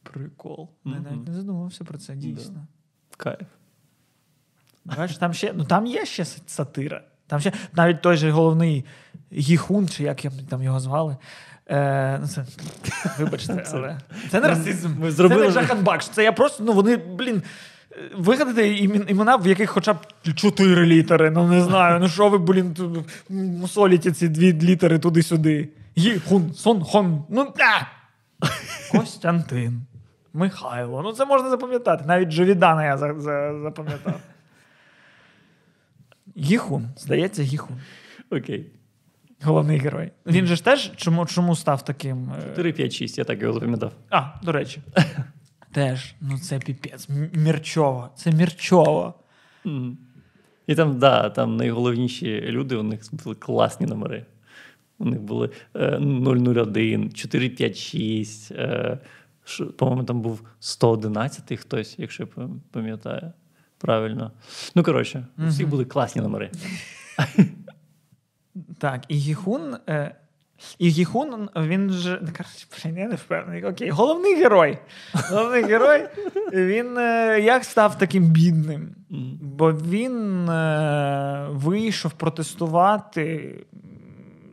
прикол. 0.02 0.68
Я 0.84 0.92
Мгм. 0.92 1.02
навіть 1.04 1.26
не 1.28 1.34
задумався 1.34 1.84
про 1.84 1.98
це 1.98 2.14
дійсно. 2.16 2.66
Кайф. 3.16 3.46
Бачиш, 4.84 5.16
там 5.18 5.34
ще, 5.34 5.52
ну 5.52 5.64
там 5.64 5.86
є 5.86 6.04
ще 6.06 6.24
сатира. 6.24 7.02
Там 7.26 7.40
ще 7.40 7.52
навіть 7.72 8.02
той 8.02 8.16
же 8.16 8.30
головний 8.30 8.84
Гіхун, 9.32 9.88
чи 9.88 10.02
як 10.04 10.20
там 10.48 10.62
його 10.62 10.80
звали. 10.80 11.16
Е, 11.66 12.18
ну 12.18 12.26
це, 12.26 12.46
вибачте, 13.18 13.64
але 13.72 14.00
це 14.30 14.40
не 14.40 14.48
расизм. 14.48 14.94
ми 14.98 15.06
Це 15.06 15.12
зробили 15.12 15.40
не 15.42 15.48
вже- 15.48 15.60
Жахан 15.60 15.84
Бакш. 15.84 16.08
Це 16.08 16.24
я 16.24 16.32
просто, 16.32 16.64
ну 16.64 16.72
вони, 16.72 16.96
блін, 16.96 17.42
вигадати 18.16 18.76
імена, 19.08 19.36
в 19.36 19.46
яких 19.46 19.70
хоча 19.70 19.92
б 19.92 19.96
чотири 20.34 20.86
літери. 20.86 21.30
Ну 21.30 21.48
не 21.48 21.60
знаю. 21.62 22.00
Ну 22.00 22.08
що 22.08 22.28
ви, 22.28 22.38
блін, 22.38 22.76
мусоліті 23.30 24.12
ці 24.12 24.28
дві 24.28 24.52
літери 24.52 24.98
туди-сюди. 24.98 25.68
Гіхун, 25.98 26.52
Сон 26.54 26.84
Хон. 26.84 27.24
Ну 27.28 27.52
а! 27.58 27.86
Костянтин. 28.96 29.82
Михайло. 30.32 31.02
Ну 31.02 31.12
це 31.12 31.24
можна 31.26 31.50
запам'ятати. 31.50 32.04
Навіть 32.06 32.28
Джовідана 32.28 32.84
я 32.84 32.98
за, 32.98 33.14
за, 33.20 33.60
запам'ятав. 33.62 34.20
Гіхун, 36.36 36.88
здається, 36.96 37.42
Гіхун. 37.42 37.76
Окей. 38.30 38.66
Головний 39.42 39.78
герой. 39.78 40.10
Він 40.26 40.46
же 40.46 40.56
ж 40.56 40.64
теж 40.64 40.92
чому, 40.96 41.26
чому 41.26 41.56
став 41.56 41.84
таким. 41.84 42.30
е, 42.38 42.42
4, 42.48 42.72
5, 42.72 42.92
6, 42.92 43.18
я 43.18 43.24
так 43.24 43.40
його 43.42 43.52
запам'ятав. 43.52 43.92
А, 44.10 44.22
до 44.42 44.52
речі. 44.52 44.80
Теж, 45.74 46.14
ну 46.20 46.38
це 46.38 46.58
піпець. 46.58 47.08
Мірчово. 47.32 48.10
Це 48.16 48.32
Мірчово. 48.32 49.14
Мгм. 49.64 49.98
І 50.66 50.74
там, 50.74 50.98
да, 50.98 51.30
там 51.30 51.56
найголовніші 51.56 52.40
люди, 52.40 52.76
у 52.76 52.82
них 52.82 53.00
були 53.12 53.34
класні 53.34 53.86
номери. 53.86 54.26
У 54.98 55.04
них 55.04 55.20
були 55.20 55.50
е, 55.76 55.98
001, 55.98 57.12
456. 57.12 58.52
Е, 58.52 58.98
по-моєму, 59.76 60.04
там 60.04 60.20
був 60.20 60.42
111 60.60 61.60
хтось, 61.60 61.94
якщо 61.98 62.28
я 62.36 62.48
пам'ятаю. 62.70 63.32
Правильно. 63.78 64.32
Ну, 64.74 64.82
коротше, 64.82 65.26
у 65.38 65.46
всіх 65.46 65.68
були 65.68 65.84
класні 65.84 66.22
номери. 66.22 66.50
Так, 68.78 69.04
і 69.08 69.14
Гіхун. 69.14 69.76
І 70.78 70.88
Гіхун, 70.88 71.48
він 71.56 71.90
же. 71.90 72.10
не 72.10 72.32
Коротше, 72.32 72.66
блін, 72.84 72.98
я 72.98 73.08
не 73.08 73.14
впевнений. 73.14 73.64
Окей, 73.64 73.90
головний 73.90 74.34
герой. 74.34 74.78
Головний 75.30 75.62
герой. 75.62 76.08
Він 76.52 76.98
е, 76.98 77.40
як 77.40 77.64
став 77.64 77.98
таким 77.98 78.24
бідним? 78.24 78.94
Бо 79.42 79.72
він 79.72 80.48
е, 80.48 81.46
вийшов 81.50 82.12
протестувати 82.12 83.54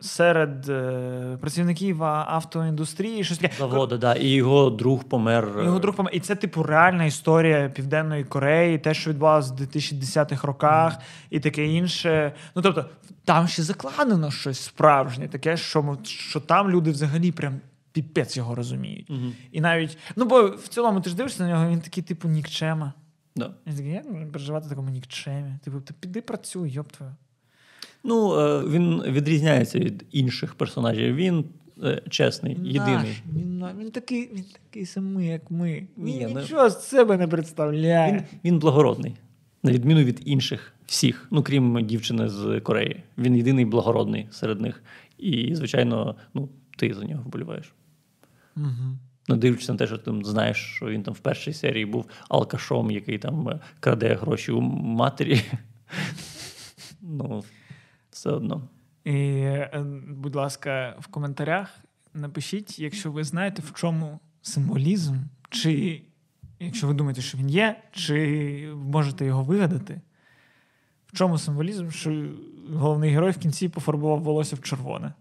серед 0.02 0.70
е, 0.70 1.38
працівників 1.42 2.04
автоіндустрії. 2.04 3.24
Щось 3.24 3.38
таке. 3.38 3.56
Завода, 3.58 3.98
да, 3.98 4.14
і 4.16 4.28
його 4.28 4.70
друг 4.70 5.04
помер. 5.04 5.56
е, 5.60 5.64
Його 5.64 5.80
друг 5.80 5.96
помер. 5.96 6.16
І 6.16 6.20
це, 6.20 6.36
типу, 6.36 6.64
реальна 6.64 7.06
історія 7.06 7.70
Південної 7.70 8.24
Кореї, 8.24 8.78
те, 8.80 8.94
що 8.94 9.10
відбувалося 9.10 9.54
в 9.54 9.58
2010-х 9.62 10.48
роках, 10.48 10.98
і 11.30 11.40
таке 11.40 11.66
інше. 11.68 12.34
Ну, 12.56 12.62
тобто, 12.62 12.86
там 13.26 13.48
ще 13.48 13.64
закладено 13.64 14.32
щось 14.32 14.60
справжнє, 14.60 15.28
таке, 15.28 15.58
що, 15.58 15.98
що 16.04 16.40
там 16.40 16.70
люди 16.70 16.92
взагалі 16.92 17.32
прям 17.32 17.60
піпець 17.92 18.38
його 18.38 18.56
розуміють. 18.56 19.10
Мгм. 19.10 19.34
І 19.52 19.62
навіть, 19.62 19.98
ну, 20.16 20.26
бо 20.26 20.42
в 20.48 20.68
цілому 20.68 21.02
ти 21.02 21.10
ж 21.10 21.16
дивишся 21.16 21.44
на 21.44 21.50
нього, 21.50 21.70
він 21.70 21.82
такий, 21.82 22.04
типу, 22.04 22.28
нікчема. 22.28 22.94
Да. 23.36 23.52
Він 23.68 23.76
такий, 23.76 23.92
як 23.92 24.10
можна 24.10 24.26
переживати 24.26 24.70
такому 24.70 24.90
нікчемі? 24.90 25.54
Типу, 25.64 25.82
ти 25.82 25.94
піди 26.00 26.22
працюй, 26.22 26.70
йоп 26.72 26.92
твою. 26.92 27.12
Ну, 28.04 28.40
е, 28.40 28.64
він 28.68 29.02
відрізняється 29.02 29.80
від 29.80 30.06
інших 30.12 30.56
персонажів. 30.56 31.16
Він 31.16 31.46
е, 31.84 32.02
чесний, 32.10 32.58
єдиний. 32.64 33.24
Він, 33.36 33.66
він, 33.80 33.92
такий, 33.92 34.30
він 34.34 34.46
такий 34.54 34.86
самий, 34.86 35.28
як 35.28 35.52
ми. 35.52 35.88
Він 35.98 36.06
Ні, 36.06 36.28
ну- 36.34 36.42
нічого 36.42 36.70
з 36.70 36.88
себе 36.88 37.18
не 37.18 37.28
представляє. 37.28 38.14
Він, 38.14 38.24
він 38.44 38.60
благородний, 38.60 39.16
на 39.64 39.72
відміну 39.72 40.04
від 40.04 40.22
інших 40.26 40.74
всіх, 40.86 41.28
ну 41.32 41.44
крім 41.44 41.86
дівчини 41.86 42.30
з 42.30 42.60
Кореї. 42.60 43.04
Він 43.18 43.36
єдиний 43.36 43.66
благородний 43.66 44.28
серед 44.32 44.62
них. 44.62 44.84
І, 45.18 45.56
звичайно, 45.56 46.16
ну, 46.34 46.50
ти 46.78 46.94
за 46.94 47.06
нього 47.06 47.24
вболіваєш. 47.26 47.74
Угу. 48.58 48.98
Не 49.28 49.36
дивлячись 49.36 49.70
на 49.70 49.76
те, 49.76 49.88
що 49.88 49.98
ти 49.98 50.12
знаєш, 50.24 50.58
що 50.58 50.86
він 50.86 51.04
там 51.04 51.14
в 51.14 51.20
першій 51.20 51.54
серії 51.54 51.86
був 51.86 52.06
алкашом, 52.30 52.92
який 52.92 53.18
там 53.18 53.50
е, 53.50 53.60
краде 53.80 54.14
гроші 54.14 54.52
у 54.52 54.62
матері. 54.62 55.42
Ну, 57.04 57.44
все 58.12 58.30
одно. 58.30 58.68
І, 59.04 59.12
е, 59.14 59.86
будь 60.08 60.36
ласка, 60.36 60.96
в 61.00 61.08
коментарях 61.08 61.70
напишіть, 62.14 62.80
якщо 62.80 63.12
ви 63.12 63.24
знаєте, 63.24 63.62
в 63.62 63.74
чому 63.74 64.20
символізм, 64.42 65.16
чи 65.50 66.02
якщо 66.60 66.88
ви 66.88 66.94
думаєте, 66.94 67.22
що 67.22 67.38
він 67.38 67.50
є, 67.50 67.84
чи 67.92 68.74
можете 68.76 69.26
його 69.26 69.44
вигадати. 69.44 70.02
В 71.08 71.18
чому 71.18 71.38
символізм, 71.38 71.90
що 71.90 72.26
головний 72.74 73.12
герой 73.12 73.32
в 73.32 73.38
кінці 73.38 73.70
пофарбував 73.70 74.22
волосся 74.22 74.56
в 74.56 74.62
червоне. 74.62 75.14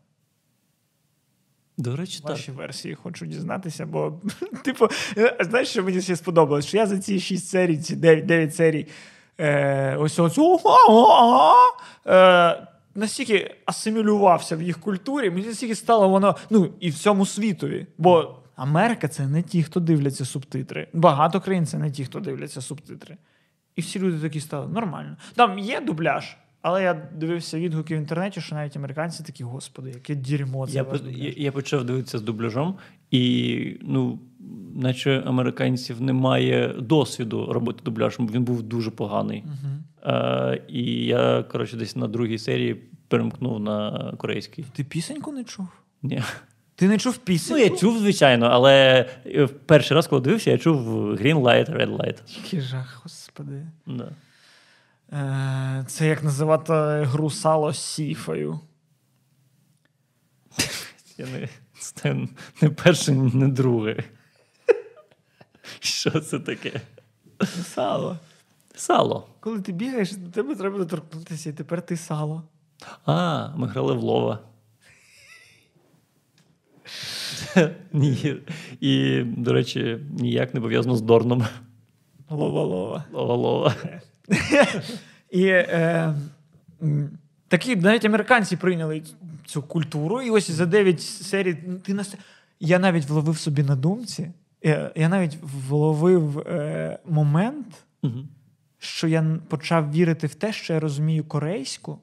До 1.78 1.97
речі, 1.97 2.20
так. 2.20 2.30
Ваші 2.30 2.51
версії 2.51 2.95
хочу 2.95 3.26
дізнатися, 3.26 3.86
бо, 3.86 4.20
типу, 4.64 4.88
е, 5.16 5.36
знаєш, 5.41 5.68
що 5.68 5.82
мені 5.82 6.03
ще 6.03 6.16
сподобалось? 6.16 6.66
Що 6.66 6.76
я 6.76 6.86
за 6.86 6.99
ці 6.99 7.20
6 7.20 7.49
серій, 7.49 7.78
ці 7.78 7.97
9, 7.97 8.26
9 8.26 8.55
серій, 8.55 8.86
е, 9.38 9.97
ось 9.97 10.18
оцю 10.18 10.61
е, 12.07 12.66
настільки 12.95 13.57
асимілювався 13.64 14.57
в 14.57 14.62
їх 14.62 14.80
культурі, 14.80 15.30
мені 15.30 15.47
настільки 15.47 15.74
стало 15.74 16.09
воно, 16.09 16.36
ну, 16.51 16.72
і 16.80 16.91
в 16.91 16.95
цьому 16.95 17.26
світові. 17.26 17.86
Бо 17.99 18.36
Америка 18.57 19.09
це 19.09 19.26
не 19.26 19.43
ті, 19.43 19.62
хто 19.62 19.80
дивляться 19.80 20.24
субтитри. 20.24 20.88
Багато 20.93 21.41
країн 21.41 21.66
це 21.66 21.78
не 21.78 21.91
ті, 21.91 22.05
хто 22.05 22.20
дивляться 22.20 22.61
субтитри. 22.61 23.16
І 23.76 23.80
всі 23.80 23.99
люди 23.99 24.18
такі 24.18 24.41
стали 24.41 24.68
нормально. 24.68 25.16
Там 25.34 25.59
є 25.59 25.80
дубляж. 25.80 26.36
Але 26.62 26.82
я 26.82 26.94
дивився 27.14 27.58
відгуки 27.61 27.94
в 27.94 27.98
інтернеті, 27.98 28.40
що 28.40 28.54
навіть 28.54 28.76
американці 28.76 29.22
такі, 29.22 29.44
господи, 29.44 29.90
яке 29.90 30.14
дерьмо 30.14 30.66
це 30.66 30.72
Я, 30.72 30.84
по- 30.84 30.96
я, 30.96 31.32
я 31.36 31.52
почав 31.52 31.84
дивитися 31.84 32.18
з 32.18 32.22
дубляжом, 32.22 32.74
і 33.11 33.76
ну, 33.82 34.18
наче 34.74 35.22
американців 35.26 36.00
немає 36.02 36.74
досвіду 36.78 37.52
робити 37.52 37.80
дубляж, 37.84 38.16
бо 38.18 38.32
він 38.32 38.44
був 38.44 38.62
дуже 38.62 38.90
поганий. 38.90 39.44
Е, 40.04 40.62
і 40.68 40.82
я, 41.06 41.42
коротше, 41.42 41.76
десь 41.76 41.96
на 41.96 42.08
другій 42.08 42.38
серії 42.38 42.74
перемкнув 43.08 43.61
на 43.61 44.12
корейський. 44.18 44.64
Ти 44.72 44.84
пісеньку 44.84 45.32
не 45.32 45.44
чув? 45.44 45.66
Ні. 46.02 46.22
Ти 46.74 46.88
не 46.88 46.98
чув 46.98 47.18
Ну, 47.50 47.56
я 47.58 47.70
чув, 47.70 47.98
звичайно, 47.98 48.46
але 48.46 49.06
е, 49.26 49.46
перший 49.46 49.94
раз, 49.94 50.06
коли 50.06 50.22
дивився, 50.22 50.50
я 50.50 50.58
чув 50.58 50.88
Green 51.12 51.40
Light, 51.42 51.76
Red 51.76 51.96
Light. 51.96 52.42
Який 52.44 52.61
жах, 52.61 53.00
господи. 53.04 53.66
Да. 53.86 54.12
Е, 55.12 55.84
це 55.86 56.06
як 56.06 56.24
називати 56.24 56.72
гру 57.04 57.30
сало 57.30 57.72
сіфою. 57.72 58.61
Я 61.18 61.26
не, 61.26 61.48
це 61.78 62.16
не 62.62 62.70
перше, 62.70 63.12
не 63.12 63.48
друге. 63.48 64.04
Що 65.80 66.20
це 66.20 66.40
таке? 66.40 66.80
Сало. 67.64 68.16
Сало. 68.74 69.28
Коли 69.40 69.61
ти 69.61 69.72
бігаєш, 69.72 70.12
до 70.12 70.30
тебе 70.30 70.54
треба 70.54 70.78
доторкнутися, 70.78 71.50
і 71.50 71.52
тепер 71.52 71.82
ти 71.82 71.96
сало. 71.96 72.42
А, 73.06 73.48
ми 73.56 73.66
грали 73.66 73.94
в 73.94 74.02
лова. 74.02 74.38
Ні. 77.92 78.36
І, 78.80 79.22
до 79.22 79.52
речі, 79.52 79.98
ніяк 80.11 80.54
не 80.54 80.61
пов'язано 80.61 80.96
з 80.96 81.02
Дорном. 81.02 81.44
Лова-лова. 82.30 83.04
Лова-лова. 83.12 83.74
І 85.31 85.47
е, 85.47 86.14
такі 87.49 87.76
навіть 87.76 88.05
американці 88.05 88.57
прийняли 88.57 89.03
цю 89.47 89.62
культуру, 89.62 90.22
і 90.22 90.31
ось 90.31 90.51
за 90.51 90.66
9 90.66 91.01
серій 91.01 91.57
ну, 91.66 91.78
ти 91.78 91.95
нас. 91.95 92.14
Я 92.61 92.78
навіть 92.78 93.09
вловив 93.09 93.39
собі 93.39 93.62
на 93.62 93.76
думці. 93.76 94.31
Я, 94.62 94.93
я 94.97 95.09
навіть 95.09 95.39
вловив 95.43 96.39
е, 96.39 96.99
момент, 97.05 97.66
що 98.78 99.09
я 99.09 99.39
почав 99.49 99.93
вірити 99.93 100.26
в 100.26 100.35
те, 100.35 100.53
що 100.53 100.72
я 100.72 100.81
розумію 100.81 101.24
корейську, 101.24 101.99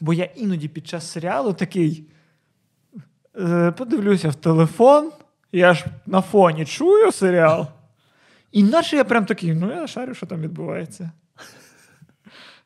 бо 0.00 0.12
я 0.12 0.24
іноді 0.24 0.68
під 0.68 0.86
час 0.86 1.10
серіалу 1.10 1.52
такий 1.52 2.04
е, 3.38 3.70
подивлюся 3.70 4.28
в 4.28 4.34
телефон, 4.34 5.12
я 5.52 5.74
ж 5.74 5.84
на 6.06 6.20
фоні 6.20 6.64
чую 6.64 7.12
серіал. 7.12 7.66
І 8.52 8.62
наче 8.62 8.96
я 8.96 9.04
прям 9.04 9.26
такий, 9.26 9.54
ну 9.54 9.70
я 9.70 9.86
шарю, 9.86 10.14
що 10.14 10.26
там 10.26 10.40
відбувається. 10.40 11.10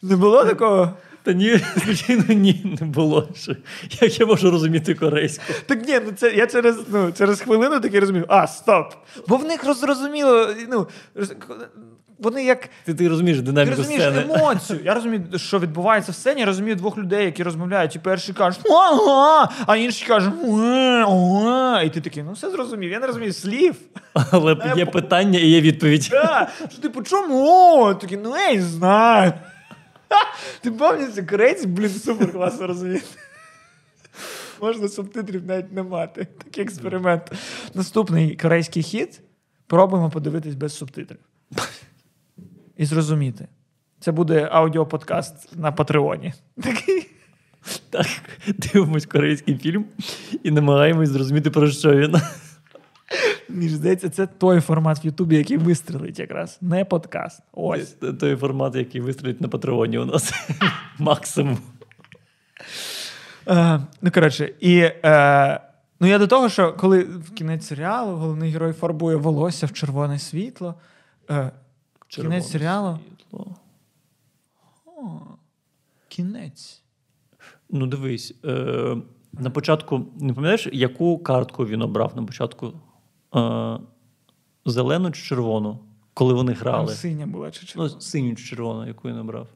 Не 0.03 0.17
було 0.17 0.45
такого? 0.45 0.91
Та 1.23 1.33
ні, 1.33 1.61
звичайно, 1.85 2.25
ні, 2.29 2.77
не 2.81 2.87
було. 2.87 3.29
Що. 3.37 3.53
Як 4.01 4.21
я 4.21 4.27
можу 4.27 4.51
розуміти 4.51 4.95
корейську? 4.95 5.45
Так 5.67 5.89
ні, 5.89 6.01
ну 6.07 6.13
це 6.17 6.33
я 6.33 6.47
через, 6.47 6.77
ну, 6.93 7.13
через 7.19 7.41
хвилину 7.41 7.81
такий 7.81 8.01
розумів, 8.01 8.25
а, 8.29 8.47
стоп. 8.47 8.95
Бо 9.29 9.37
в 9.37 9.45
них 9.45 9.65
розрозуміло, 9.65 10.49
ну, 10.71 10.87
роз- 11.17 11.35
вони 12.19 12.45
як 12.45 12.69
Ти, 12.85 12.95
ти 12.95 13.09
розумієш 13.09 13.39
Ти 13.39 13.65
розумієш 13.65 14.03
сцени. 14.03 14.23
емоцію. 14.35 14.81
Я 14.85 14.95
розумію, 14.95 15.25
що 15.37 15.59
відбувається 15.59 16.13
в 16.13 16.15
сцені. 16.15 16.41
Я 16.41 16.47
розумію 16.47 16.77
двох 16.77 16.99
людей, 16.99 17.25
які 17.25 17.43
розмовляють. 17.43 17.97
І 17.97 17.99
перший 17.99 18.35
каже, 18.35 18.59
ага, 18.71 19.51
а 19.67 19.77
інший 19.77 20.09
каже, 20.09 20.33
«Уе, 20.45 21.05
уе». 21.05 21.83
і 21.87 21.91
ти 21.91 22.01
такий, 22.01 22.23
ну 22.23 22.33
все 22.33 22.51
зрозумів. 22.51 22.91
Я 22.91 23.01
не 23.01 23.07
розумію 23.07 23.33
слів. 23.33 23.75
Але 24.31 24.57
є 24.77 24.87
питання 24.87 25.39
і 25.39 25.47
є 25.47 25.61
відповідь. 25.61 26.09
Да. 26.11 26.49
Що 26.73 26.83
типу, 26.83 27.03
чому? 27.03 27.95
Такий, 28.01 28.19
ну 28.25 28.37
я 28.37 28.55
не 28.55 28.63
знаю. 28.63 29.33
Ти 30.61 30.71
пам'ятаєш, 30.71 31.29
корейці, 31.31 31.67
блін, 31.67 31.91
супер 31.91 32.33
класно 32.33 32.67
розуміти. 32.67 33.07
Можна 34.63 34.89
субтитрів 34.89 35.47
навіть 35.47 35.73
не 35.73 35.83
мати. 35.83 36.25
Такий 36.25 36.65
експеримент. 36.65 37.33
Наступний 37.75 38.37
корейський 38.37 38.83
хіт. 38.83 39.21
Пробуємо 39.67 40.11
подивитись 40.11 40.55
без 40.55 40.77
субтитрів. 40.77 41.19
І 42.77 42.87
зрозуміти. 42.87 43.49
Це 44.01 44.13
буде 44.13 44.49
аудіоподкаст 44.53 45.57
на 45.57 45.73
Патреоні. 45.73 46.33
Такий. 46.63 47.11
Так, 47.91 48.07
дивимось 48.47 49.07
корейський 49.07 49.59
фільм 49.59 49.85
і 50.43 50.51
намагаємось 50.51 51.09
зрозуміти, 51.09 51.51
про 51.51 51.71
що 51.71 51.97
він. 51.97 52.17
Мені 53.49 53.69
здається, 53.69 54.09
це 54.09 54.27
той 54.27 54.61
формат 54.61 55.05
в 55.05 55.07
Ютубі, 55.07 55.37
який 55.37 55.57
вистрелить 55.57 56.19
якраз. 56.19 56.59
Не 56.61 56.85
подкаст. 56.85 57.43
Ось. 57.53 57.97
Той 58.21 58.37
формат, 58.37 58.75
який 58.75 59.01
вистрілить 59.01 59.41
на 59.41 59.49
патреоні 59.49 59.99
у 59.99 60.05
нас. 60.05 60.33
Максимум. 60.99 61.59
Е, 63.49 63.81
ну, 64.03 64.11
коротше, 64.11 64.53
і 64.61 64.79
е, 65.05 65.61
ну, 66.01 66.07
я 66.07 66.19
до 66.19 66.27
того, 66.27 66.49
що 66.49 66.73
коли 66.73 67.03
в 67.03 67.31
кінець 67.31 67.67
серіалу 67.67 68.17
головний 68.17 68.51
герой 68.51 68.73
фарбує 68.73 69.17
волосся 69.17 69.67
в 69.67 69.73
червоне 69.73 70.19
світло. 70.19 70.75
Е, 71.31 71.51
Червоне 72.09 72.37
кінець 72.37 72.51
серіалу. 72.51 72.99
світло. 73.09 73.57
О, 74.87 75.21
кінець. 76.09 76.83
Ну, 77.71 77.87
дивись, 77.87 78.35
е, 78.45 78.97
на 79.33 79.51
початку, 79.51 80.07
не 80.21 80.33
пам'ятаєш, 80.33 80.69
яку 80.73 81.19
картку 81.19 81.67
він 81.67 81.83
обрав 81.83 82.17
на 82.17 82.23
початку? 82.23 82.73
Е, 83.35 83.79
зелену 84.67 85.11
чи 85.11 85.23
червону, 85.23 85.79
коли 86.15 86.35
вони 86.35 86.53
Там 86.53 86.61
грали? 86.61 86.95
синя 86.95 87.27
була 87.27 87.51
чи 87.51 87.73
Ну, 87.77 87.89
синю 87.89 88.35
чи 88.37 88.45
червону, 88.45 88.87
яку 88.87 89.09
він 89.09 89.19
обрав. 89.19 89.49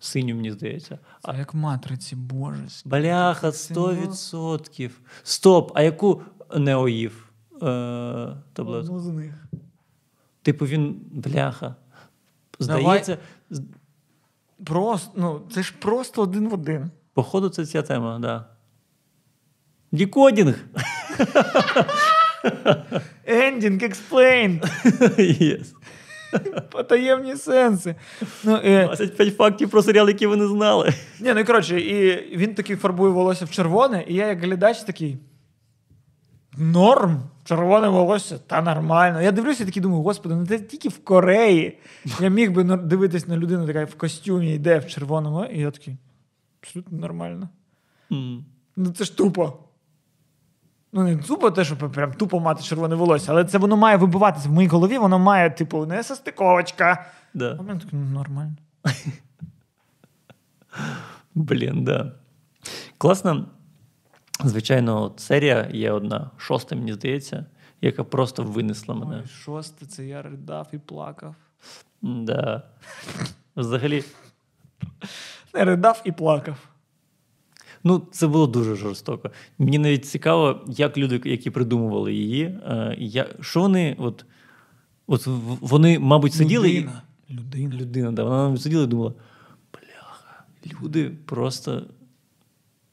Синю, 0.00 0.34
мені 0.34 0.50
здається. 0.52 0.98
Це 1.24 1.34
як 1.38 1.54
матриці, 1.54 2.16
боже. 2.16 2.66
Бляха, 2.84 3.52
Символ. 3.52 3.90
100%. 3.90 4.90
Стоп, 5.22 5.72
а 5.74 5.82
яку 5.82 6.22
неоїв? 6.56 7.30
Е, 7.62 8.36
таблетку? 8.52 8.94
Одну 8.94 8.98
з 9.00 9.06
них. 9.06 9.34
Типу 10.42 10.66
він 10.66 11.00
бляха. 11.10 11.74
Здається, 12.58 13.18
з- 13.50 13.62
Просто, 14.64 15.10
ну, 15.16 15.42
це 15.54 15.62
ж 15.62 15.74
просто 15.78 16.22
один 16.22 16.48
в 16.48 16.54
один. 16.54 16.90
походу, 17.14 17.48
це 17.48 17.66
ця 17.66 17.82
тема, 17.82 18.12
так. 18.12 18.20
Да. 18.20 18.46
Дікодінг. 19.92 20.64
Ending 23.26 23.82
explained. 23.82 24.60
Yes. 25.18 25.66
Потаємні 26.70 27.36
сенси. 27.36 27.94
Ну, 28.44 28.60
е, 28.64 28.84
25 28.86 29.36
фактів 29.36 29.70
про 29.70 29.82
серіал, 29.82 30.08
які 30.08 30.26
ви 30.26 30.36
не 30.36 30.46
знали. 30.46 30.92
Ні, 31.20 31.32
ну 31.34 31.40
і 31.40 31.44
коротше, 31.44 31.80
і 31.80 32.36
він 32.36 32.54
такий 32.54 32.76
фарбує 32.76 33.12
волосся 33.12 33.44
в 33.44 33.50
червоне, 33.50 34.04
і 34.08 34.14
я 34.14 34.26
як 34.26 34.40
глядач 34.40 34.78
такий. 34.78 35.18
Норм, 36.58 37.22
червоне 37.44 37.88
волосся, 37.88 38.38
та 38.46 38.62
нормально. 38.62 39.22
Я 39.22 39.32
дивлюся 39.32 39.62
і 39.62 39.66
такий 39.66 39.82
думаю, 39.82 40.02
господи, 40.02 40.34
ну 40.34 40.46
це 40.46 40.58
тільки 40.58 40.88
в 40.88 41.04
Кореї. 41.04 41.78
Я 42.20 42.28
міг 42.28 42.52
би 42.52 42.64
дивитись 42.64 43.28
на 43.28 43.36
людину, 43.36 43.66
така 43.66 43.84
в 43.84 43.94
костюмі 43.94 44.54
йде 44.54 44.78
в 44.78 44.86
червоному, 44.86 45.44
і 45.44 45.58
я 45.60 45.70
такий. 45.70 45.96
Абсолютно 46.62 46.98
нормально. 46.98 47.48
М. 48.12 48.44
Ну 48.76 48.90
це 48.90 49.04
ж 49.04 49.16
тупо. 49.16 49.58
Ну, 50.92 51.02
не 51.02 51.16
тупо 51.16 51.50
те, 51.50 51.64
що 51.64 51.76
прям 51.76 52.12
тупо 52.12 52.40
мати 52.40 52.62
червоне 52.62 52.94
волосся, 52.94 53.32
але 53.32 53.44
це 53.44 53.58
воно 53.58 53.76
має 53.76 53.96
вибиватися. 53.96 54.48
В 54.48 54.52
моїй 54.52 54.68
голові 54.68 54.98
воно 54.98 55.18
має, 55.18 55.50
типу, 55.50 55.86
не 55.86 56.02
состиковочка. 56.02 57.06
А 57.34 57.38
Да. 57.38 57.54
в 57.54 57.62
мене 57.62 57.80
так 57.80 57.88
ну, 57.92 58.00
нормально. 58.00 58.56
Блін, 61.34 61.84
да. 61.84 62.12
Класна. 62.98 63.46
Звичайно, 64.44 65.12
серія 65.16 65.68
є 65.72 65.92
одна, 65.92 66.30
шоста, 66.36 66.76
мені 66.76 66.92
здається, 66.92 67.46
яка 67.80 68.04
просто 68.04 68.42
винесла 68.42 68.94
мене. 68.94 69.16
Ой, 69.22 69.26
шосте, 69.28 69.86
це 69.86 70.04
я 70.04 70.22
ридав 70.22 70.68
і 70.72 70.78
плакав. 70.78 71.34
Да. 72.02 72.62
Взагалі, 73.56 74.04
Не 75.54 75.64
ридав 75.64 76.02
і 76.04 76.12
плакав. 76.12 76.56
Ну, 77.84 78.02
це 78.12 78.26
було 78.26 78.46
дуже 78.46 78.74
жорстоко. 78.74 79.30
Мені 79.58 79.78
навіть 79.78 80.06
цікаво, 80.06 80.60
як 80.66 80.98
люди, 80.98 81.20
які 81.24 81.50
придумували 81.50 82.14
її, 82.14 82.44
е, 82.44 82.96
я, 82.98 83.26
що 83.40 83.60
вони, 83.60 83.96
от, 83.98 84.24
от 85.06 85.26
вони, 85.60 85.98
мабуть, 85.98 86.34
сиділи. 86.34 86.70
і- 86.70 86.78
Людина. 86.78 87.02
Людина. 87.30 87.74
Людина, 87.74 88.12
да, 88.12 88.24
вона 88.24 88.56
сиділа 88.56 88.82
і 88.84 88.86
думала: 88.86 89.12
бляха, 89.72 90.44
люди 90.82 91.10
просто 91.26 91.82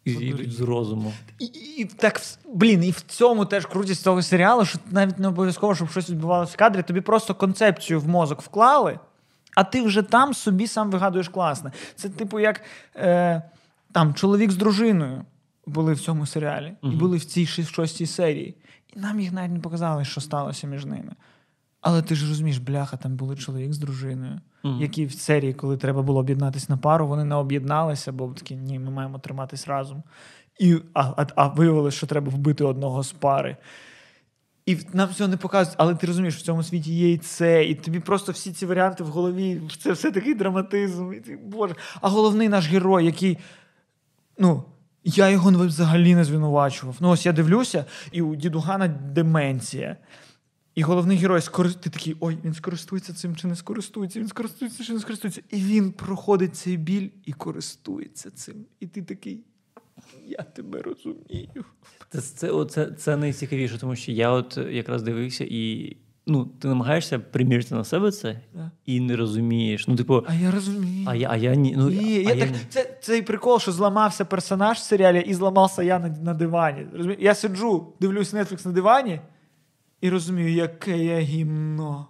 І 0.06 0.34
з 0.50 0.62
розуму. 0.62 1.14
І, 1.40 1.46
і 1.78 1.86
так, 1.86 2.22
блін, 2.54 2.84
і 2.84 2.92
в 2.92 3.02
цьому 3.02 3.46
теж 3.46 3.66
крутість 3.66 4.04
цього 4.04 4.22
серіалу, 4.22 4.66
що 4.66 4.80
навіть 4.92 5.20
не 5.20 5.28
обов'язково, 5.28 5.76
щоб 5.76 5.90
щось 5.90 6.10
відбувалося 6.10 6.54
в 6.54 6.58
кадрі, 6.58 6.84
тобі 6.84 7.02
просто 7.02 7.36
концепцію 7.36 8.00
в 8.00 8.08
мозок 8.08 8.42
вклали, 8.42 9.00
а 9.56 9.64
ти 9.64 9.82
вже 9.82 10.02
там 10.02 10.34
собі 10.34 10.68
сам 10.68 10.92
вигадуєш 10.92 11.30
класне. 11.30 11.72
Це, 11.96 12.10
типу, 12.10 12.40
як 12.40 12.62
е, 12.96 13.42
там 13.92 14.14
чоловік 14.14 14.52
з 14.52 14.58
дружиною 14.58 15.26
були 15.66 15.94
в 15.94 16.00
цьому 16.00 16.26
серіалі, 16.26 16.74
і 16.84 16.88
були 16.90 17.18
в 17.18 17.26
цій 17.26 17.46
шостій 17.46 18.06
серії. 18.06 18.58
І 18.96 19.00
нам 19.00 19.20
їх 19.20 19.32
навіть 19.32 19.52
не 19.52 19.60
показали, 19.60 20.06
що 20.06 20.22
сталося 20.22 20.68
між 20.68 20.86
ними. 20.86 21.12
Але 21.82 22.02
ти 22.02 22.16
ж 22.16 22.30
розумієш, 22.30 22.58
бляха, 22.58 22.98
там 22.98 23.16
були 23.16 23.36
чоловік 23.36 23.74
з 23.74 23.78
дружиною, 23.78 24.40
Мгм. 24.64 24.82
які 24.82 25.06
в 25.06 25.12
серії, 25.12 25.54
коли 25.54 25.78
треба 25.78 26.02
було 26.02 26.20
об'єднатися 26.20 26.66
на 26.70 26.78
пару, 26.78 27.08
вони 27.08 27.24
не 27.24 27.36
об'єдналися, 27.36 28.12
бо 28.12 28.28
такі 28.28 28.56
ні, 28.56 28.80
ми 28.80 28.92
маємо 28.92 29.20
триматись 29.20 29.68
разом. 29.68 30.04
І, 30.60 30.76
а, 30.94 31.02
а, 31.18 31.26
а 31.36 31.48
виявилось, 31.48 31.94
що 31.94 32.08
треба 32.08 32.32
вбити 32.32 32.64
одного 32.64 33.04
з 33.04 33.12
пари. 33.12 33.58
І 34.66 34.78
нам 34.94 35.10
цього 35.14 35.30
не 35.30 35.38
показують, 35.38 35.76
але 35.80 35.96
ти 35.96 36.08
розумієш, 36.08 36.36
в 36.36 36.42
цьому 36.42 36.64
світі 36.64 36.94
є 36.94 37.12
і 37.12 37.18
це, 37.18 37.66
і 37.66 37.76
тобі 37.76 38.00
просто 38.00 38.32
всі 38.32 38.52
ці 38.52 38.66
варіанти 38.66 39.04
в 39.04 39.08
голові, 39.08 39.62
це 39.80 39.92
все 39.92 40.12
такий 40.12 40.34
драматизм. 40.34 41.14
І 41.14 41.20
ти, 41.20 41.40
Боже. 41.46 41.76
А 42.02 42.10
головний 42.10 42.50
наш 42.50 42.68
герой, 42.68 43.06
який. 43.06 43.38
Ну, 44.40 44.64
я 45.04 45.30
його 45.30 45.52
взагалі 45.68 46.16
не 46.16 46.24
звинувачував. 46.24 46.96
Ну, 47.00 47.10
ось 47.10 47.26
я 47.26 47.32
дивлюся, 47.32 47.86
і 48.12 48.22
у 48.22 48.36
дідугана 48.36 48.88
деменція. 48.88 49.98
І 50.76 50.82
головний 50.84 51.18
герой 51.18 51.42
скори... 51.42 51.74
ти 51.74 51.90
такий, 51.90 52.18
ой, 52.20 52.38
він 52.44 52.54
скористується 52.54 53.14
цим 53.14 53.36
чи 53.36 53.48
не 53.48 53.56
скористується, 53.56 54.20
він 54.20 54.28
скористується 54.28 54.84
чи 54.84 54.94
не 54.94 55.00
скористується. 55.00 55.42
І 55.50 55.58
він 55.58 55.92
проходить 55.92 56.56
цей 56.56 56.78
біль 56.78 57.10
і 57.26 57.34
користується 57.34 58.32
цим. 58.32 58.66
І 58.80 58.88
ти 58.88 59.02
такий, 59.02 59.44
я 60.26 60.44
тебе 60.44 60.82
розумію. 60.82 61.66
Це, 62.10 62.22
це, 62.22 62.52
оце, 62.52 62.92
це 62.92 63.18
найцікавіше, 63.18 63.78
тому 63.78 63.96
що 63.96 64.12
я 64.12 64.32
от 64.32 64.58
якраз 64.58 65.04
дивився 65.04 65.46
і. 65.50 65.98
Ну, 66.30 66.46
ти 66.46 66.68
намагаєшся 66.68 67.20
примірити 67.20 67.76
на 67.76 67.84
себе 67.84 68.12
це 68.12 68.40
і 68.86 69.00
не 69.00 69.16
розумієш. 69.16 69.88
Ну, 69.88 69.96
типу, 69.96 70.24
А 70.28 70.34
я 70.34 70.52
розумію. 70.52 71.06
а 71.10 71.16
я, 71.16 71.30
а 71.32 71.36
я 71.36 71.56
ні. 71.56 71.74
Ну, 71.78 71.90
Ні, 71.90 71.98
а 72.28 72.30
я 72.30 72.34
я 72.34 72.46
так, 72.46 72.50
ні. 72.52 72.58
це, 72.70 72.98
цей 73.02 73.22
прикол, 73.22 73.60
що 73.60 73.72
зламався 73.72 74.26
персонаж 74.26 74.78
в 74.78 74.82
серіалі, 74.82 75.20
і 75.28 75.34
зламався 75.34 75.84
я 75.84 76.00
на, 76.00 76.08
на 76.08 76.34
дивані. 76.34 76.86
Розумієш? 76.94 77.22
Я 77.24 77.36
сиджу, 77.36 77.94
дивлюсь 78.02 78.34
Netflix 78.34 78.68
на 78.68 78.72
дивані 78.74 79.20
і 80.02 80.10
розумію, 80.10 80.50
яке 80.54 80.98
я 80.98 81.20
гімно. 81.20 82.08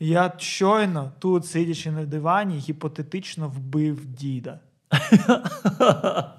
Я 0.00 0.32
щойно 0.38 1.12
тут, 1.18 1.46
сидячи 1.46 1.90
на 1.90 2.04
дивані, 2.04 2.58
гіпотетично 2.58 3.48
вбив 3.48 4.06
діда. 4.06 4.60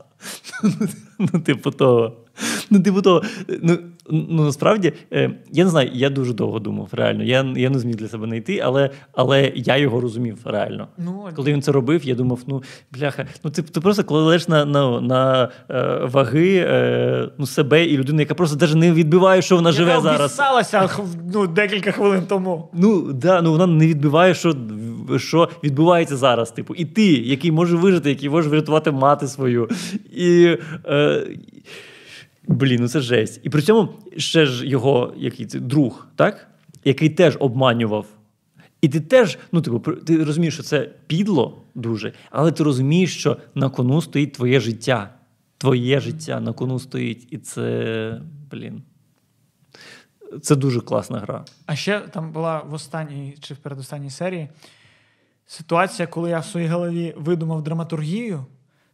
Ну, 1.19 1.39
типу 1.39 1.71
того. 1.71 2.13
Ну, 2.69 2.79
типу 2.79 3.01
того. 3.01 3.21
Ну, 3.63 3.77
ну 4.09 4.43
насправді, 4.43 4.93
е, 5.13 5.31
я 5.51 5.63
не 5.63 5.69
знаю, 5.69 5.89
я 5.93 6.09
дуже 6.09 6.33
довго 6.33 6.59
думав, 6.59 6.89
реально. 6.91 7.23
Я, 7.23 7.53
я 7.55 7.69
не 7.69 7.79
зміг 7.79 7.95
для 7.95 8.07
себе 8.07 8.27
знайти, 8.27 8.59
але, 8.63 8.89
але 9.13 9.51
я 9.55 9.77
його 9.77 10.01
розумів 10.01 10.37
реально. 10.45 10.87
Ну, 10.97 11.29
Коли 11.35 11.53
він 11.53 11.61
це 11.61 11.71
робив, 11.71 12.05
я 12.05 12.15
думав, 12.15 12.39
ну, 12.47 12.63
бляха, 12.91 13.25
ну 13.43 13.51
ти, 13.51 13.61
ти 13.61 13.81
просто 13.81 14.03
кладеш 14.03 14.47
на, 14.47 14.65
на, 14.65 15.01
на 15.01 15.49
е, 15.69 15.99
ваги 16.05 16.55
е, 16.67 17.29
ну, 17.37 17.45
себе 17.45 17.85
і 17.85 17.97
людину, 17.97 18.19
яка 18.19 18.35
просто 18.35 18.57
навіть 18.61 18.75
не 18.75 18.91
відбиває, 18.91 19.41
що 19.41 19.55
вона 19.55 19.71
живе 19.71 19.99
зараз. 20.01 20.21
обіссалася, 20.21 20.89
ну, 21.33 21.47
декілька 21.47 21.91
хвилин 21.91 22.23
тому. 22.27 22.69
Ну 22.73 23.13
да, 23.13 23.41
ну 23.41 23.51
вона 23.51 23.67
не 23.67 23.87
відбиває, 23.87 24.33
що, 24.33 24.55
що 25.17 25.49
відбувається 25.63 26.17
зараз. 26.17 26.51
Типу, 26.51 26.75
і 26.75 26.85
ти, 26.85 27.05
який 27.05 27.51
може 27.51 27.75
вижити, 27.75 28.09
який 28.09 28.29
може 28.29 28.49
врятувати 28.49 28.91
мати 28.91 29.27
свою. 29.27 29.69
І, 30.11 30.57
е, 30.85 31.27
блін, 32.47 32.81
ну 32.81 32.87
це 32.87 32.99
жесть. 32.99 33.39
І 33.43 33.49
при 33.49 33.61
цьому 33.61 33.89
ще 34.17 34.45
ж 34.45 34.67
його 34.67 35.13
який 35.17 35.45
це, 35.45 35.59
друг, 35.59 36.07
так? 36.15 36.47
який 36.83 37.09
теж 37.09 37.37
обманював. 37.39 38.05
І 38.81 38.89
ти 38.89 38.99
теж, 38.99 39.37
ну, 39.51 39.61
типу, 39.61 39.79
ти 39.79 40.23
розумієш, 40.23 40.53
що 40.53 40.63
це 40.63 40.89
підло 41.07 41.61
дуже, 41.75 42.13
але 42.31 42.51
ти 42.51 42.63
розумієш, 42.63 43.17
що 43.17 43.37
на 43.55 43.69
кону 43.69 44.01
стоїть 44.01 44.33
твоє 44.33 44.59
життя. 44.59 45.13
Твоє 45.57 45.99
життя 45.99 46.39
на 46.39 46.53
кону 46.53 46.79
стоїть. 46.79 47.27
І 47.31 47.37
це, 47.37 48.21
блін. 48.51 48.83
Це 50.41 50.55
дуже 50.55 50.81
класна 50.81 51.19
гра. 51.19 51.45
А 51.65 51.75
ще 51.75 51.99
там 51.99 52.31
була 52.31 52.59
в 52.59 52.73
останній 52.73 53.37
чи 53.39 53.53
в 53.53 53.57
передостанній 53.57 54.09
серії 54.09 54.49
ситуація, 55.47 56.07
коли 56.07 56.29
я 56.29 56.39
в 56.39 56.45
своїй 56.45 56.67
голові 56.67 57.13
видумав 57.17 57.63
драматургію, 57.63 58.45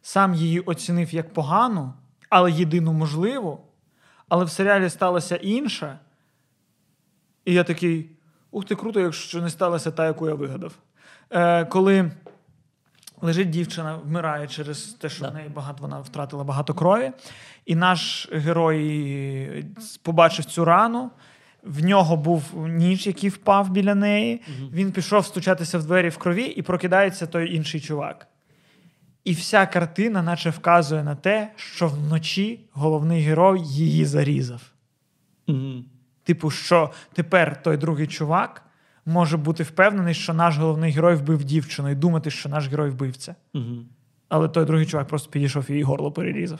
сам 0.02 0.34
її 0.34 0.60
оцінив 0.60 1.14
як 1.14 1.32
погану, 1.32 1.92
але 2.34 2.52
єдину 2.52 2.92
можливу. 2.92 3.60
Але 4.28 4.44
в 4.44 4.50
серіалі 4.50 4.90
сталося 4.90 5.36
інше. 5.36 5.98
І 7.44 7.52
я 7.52 7.64
такий: 7.64 8.10
ух 8.50 8.64
ти, 8.64 8.74
круто, 8.74 9.00
якщо 9.00 9.42
не 9.42 9.50
сталася 9.50 9.90
та, 9.90 10.06
яку 10.06 10.28
я 10.28 10.34
вигадав. 10.34 10.72
Е, 11.30 11.64
коли 11.64 12.10
лежить 13.20 13.50
дівчина, 13.50 13.96
вмирає 13.96 14.46
через 14.48 14.82
те, 14.84 15.08
що 15.08 15.24
Да. 15.24 15.30
в 15.30 15.34
неї 15.34 15.48
багато 15.48 15.78
вона 15.82 16.00
втратила 16.00 16.44
багато 16.44 16.74
крові. 16.74 17.12
І 17.66 17.74
наш 17.74 18.28
герой 18.32 19.64
побачив 20.02 20.44
цю 20.44 20.64
рану. 20.64 21.10
В 21.62 21.84
нього 21.84 22.16
був 22.16 22.68
ніж, 22.68 23.06
який 23.06 23.30
впав 23.30 23.70
біля 23.70 23.94
неї. 23.94 24.42
Він 24.72 24.92
пішов 24.92 25.26
стучатися 25.26 25.78
в 25.78 25.84
двері 25.84 26.08
в 26.08 26.18
крові, 26.18 26.44
і 26.44 26.62
прокидається 26.62 27.26
той 27.26 27.54
інший 27.56 27.80
чувак. 27.80 28.26
І 29.24 29.32
вся 29.32 29.66
картина, 29.66 30.22
наче 30.22 30.50
вказує 30.50 31.04
на 31.04 31.14
те, 31.14 31.52
що 31.56 31.88
вночі 31.88 32.60
головний 32.72 33.22
герой 33.22 33.60
її 33.64 34.04
зарізав. 34.04 34.62
Мгм. 35.46 35.84
Типу, 36.22 36.50
що 36.50 36.92
тепер 37.12 37.62
той 37.62 37.76
другий 37.76 38.06
чувак 38.06 38.62
може 39.06 39.36
бути 39.36 39.62
впевнений, 39.62 40.14
що 40.14 40.34
наш 40.34 40.56
головний 40.58 40.92
герой 40.92 41.14
вбив 41.14 41.44
дівчину, 41.44 41.90
і 41.90 41.94
думати, 41.94 42.30
що 42.30 42.48
наш 42.48 42.68
герой 42.68 42.90
вбивця. 42.90 43.34
Мгм. 43.54 43.86
Але 44.28 44.48
той 44.48 44.64
другий 44.64 44.86
чувак 44.86 45.06
просто 45.06 45.30
підійшов 45.30 45.64
і 45.68 45.72
її 45.72 45.84
горло 45.84 46.12
перерізав. 46.12 46.58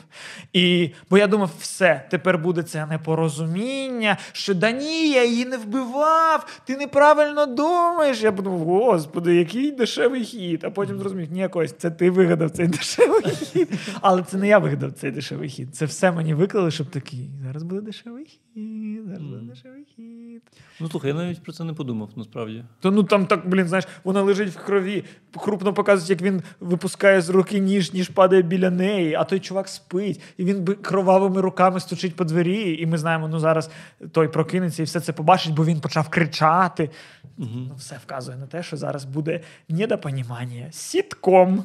І, 0.53 0.89
бо 1.09 1.17
я 1.17 1.27
думав, 1.27 1.51
все, 1.59 2.05
тепер 2.11 2.37
буде 2.37 2.63
це 2.63 2.85
непорозуміння, 2.85 4.17
що 4.31 4.53
да 4.53 4.71
ні, 4.71 5.09
я 5.11 5.25
її 5.25 5.45
не 5.45 5.57
вбивав, 5.57 6.61
ти 6.65 6.77
неправильно 6.77 7.45
думаєш. 7.45 8.21
Я 8.21 8.31
подумав, 8.31 8.59
господи, 8.59 9.35
який 9.35 9.71
дешевий 9.71 10.23
хід. 10.23 10.63
А 10.63 10.69
потім 10.69 10.99
зрозумів, 10.99 11.31
ні, 11.31 11.47
Кость, 11.47 11.79
це 11.79 11.91
ти 11.91 12.09
вигадав 12.09 12.51
цей 12.51 12.67
дешевий 12.67 13.23
хід. 13.23 13.69
Але 14.01 14.23
це 14.23 14.37
не 14.37 14.47
я 14.47 14.57
вигадав 14.57 14.91
цей 14.91 15.11
дешевий 15.11 15.49
хід. 15.49 15.75
Це 15.75 15.85
все 15.85 16.11
мені 16.11 16.33
виклали, 16.33 16.71
щоб 16.71 16.87
такий. 16.87 17.29
Зараз 17.43 17.63
буде 17.63 17.81
дешевий 17.81 18.25
хід, 18.25 19.05
зараз 19.05 19.21
буде 19.21 19.41
дешевий 19.41 19.85
хід. 19.95 20.41
Ну 20.79 20.89
слухай, 20.89 21.09
я 21.09 21.17
навіть 21.17 21.43
про 21.43 21.53
це 21.53 21.63
не 21.63 21.73
подумав, 21.73 22.09
насправді. 22.15 22.63
То 22.79 22.91
ну 22.91 23.03
там 23.03 23.25
так, 23.25 23.49
блін, 23.49 23.67
знаєш, 23.67 23.85
вона 24.03 24.21
лежить 24.21 24.49
в 24.49 24.65
крові. 24.65 25.03
Крупно 25.37 25.73
показують, 25.73 26.09
як 26.09 26.21
він 26.21 26.41
випускає 26.59 27.21
з 27.21 27.29
руки 27.29 27.54
ніж, 27.59 27.93
ніж 27.93 28.09
падає 28.09 28.41
біля 28.41 28.69
неї, 28.69 29.15
а 29.15 29.23
той 29.23 29.39
чувак 29.39 29.67
спить, 29.67 30.21
і 30.37 30.45
він 30.45 30.63
би 30.63 30.73
кровавими 30.73 31.41
руками 31.41 31.79
стучить 31.79 32.15
по 32.15 32.23
двері. 32.23 32.81
І 32.81 32.85
ми 32.85 32.97
знаємо, 32.97 33.27
ну 33.27 33.39
зараз 33.39 33.69
той 34.11 34.27
прокинеться 34.27 34.81
і 34.81 34.85
все 34.85 34.99
це 34.99 35.13
побачить, 35.13 35.53
бо 35.53 35.65
він 35.65 35.81
почав 35.81 36.09
кричати. 36.09 36.89
Угу. 37.37 37.49
Ну, 37.53 37.75
все 37.77 37.99
вказує 38.03 38.37
на 38.37 38.45
те, 38.45 38.63
що 38.63 38.77
зараз 38.77 39.05
буде 39.05 39.41
недопонімання. 39.69 40.67
Сітком. 40.71 41.63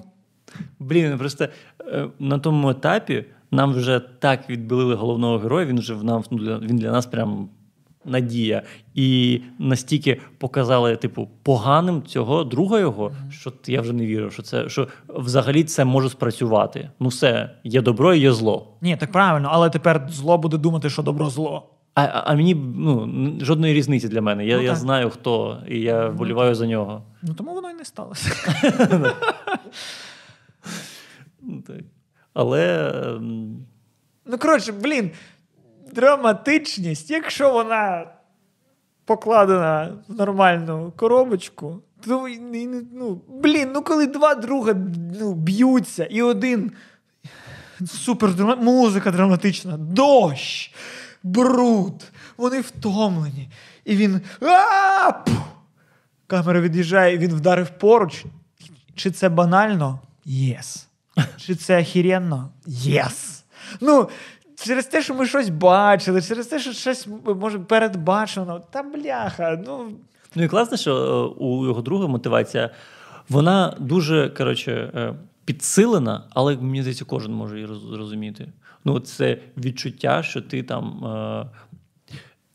Блін, 0.79 1.19
просто 1.19 1.49
е, 1.81 2.09
на 2.19 2.39
тому 2.39 2.71
етапі 2.71 3.25
нам 3.51 3.73
вже 3.73 4.01
так 4.01 4.51
відбилили 4.51 4.95
головного 4.95 5.39
героя. 5.39 5.67
Він 5.67 5.79
вже 5.79 5.95
в 5.95 6.05
нам 6.05 6.25
ну, 6.31 6.59
він 6.59 6.77
для 6.77 6.93
нас 6.93 7.07
прям 7.07 7.49
надія. 8.05 8.63
І 8.95 9.41
настільки 9.59 10.21
показали, 10.39 10.97
типу, 10.97 11.29
поганим 11.43 12.03
цього 12.03 12.45
друга 12.45 12.79
його, 12.81 13.13
що 13.31 13.53
я 13.67 13.81
вже 13.81 13.93
не 13.93 14.07
вірив, 14.07 14.33
що 14.33 14.43
це 14.43 14.69
що 14.69 14.89
взагалі 15.09 15.65
це 15.65 15.85
може 15.85 16.11
спрацювати. 16.11 16.91
Ну, 17.01 17.09
все, 17.09 17.51
є 17.65 17.83
добро 17.83 18.15
і 18.15 18.21
є 18.21 18.33
зло. 18.33 18.79
Ні, 18.81 18.97
так 18.97 19.13
правильно, 19.13 19.49
але 19.53 19.71
тепер 19.71 20.07
зло 20.11 20.39
буде 20.39 20.57
думати, 20.57 20.91
що 20.91 21.03
добро 21.03 21.31
зло. 21.31 21.71
А, 21.95 22.03
а 22.03 22.23
а 22.27 22.35
мені 22.35 22.55
ну, 22.55 23.35
жодної 23.41 23.75
різниці 23.75 24.09
для 24.09 24.23
мене. 24.23 24.47
Я, 24.47 24.57
Ну, 24.57 24.63
я 24.63 24.75
знаю, 24.75 25.11
хто, 25.11 25.63
і 25.69 25.81
я 25.81 26.15
Ну, 26.21 26.55
за 26.55 26.67
нього. 26.67 27.03
Ну 27.23 27.35
тому 27.35 27.55
воно 27.55 27.71
і 27.71 27.75
не 27.75 27.85
сталося. 27.85 28.31
Ну. 31.43 31.75
Але 32.33 32.93
ем, 33.05 33.67
Ну, 34.27 34.39
коротше, 34.39 34.73
блін, 34.73 35.11
драматичність, 35.95 37.11
якщо 37.11 37.53
вона 37.53 38.07
покладена 39.05 39.93
в 40.09 40.15
нормальну 40.15 40.93
коробочку, 40.97 41.83
то 42.07 42.29
ну, 42.93 43.23
блін, 43.29 43.71
ну 43.75 43.83
коли 43.83 44.07
два 44.07 44.35
друга 44.35 44.75
ну, 45.21 45.35
б'ються, 45.35 46.05
і 46.05 46.23
один 46.23 46.73
супер 47.87 48.57
музика 48.57 49.11
драматична, 49.11 49.77
дощ, 49.77 50.75
бруд, 51.23 52.03
вони 52.37 52.61
втомлені. 52.61 53.49
І 53.85 53.97
він. 53.97 54.21
Камера 56.27 56.61
від'їжджає, 56.61 57.15
і 57.15 57.19
він 57.19 57.35
вдарив 57.35 57.71
поруч. 57.79 58.25
Чи 58.95 59.11
це 59.11 59.29
банально? 59.29 60.01
Yes. 60.25 60.89
Чи 61.37 61.55
це 61.55 61.81
охеренно? 61.81 62.51
Yes. 62.67 63.45
Ну, 63.81 64.09
через 64.65 64.87
те, 64.87 65.03
що 65.03 65.15
ми 65.15 65.27
щось 65.27 65.49
бачили, 65.49 66.23
через 66.23 66.47
те, 66.47 66.59
що 66.59 66.73
щось 66.73 67.09
може 67.37 67.59
передбачено. 67.59 68.63
Та 68.71 68.83
бляха. 68.83 69.63
ну... 69.67 69.91
Ну 70.35 70.43
і 70.43 70.49
класно, 70.49 70.77
що 70.77 70.97
е, 70.97 71.43
у 71.45 71.67
його 71.67 71.83
друга 71.83 72.07
мотивація, 72.07 72.71
вона 73.29 73.77
дуже 73.79 74.29
коротше, 74.29 74.73
е, 74.95 75.15
підсилена, 75.45 76.25
але 76.31 76.57
мені 76.57 76.83
здається, 76.83 77.05
кожен 77.05 77.33
може 77.33 77.61
її 77.61 77.69
зрозуміти. 77.91 78.49
Ну, 78.85 79.01
це 79.01 79.39
відчуття, 79.57 80.23
що 80.23 80.41
ти 80.41 80.63
там. 80.63 81.05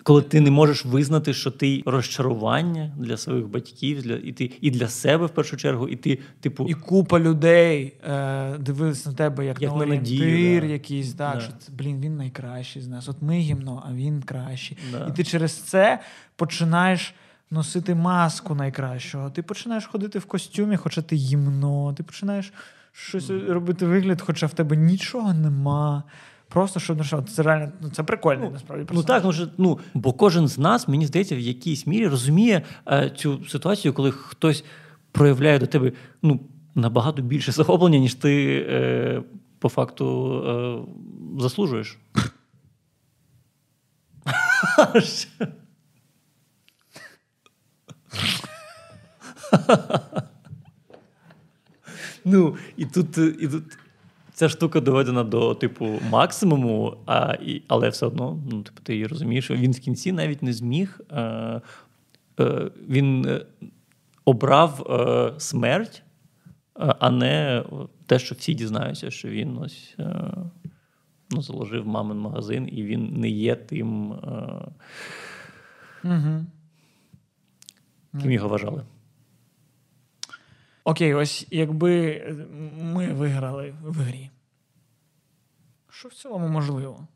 Коли 0.05 0.21
ти 0.21 0.41
не 0.41 0.51
можеш 0.51 0.85
визнати, 0.85 1.33
що 1.33 1.51
ти 1.51 1.83
розчарування 1.85 2.95
для 2.97 3.17
своїх 3.17 3.47
батьків, 3.47 4.01
для 4.01 4.13
і 4.15 4.31
ти 4.31 4.51
і 4.61 4.71
для 4.71 4.87
себе 4.87 5.25
в 5.25 5.29
першу 5.29 5.57
чергу, 5.57 5.87
і 5.87 5.95
ти, 5.95 6.19
типу, 6.39 6.65
і 6.69 6.73
купа 6.73 7.19
людей 7.19 7.93
е, 8.03 8.57
дивились 8.57 9.05
на 9.05 9.13
тебе 9.13 9.45
як, 9.45 9.61
як 9.61 9.71
на 9.71 9.77
орієнтир 9.77 10.61
да. 10.61 10.67
якийсь, 10.67 11.13
так, 11.13 11.35
да. 11.35 11.39
що 11.41 11.51
блін, 11.69 12.01
він 12.01 12.17
найкращий 12.17 12.81
з 12.81 12.87
нас. 12.87 13.09
От 13.09 13.21
ми 13.21 13.37
гімно, 13.37 13.83
а 13.89 13.93
він 13.93 14.21
кращий. 14.21 14.77
Да. 14.91 15.07
І 15.09 15.15
ти 15.15 15.23
через 15.23 15.53
це 15.53 15.99
починаєш. 16.35 17.13
Носити 17.51 17.95
маску 17.95 18.55
найкращого, 18.55 19.29
ти 19.29 19.41
починаєш 19.41 19.85
ходити 19.85 20.19
в 20.19 20.25
костюмі, 20.25 20.77
хоча 20.77 21.01
ти 21.01 21.15
гімно, 21.15 21.93
ти 21.93 22.03
починаєш 22.03 22.53
щось 22.91 23.29
робити 23.29 23.85
вигляд, 23.85 24.21
хоча 24.21 24.45
в 24.45 24.53
тебе 24.53 24.75
нічого 24.75 25.33
нема. 25.33 26.03
Просто 26.47 26.79
що 26.79 26.95
ну, 26.95 27.03
що 27.03 27.21
це 27.21 27.43
реально 27.43 27.71
ну, 27.81 27.89
це 27.89 28.03
прикольно, 28.03 28.43
ну, 28.43 28.51
насправді. 28.51 28.85
Ну 28.93 29.03
так, 29.03 29.23
ну, 29.23 29.33
що, 29.33 29.47
ну 29.57 29.79
бо 29.93 30.13
кожен 30.13 30.47
з 30.47 30.57
нас, 30.57 30.87
мені 30.87 31.05
здається, 31.05 31.35
в 31.35 31.39
якійсь 31.39 31.87
мірі 31.87 32.07
розуміє 32.07 32.61
е, 32.87 33.09
цю 33.09 33.45
ситуацію, 33.45 33.93
коли 33.93 34.11
хтось 34.11 34.63
проявляє 35.11 35.59
до 35.59 35.67
тебе 35.67 35.91
ну, 36.21 36.39
набагато 36.75 37.21
більше 37.21 37.51
захоплення, 37.51 37.99
ніж 37.99 38.13
ти 38.13 38.65
е, 38.69 39.23
по 39.59 39.69
факту 39.69 40.85
е, 41.37 41.41
заслужуєш. 41.41 41.97
Ну, 52.27 52.55
і 52.77 52.85
тут, 52.85 53.17
і 53.17 53.47
тут 53.47 53.63
ця 54.35 54.49
штука 54.49 54.79
доведена 54.79 55.23
до 55.23 55.55
типу 55.55 55.99
максимуму, 56.09 56.97
а, 57.05 57.33
і, 57.41 57.61
але 57.67 57.89
все 57.89 58.05
одно, 58.05 58.39
ну, 58.51 58.61
типу, 58.61 58.81
ти 58.83 58.93
її 58.93 59.07
розумієш, 59.07 59.51
він 59.51 59.71
в 59.71 59.79
кінці 59.79 60.11
навіть 60.11 60.43
не 60.43 60.53
зміг. 60.53 60.99
Е, 61.11 61.61
е, 62.39 62.71
Він 62.89 63.25
е, 63.25 63.45
обрав 64.25 64.87
е, 64.89 65.33
смерть, 65.39 66.03
е, 66.79 66.95
а 66.99 67.09
не 67.09 67.63
те, 68.05 68.19
що 68.19 68.35
всі 68.35 68.53
дізнаються, 68.53 69.11
що 69.11 69.29
він 69.29 69.57
ось 69.57 69.95
е, 69.99 70.31
ну, 71.31 71.41
заложив 71.41 71.87
мамин 71.87 72.17
магазин, 72.17 72.69
і 72.71 72.83
він 72.83 73.19
не 73.19 73.29
є 73.29 73.55
тим, 73.55 74.11
угу. 76.03 76.45
ким 78.21 78.31
його 78.31 78.47
вважали. 78.47 78.83
Окей, 80.87 81.13
ось 81.13 81.47
якби 81.51 82.21
ми 82.81 83.13
виграли 83.13 83.73
в 83.83 83.97
грі. 83.97 84.29
Що 85.89 86.09
в 86.09 86.13
цілому 86.13 86.47
можливо? 86.47 87.07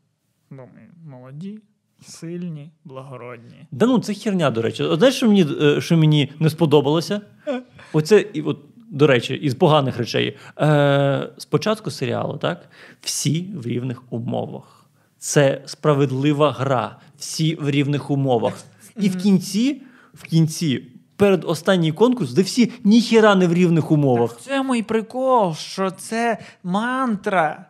Бо 0.50 0.56
ми 0.56 1.10
молоді, 1.10 1.58
сильні, 2.02 2.70
благородні. 2.84 3.66
Да 3.70 3.86
ну 3.86 3.98
це 3.98 4.14
херня, 4.14 4.50
до 4.50 4.62
речі. 4.62 4.84
Знаєш, 4.92 5.14
що 5.14 5.26
мені 5.26 5.46
е, 5.62 5.80
що 5.80 5.96
мені 5.96 6.32
не 6.38 6.50
сподобалося? 6.50 7.20
Оце, 7.92 8.26
от, 8.44 8.58
до 8.90 9.06
речі, 9.06 9.34
із 9.34 9.54
поганих 9.54 9.98
речей. 9.98 10.36
Е, 10.58 11.30
Спочатку 11.38 11.90
серіалу, 11.90 12.38
так, 12.38 12.70
всі 13.00 13.52
в 13.54 13.66
рівних 13.66 14.12
умовах. 14.12 14.90
Це 15.18 15.62
справедлива 15.66 16.52
гра, 16.52 16.98
всі 17.16 17.54
в 17.54 17.70
рівних 17.70 18.10
умовах. 18.10 18.64
І 18.96 19.08
в 19.08 19.22
кінці, 19.22 19.82
в 20.14 20.22
кінці 20.22 20.86
перед 21.20 21.44
останній 21.44 21.92
конкурс, 21.92 22.32
де 22.32 22.42
всі 22.42 22.72
ніхіра 22.84 23.34
не 23.34 23.46
в 23.46 23.54
рівних 23.54 23.90
умовах. 23.90 24.32
Так 24.32 24.40
Це 24.40 24.62
мій 24.62 24.82
прикол, 24.82 25.54
що 25.54 25.90
це 25.90 26.38
мантра 26.62 27.66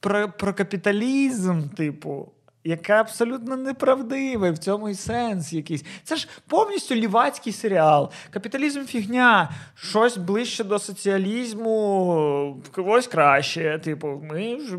про, 0.00 0.28
про 0.28 0.54
капіталізм, 0.54 1.62
типу. 1.62 2.28
Яка 2.64 2.92
абсолютно 2.92 3.56
неправдива, 3.56 4.50
в 4.50 4.58
цьому 4.58 4.88
і 4.88 4.94
сенс 4.94 5.52
якийсь. 5.52 5.84
Це 6.04 6.16
ж 6.16 6.28
повністю 6.48 6.94
лівацький 6.94 7.52
серіал. 7.52 8.10
Капіталізм 8.30 8.84
фігня, 8.84 9.50
щось 9.74 10.16
ближче 10.16 10.64
до 10.64 10.78
соціалізму, 10.78 12.62
когось 12.72 13.06
краще. 13.06 13.80
Типу, 13.84 14.22
ми 14.30 14.60
ж 14.60 14.78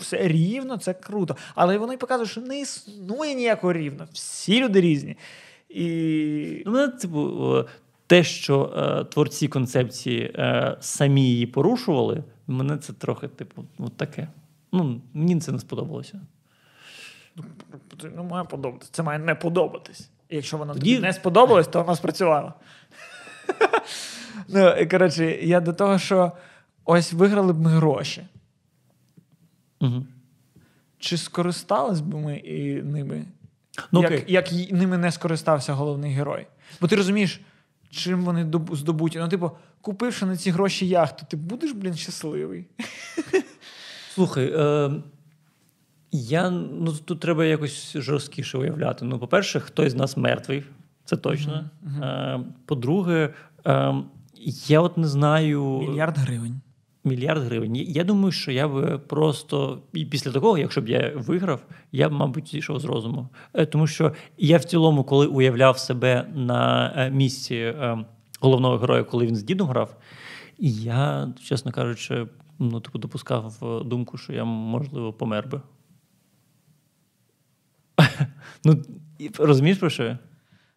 все 0.00 0.28
рівно, 0.28 0.76
це 0.76 0.94
круто. 0.94 1.36
Але 1.54 1.78
вони 1.78 1.96
показують, 1.96 2.30
що 2.30 2.40
не 2.40 2.60
існує 2.60 3.34
ніякого 3.34 3.72
рівно. 3.72 4.08
Всі 4.12 4.60
люди 4.60 4.80
різні. 4.80 5.16
І... 5.74 6.62
Ну, 6.66 6.88
типу, 6.88 7.64
те, 8.06 8.24
що 8.24 8.72
е, 8.76 9.04
творці 9.04 9.48
концепції 9.48 10.32
е, 10.34 10.76
самі 10.80 11.22
її 11.22 11.46
порушували, 11.46 12.24
мене 12.46 12.78
це 12.78 12.92
трохи, 12.92 13.28
типу, 13.28 13.64
от 13.78 13.96
таке. 13.96 14.28
Ну, 14.72 15.00
Мені 15.14 15.40
це 15.40 15.52
не 15.52 15.58
сподобалося. 15.58 16.20
Ну, 18.16 18.24
має 18.24 18.44
подобатися. 18.44 18.90
Це 18.92 19.02
має 19.02 19.18
не 19.18 19.34
подобатись. 19.34 20.10
І 20.28 20.36
якщо 20.36 20.58
воно 20.58 20.72
Тоді... 20.72 20.94
тобі 20.94 21.06
не 21.06 21.12
сподобалось, 21.12 21.68
то 21.68 21.82
воно 21.82 21.96
спрацювало. 21.96 22.54
Ну, 24.48 24.72
коротше, 24.90 25.24
я 25.24 25.60
до 25.60 25.72
того, 25.72 25.98
що 25.98 26.32
ось 26.84 27.12
виграли 27.12 27.52
б 27.52 27.60
ми 27.60 27.70
гроші. 27.70 28.26
Угу. 29.80 30.06
Чи 30.98 31.16
скористались 31.16 32.00
б 32.00 32.14
ми 32.14 32.36
і 32.36 32.82
ними? 32.82 33.24
Ну, 33.92 34.02
як 34.02 34.30
як 34.30 34.52
ними 34.72 34.98
не 34.98 35.12
скористався 35.12 35.72
головний 35.72 36.12
герой. 36.12 36.46
Бо 36.80 36.88
ти 36.88 36.96
розумієш, 36.96 37.40
чим 37.90 38.24
вони 38.24 38.50
здобуті. 38.72 39.18
Ну, 39.18 39.28
типу, 39.28 39.50
купивши 39.80 40.26
на 40.26 40.36
ці 40.36 40.50
гроші 40.50 40.88
яхту, 40.88 41.26
ти 41.30 41.36
будеш, 41.36 41.72
блін, 41.72 41.94
щасливий. 41.94 42.66
Слухай, 44.14 44.52
е, 44.56 44.90
я, 46.12 46.50
ну, 46.50 46.92
тут 46.92 47.20
треба 47.20 47.44
якось 47.44 47.96
жорсткіше 47.96 48.58
уявляти. 48.58 49.04
Ну, 49.04 49.18
по-перше, 49.18 49.60
хтось 49.60 49.92
з 49.92 49.94
нас 49.94 50.16
мертвий, 50.16 50.64
це 51.04 51.16
точно. 51.16 51.70
Е, 52.02 52.40
По-друге, 52.66 53.34
е, 53.66 53.94
я 54.66 54.80
от 54.80 54.96
не 54.96 55.08
знаю. 55.08 55.78
Мільярд 55.80 56.18
гривень 56.18 56.60
мільярд 57.04 57.42
гривень. 57.42 57.76
Я 57.76 58.04
думаю, 58.04 58.32
що 58.32 58.52
я 58.52 58.68
б 58.68 58.98
просто 58.98 59.82
і 59.92 60.04
після 60.04 60.32
такого, 60.32 60.58
якщо 60.58 60.80
б 60.80 60.88
я 60.88 61.12
виграв, 61.16 61.66
я 61.92 62.08
б, 62.08 62.12
мабуть, 62.12 62.48
зійшов 62.48 62.80
з 62.80 62.84
розуму. 62.84 63.28
Е, 63.54 63.66
тому 63.66 63.86
що 63.86 64.12
я 64.38 64.58
в 64.58 64.64
цілому, 64.64 65.04
коли 65.04 65.26
уявляв 65.26 65.78
себе 65.78 66.28
на 66.34 66.92
е, 66.96 67.10
місці 67.10 67.54
е, 67.54 68.04
головного 68.40 68.76
героя, 68.76 69.04
коли 69.04 69.26
він 69.26 69.36
з 69.36 69.42
дідом 69.42 69.68
грав, 69.68 69.96
я, 70.58 71.32
чесно 71.44 71.72
кажучи, 71.72 72.26
ну, 72.58 72.80
типу, 72.80 72.98
допускав 72.98 73.58
думку, 73.86 74.18
що 74.18 74.32
я, 74.32 74.44
можливо, 74.44 75.12
помер 75.12 75.48
би. 75.48 75.60
Ну, 78.64 78.82
розумієш 79.38 79.78
про 79.78 79.90
що? 79.90 80.18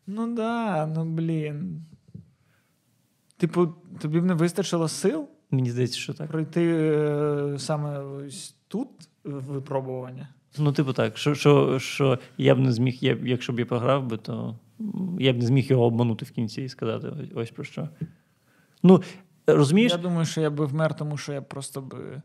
Ну 0.08 0.36
да, 0.36 0.86
ну 0.86 1.06
блін. 1.06 1.86
Типу, 3.38 3.68
тобі 4.02 4.20
б 4.20 4.26
не 4.26 4.34
вистачило 4.34 4.88
сил? 4.88 5.30
Мені 5.56 5.72
здається, 5.72 6.00
що 6.00 6.14
так. 6.14 6.28
Пройти 6.28 6.76
е, 6.76 7.56
саме 7.58 8.00
ось 8.00 8.56
тут 8.68 8.88
випробування. 9.24 10.28
Ну, 10.58 10.72
типу, 10.72 10.94
так, 10.94 11.18
що 11.18 11.36
що, 11.36 11.80
що 11.80 12.20
я 12.38 12.56
б 12.56 12.60
не 12.60 12.72
зміг, 12.72 12.98
я, 13.02 13.18
якщо 13.24 13.54
б 13.54 13.60
я 13.60 13.66
програв 13.66 14.06
би, 14.06 14.18
то 14.18 14.56
я 15.20 15.34
б 15.34 15.38
не 15.38 15.46
зміг 15.46 15.66
його 15.66 15.86
обманути 15.86 16.26
в 16.26 16.32
кінці 16.32 16.62
і 16.62 16.70
сказати 16.70 17.12
ось 17.36 17.52
про 17.52 17.64
що. 17.64 17.90
Ну, 18.84 19.04
розумієш? 19.48 19.92
Я 19.92 19.98
думаю, 19.98 20.26
що 20.26 20.42
я 20.42 20.50
би 20.50 20.66
вмер, 20.66 20.96
тому 20.96 21.18
що 21.18 21.34
я 21.34 21.42
просто 21.42 21.82
би. 21.82 22.22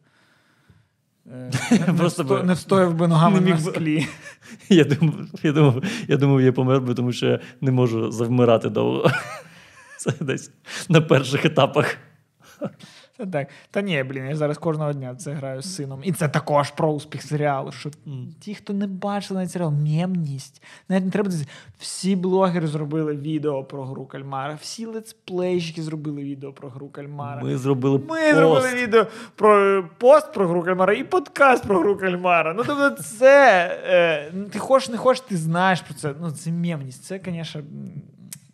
Е, 1.26 1.94
просто 1.98 2.24
не, 2.24 2.42
не 2.42 2.52
встояв 2.52 2.94
би 2.94 3.08
ногами 3.08 3.40
на 3.40 3.58
склі. 3.58 4.06
Я 4.68 4.84
думав, 4.84 5.14
я 5.42 5.52
думав, 5.52 5.84
я 6.08 6.16
думав, 6.16 6.40
я 6.40 6.52
помер 6.52 6.80
би, 6.80 6.94
тому 6.94 7.12
що 7.12 7.26
я 7.26 7.40
не 7.60 7.70
можу 7.70 8.10
завмирати 8.10 8.68
довго. 8.68 9.10
Це 9.98 10.12
десь 10.20 10.52
на 10.88 11.00
перших 11.00 11.44
етапах. 11.44 11.96
Та 13.20 13.26
так. 13.26 13.48
Та 13.70 13.82
ні, 13.82 14.02
блін, 14.02 14.26
я 14.26 14.36
зараз 14.36 14.58
кожного 14.58 14.92
дня 14.92 15.14
це 15.14 15.32
граю 15.32 15.62
з 15.62 15.74
сином. 15.74 16.00
І 16.02 16.12
це 16.12 16.28
також 16.28 16.70
про 16.70 16.92
успіх 16.92 17.22
серіалу. 17.22 17.72
Що 17.72 17.90
ті, 18.40 18.54
хто 18.54 18.72
не 18.72 18.86
бачив 18.86 19.36
навіть 19.36 19.50
серіал, 19.50 19.72
мємність. 19.72 20.62
Навіть 20.88 21.04
не 21.04 21.10
треба. 21.10 21.30
Всі 21.78 22.16
блогери 22.16 22.66
зробили 22.66 23.16
відео 23.16 23.64
про 23.64 23.84
гру 23.84 24.06
кальмара, 24.06 24.58
всі 24.60 24.86
летсплейщики 24.86 25.82
зробили 25.82 26.22
відео 26.22 26.52
про 26.52 26.68
гру 26.68 26.88
кальмара. 26.88 27.42
Ми 27.42 27.56
зробили 27.58 27.98
Ми 27.98 28.04
пост. 28.06 28.34
зробили 28.34 28.74
відео 28.74 29.06
про 29.34 29.84
пост 29.98 30.32
про 30.32 30.48
гру 30.48 30.62
кальмара 30.62 30.92
і 30.92 31.04
подкаст 31.04 31.64
про 31.64 31.78
гру 31.80 31.96
кальмара. 31.96 32.54
Ну, 32.54 32.62
тобто, 32.66 32.90
це 33.02 33.66
е, 33.86 34.32
ти 34.52 34.58
хочеш, 34.58 34.88
не 34.88 34.96
хочеш, 34.96 35.24
ти 35.28 35.36
знаєш 35.36 35.80
про 35.80 35.94
це. 35.94 36.14
Ну, 36.20 36.30
це 36.30 36.50
мємність. 36.52 37.04
Це, 37.04 37.20
звісно, 37.24 37.60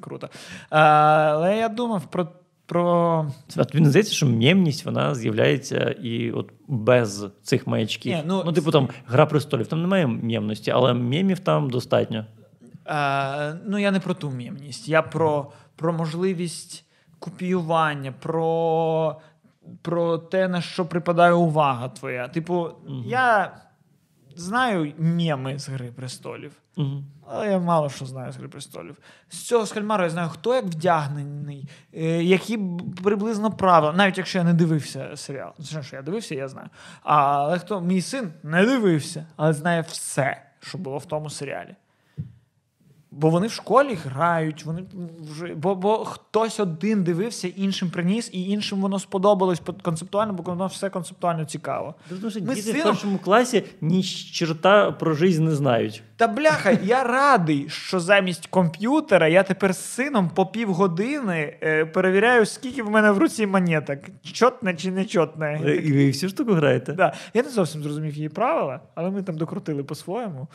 круто. 0.01 0.29
Але 0.71 1.57
я 1.57 1.69
думав 1.69 2.05
про 2.11 2.29
про. 2.67 3.27
Тобі 3.73 3.85
здається, 3.85 4.13
що 4.13 4.27
мємність 4.27 4.85
вона 4.85 5.15
з'являється 5.15 5.91
і 5.91 6.31
от 6.31 6.53
без 6.69 7.27
цих 7.43 7.67
маячків. 7.67 8.13
Ні, 8.13 8.23
ну, 8.27 8.43
ну, 8.47 8.53
типу, 8.53 8.71
там 8.71 8.89
Гра 9.07 9.27
престолів, 9.27 9.67
там 9.67 9.83
немає 9.83 10.07
мємності, 10.07 10.71
але 10.71 10.95
мємів 10.95 11.39
там 11.39 11.71
достатньо. 11.71 12.27
Е, 12.87 13.55
ну, 13.67 13.79
я 13.79 13.91
не 13.91 14.01
про 14.01 14.15
ту 14.15 14.31
мємність, 14.31 14.89
я 14.89 15.03
про, 15.03 15.53
про 15.77 15.93
можливість 15.93 16.85
копіювання, 17.19 18.13
про, 18.13 19.17
про 19.83 20.19
те, 20.19 20.49
на 20.49 20.61
що 20.61 20.87
припадає 20.87 21.33
увага 21.33 21.89
твоя. 21.89 22.29
Типу, 22.29 22.71
я 23.07 23.57
знаю 24.37 24.93
мєми 24.99 25.59
з 25.59 25.69
Гри 25.69 25.93
престолів. 25.97 26.53
Угу. 26.77 27.05
Але 27.29 27.51
я 27.51 27.59
мало 27.59 27.89
що 27.89 28.07
знаю 28.07 28.33
з 28.33 28.37
Гри 28.37 28.49
престолів. 28.49 28.99
З 29.29 29.43
цього 29.43 29.67
з 29.67 29.73
Кальмару 29.73 30.05
я 30.05 30.11
знаю, 30.11 30.29
хто 30.29 30.55
як 30.55 30.65
вдягнений, 30.65 31.46
які 32.23 32.59
приблизно 33.05 33.51
правила, 33.51 33.93
навіть 33.93 34.19
якщо 34.19 34.39
я 34.39 34.45
не 34.45 34.55
дивився 34.55 35.17
серіал. 35.17 35.53
Це 35.65 35.83
що 35.83 35.97
я 35.97 36.03
дивився, 36.03 36.35
я 36.35 36.49
знаю. 36.49 36.69
Але 37.03 37.59
хто 37.59 37.81
мій 37.81 38.03
син 38.03 38.33
не 38.43 38.67
дивився, 38.67 39.27
але 39.37 39.53
знає 39.53 39.81
все, 39.81 40.43
що 40.61 40.79
було 40.79 40.99
в 40.99 41.05
тому 41.05 41.31
серіалі. 41.31 41.75
Бо 43.19 43.31
вони 43.31 43.47
в 43.47 43.53
школі 43.53 43.99
грають, 44.05 44.65
вони 44.65 44.83
вже 45.31 45.55
бо, 45.55 45.75
бо 45.75 46.05
хтось 46.05 46.61
один 46.61 47.05
дивився, 47.05 47.49
іншим 47.49 47.91
приніс, 47.91 48.31
і 48.33 48.51
іншим 48.51 48.81
воно 48.81 48.99
сподобалось 48.99 49.61
по- 49.61 49.73
концептуально, 49.73 50.33
бо 50.33 50.43
воно 50.43 50.67
все 50.67 50.91
концептуально 50.91 51.45
цікаво. 51.45 51.95
Тому 52.09 52.31
що 52.31 52.41
Ми 52.41 52.47
діти 52.55 52.63
з 52.63 52.69
в 52.69 52.77
сином- 52.77 52.83
першому 52.85 53.19
класі 53.19 53.65
ні 53.81 54.03
черта 54.33 54.93
про 54.93 55.15
життя 55.15 55.41
не 55.41 55.55
знають. 55.55 56.03
Та 56.17 56.29
бляха, 56.29 56.71
я 56.71 57.05
радий, 57.05 57.69
що 57.69 58.01
замість 58.01 58.47
комп'ютера 58.47 59.29
я 59.29 59.43
тепер 59.43 59.73
з 59.75 59.79
сином 59.85 60.31
по 60.35 60.47
півгодини 60.47 61.57
е, 61.63 61.85
перевіряю, 61.87 62.47
скільки 62.47 62.83
в 62.83 62.91
мене 62.91 63.11
в 63.11 63.19
руці 63.19 63.47
монеток. 63.47 63.99
Чотне 64.33 64.75
чи 64.75 64.91
не 64.91 65.05
чотне. 65.05 65.61
Е, 65.65 65.77
І 65.77 65.93
ви 65.93 66.07
всю 66.07 66.31
штуку 66.31 66.53
граєте? 66.53 66.93
Да. 66.93 67.15
Я 67.35 67.43
не 67.43 67.49
зовсім 67.51 67.83
зрозумів 67.83 68.15
її 68.15 68.29
правила, 68.29 68.81
але 68.95 69.11
ми 69.11 69.23
там 69.23 69.37
докрутили 69.37 69.85
по-своєму. 69.85 70.49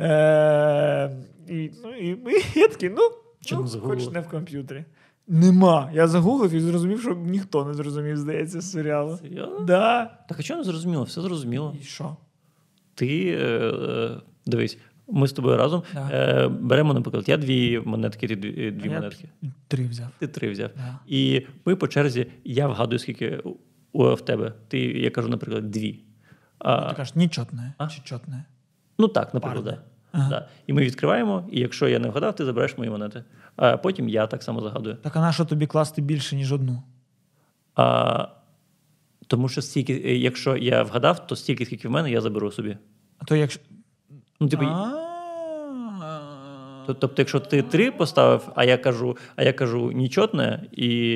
Е, 0.00 1.10
і, 1.48 1.70
ну, 1.84 1.94
і, 1.94 2.08
і 2.08 2.60
я 2.60 2.68
такий, 2.68 2.90
ну, 2.90 3.10
ну 3.52 3.80
хоч 3.80 4.10
не 4.10 4.20
в 4.20 4.28
комп'ютері. 4.28 4.84
Нема. 5.28 5.90
Я 5.94 6.06
загуглив 6.08 6.52
і 6.52 6.60
зрозумів, 6.60 7.00
що 7.00 7.14
ніхто 7.14 7.64
не 7.64 7.74
зрозумів, 7.74 8.16
здається, 8.16 8.60
з 8.60 8.72
серіалу. 8.72 9.16
Серйозно? 9.16 9.60
Да. 9.60 10.04
Так 10.28 10.40
а 10.40 10.42
чого 10.42 10.58
не 10.58 10.64
зрозуміло? 10.64 11.04
Все 11.04 11.20
зрозуміло. 11.20 11.76
І 11.80 11.84
що? 11.84 12.16
Ти 12.94 13.36
е, 13.40 13.44
е, 13.44 14.20
дивись, 14.46 14.78
ми 15.08 15.28
з 15.28 15.32
тобою 15.32 15.56
разом 15.56 15.82
Да. 15.94 16.08
е, 16.12 16.48
беремо, 16.48 16.94
наприклад, 16.94 17.28
я 17.28 17.36
дві 17.36 17.80
монетки, 17.84 18.28
ти 18.28 18.36
дві, 18.36 18.70
дві 18.70 18.88
А 18.88 18.92
я 18.92 18.98
монетки. 18.98 19.28
Три 19.68 19.86
взяв. 19.86 20.08
Ти 20.18 20.26
три 20.26 20.50
взяв. 20.50 20.70
Да. 20.76 20.98
І 21.06 21.46
ми 21.64 21.76
по 21.76 21.88
черзі, 21.88 22.26
я 22.44 22.68
вгадую, 22.68 22.98
скільки 22.98 23.36
у- 23.44 23.56
у- 23.92 24.14
в 24.14 24.20
тебе. 24.20 24.52
Ти, 24.68 24.78
я 24.80 25.10
кажу, 25.10 25.28
наприклад, 25.28 25.70
дві. 25.70 26.00
А, 26.58 26.88
Ти 26.90 26.96
кажеш, 26.96 27.14
нічотне. 27.14 27.74
А? 27.78 27.88
чи 27.88 28.00
чотне. 28.04 28.44
Ну 28.98 29.08
так, 29.08 29.34
наприклад, 29.34 29.64
да. 29.64 29.78
Ага. 30.12 30.30
Да. 30.30 30.48
І 30.66 30.72
ми 30.72 30.82
відкриваємо, 30.82 31.48
і 31.52 31.60
якщо 31.60 31.88
я 31.88 31.98
не 31.98 32.08
вгадав, 32.08 32.36
ти 32.36 32.44
забереш 32.44 32.78
мої 32.78 32.90
монети. 32.90 33.24
А 33.56 33.76
потім 33.76 34.08
я 34.08 34.26
так 34.26 34.42
само 34.42 34.60
загадую. 34.60 34.96
Так 34.96 35.16
а 35.16 35.20
на 35.20 35.32
що 35.32 35.44
тобі 35.44 35.66
класти 35.66 36.02
більше, 36.02 36.36
ніж 36.36 36.52
одну? 36.52 36.82
А, 37.74 38.26
тому 39.26 39.48
що 39.48 39.62
стільки, 39.62 40.02
е, 40.04 40.16
якщо 40.16 40.56
я 40.56 40.82
вгадав, 40.82 41.26
то 41.26 41.36
стільки, 41.36 41.66
скільки 41.66 41.88
в 41.88 41.90
мене, 41.90 42.10
я 42.10 42.20
заберу 42.20 42.50
собі. 42.50 42.76
А 43.18 43.24
то 43.24 43.36
якщо. 43.36 43.60
Ну, 44.40 44.48
типу, 44.48 44.64
А. 44.64 45.03
Тоб- 46.88 46.96
Тобто, 47.00 47.14
якщо 47.22 47.40
ти 47.40 47.62
три 47.62 47.90
поставив, 47.90 48.48
а 48.54 48.64
я 48.64 48.78
кажу, 48.78 49.16
а 49.36 49.42
я 49.42 49.52
кажу 49.52 49.92
нічотне, 49.92 50.62
і 50.72 51.10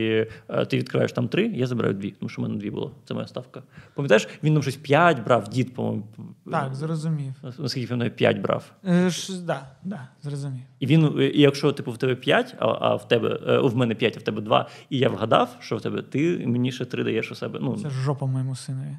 е, 0.49 0.64
ти 0.64 0.79
відкриваєш 0.79 1.12
там 1.12 1.29
три, 1.29 1.47
я 1.47 1.66
забираю 1.66 1.95
дві, 1.95 2.11
тому 2.11 2.29
що 2.29 2.43
в 2.43 2.45
мене 2.45 2.57
дві 2.61 2.71
було. 2.71 2.93
Це 3.05 3.14
моя 3.14 3.27
ставка. 3.27 3.62
Пам'ятаєш, 3.95 4.29
він 4.43 4.53
нам 4.53 4.62
щось 4.62 4.77
п'ять 4.77 5.25
брав, 5.25 5.49
дід, 5.49 5.75
по-моєму. 5.75 6.05
Так, 6.51 6.75
зрозумів. 6.75 7.33
Наскільки 7.59 7.95
він 7.95 8.11
п'ять 8.11 8.41
брав. 8.41 8.73
Е, 8.85 9.11
Да, 9.45 9.66
да, 9.85 10.09
зрозумів. 10.23 10.61
І 10.81 10.87
він, 10.87 11.19
е, 11.19 11.25
і 11.29 11.41
якщо 11.41 11.73
типу 11.73 11.91
в 11.93 11.99
тебе 11.99 12.14
п'ять, 12.14 12.55
а, 12.59 12.66
а 12.66 12.95
в 12.95 13.09
тебе 13.09 13.41
е, 13.49 13.59
в 13.59 13.77
мене 13.77 13.95
п'ять, 13.95 14.14
а 14.16 14.21
в 14.21 14.23
тебе 14.23 14.41
два, 14.43 14.69
і 14.91 14.99
я 14.99 15.09
вгадав, 15.09 15.57
що 15.61 15.77
в 15.77 15.81
тебе, 15.81 16.03
ти 16.03 16.45
мені 16.47 16.73
ще 16.73 16.85
три 16.85 17.05
даєш 17.05 17.33
у 17.33 17.35
себе. 17.35 17.59
Ну, 17.62 17.77
Це 17.77 17.91
ж 17.91 17.95
жопа 18.01 18.27
моєму 18.27 18.57
синові. 18.57 18.97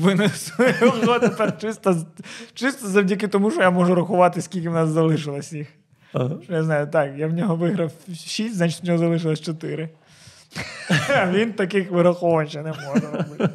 Винесу 0.00 0.52
його 0.80 1.18
тепер 1.18 1.58
чисто, 1.58 2.06
чисто 2.54 2.88
завдяки 2.88 3.28
тому, 3.28 3.50
що 3.50 3.60
я 3.60 3.70
можу 3.70 3.94
рахувати, 3.94 4.42
скільки 4.42 4.68
в 4.68 4.72
нас 4.72 4.88
залишилось 4.88 5.52
їх. 5.52 5.68
ага. 6.12 6.36
Що 6.44 6.52
я 6.52 6.62
знаю, 6.62 6.86
так, 6.86 7.12
я 7.16 7.26
в 7.26 7.32
нього 7.32 7.56
виграв 7.56 7.92
6, 8.14 8.54
значить 8.56 8.82
в 8.82 8.86
нього 8.86 8.98
залишилось 8.98 9.40
4. 9.40 9.88
А 11.16 11.30
Він 11.30 11.52
таких 11.52 11.90
вираховувань 11.90 12.48
ще 12.48 12.62
не 12.62 12.72
може 12.72 13.06
робити. 13.12 13.48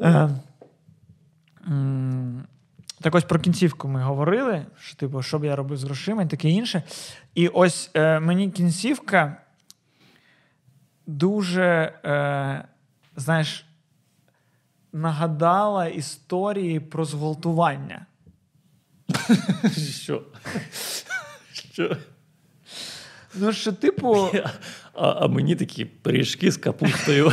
Е, 0.00 0.28
Так 3.00 3.14
ось 3.14 3.24
про 3.24 3.40
кінцівку 3.40 3.88
ми 3.88 4.02
говорили, 4.02 4.66
що 4.80 4.96
типу, 4.96 5.22
що 5.22 5.38
б 5.38 5.44
я 5.44 5.56
робив 5.56 5.78
з 5.78 5.84
грошима 5.84 6.22
і 6.22 6.26
таке 6.28 6.48
інше. 6.48 6.82
І 7.34 7.48
ось 7.48 7.90
е, 7.94 8.20
мені 8.20 8.50
кінцівка 8.50 9.36
дуже, 11.06 11.92
е, 12.04 12.64
знаєш, 13.16 13.66
нагадала 14.92 15.86
історії 15.86 16.80
про 16.80 17.04
зґвалтування. 17.04 18.06
Що? 19.76 20.22
Що? 21.52 21.96
Ну, 23.34 23.52
що, 23.52 23.72
типу, 23.72 24.30
А, 24.94 25.08
а 25.08 25.28
мені 25.28 25.56
такі 25.56 25.84
пиріжки 25.84 26.52
з 26.52 26.56
капустою. 26.56 27.32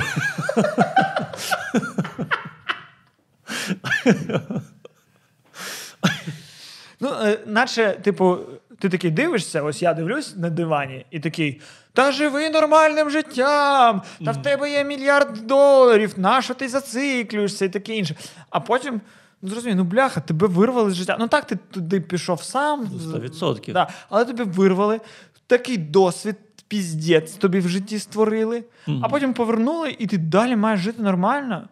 Ну, 7.00 7.10
е, 7.10 7.40
наче, 7.46 7.92
типу, 7.92 8.38
ти 8.82 8.90
такий 8.90 9.12
дивишся, 9.12 9.62
ось 9.62 9.82
я 9.82 9.94
дивлюсь 9.94 10.36
на 10.38 10.50
дивані, 10.50 11.06
і 11.12 11.20
такий: 11.20 11.62
Та 11.94 12.12
живи 12.12 12.50
нормальним 12.50 13.10
життям! 13.10 14.02
Та 14.26 14.32
в 14.32 14.42
тебе 14.42 14.72
є 14.72 14.84
мільярд 14.84 15.48
доларів, 15.48 16.14
на 16.18 16.42
що 16.42 16.54
ти 16.54 16.70
зациклюєшся 16.70 17.66
і 17.66 17.70
таке 17.70 17.96
інше. 17.96 18.16
А 18.50 18.60
потім, 18.60 19.02
ну 19.42 19.50
зрозумій, 19.50 19.76
ну 19.76 19.84
бляха, 19.84 20.22
тебе 20.22 20.48
вирвали 20.48 20.92
з 20.92 20.96
життя. 20.96 21.18
Ну 21.20 21.28
так, 21.28 21.46
ти 21.46 21.56
туди 21.56 22.02
пішов 22.02 22.44
сам. 22.44 22.90
Ну, 22.92 23.12
100%. 23.12 23.74
Да, 23.74 23.90
але 24.10 24.26
тебе 24.26 24.44
вирвали. 24.44 25.00
Такий 25.48 25.78
досвід, 25.78 26.36
піздець 26.68 27.32
тобі 27.34 27.60
в 27.60 27.70
житті 27.70 28.00
створили, 28.00 28.64
а 29.02 29.10
потім 29.10 29.34
повернули, 29.34 29.96
і 30.00 30.08
ти 30.08 30.18
далі 30.18 30.56
маєш 30.56 30.80
жити 30.80 31.04
нормально. 31.04 31.70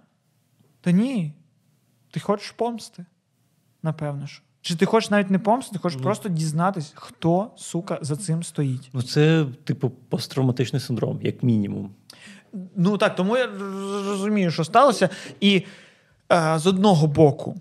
Та 0.81 0.91
ні. 0.91 1.33
Ти 2.11 2.19
хочеш 2.19 2.51
помсти, 2.51 3.05
напевно 3.83 4.25
ж. 4.25 4.41
Чи 4.69 4.75
ти 4.75 4.85
хочеш 4.85 5.09
навіть 5.09 5.29
не 5.29 5.39
помсти, 5.39 5.73
ти 5.73 5.79
хочеш 5.79 6.01
просто 6.01 6.29
дізнатись, 6.29 6.91
хто, 6.95 7.51
сука, 7.55 7.99
за 8.01 8.15
цим 8.15 8.43
стоїть. 8.43 8.89
Ну, 8.93 9.01
це, 9.01 9.45
типу, 9.63 9.89
посттравматичний 9.89 10.79
синдром, 10.79 11.19
як 11.21 11.43
мінімум. 11.43 11.91
Ну 12.75 12.97
так, 12.97 13.15
тому 13.15 13.37
я 13.37 13.47
розумію, 14.07 14.51
що 14.51 14.63
сталося. 14.63 15.09
І 15.39 15.65
е, 16.31 16.59
з 16.59 16.67
одного 16.67 17.07
боку, 17.07 17.55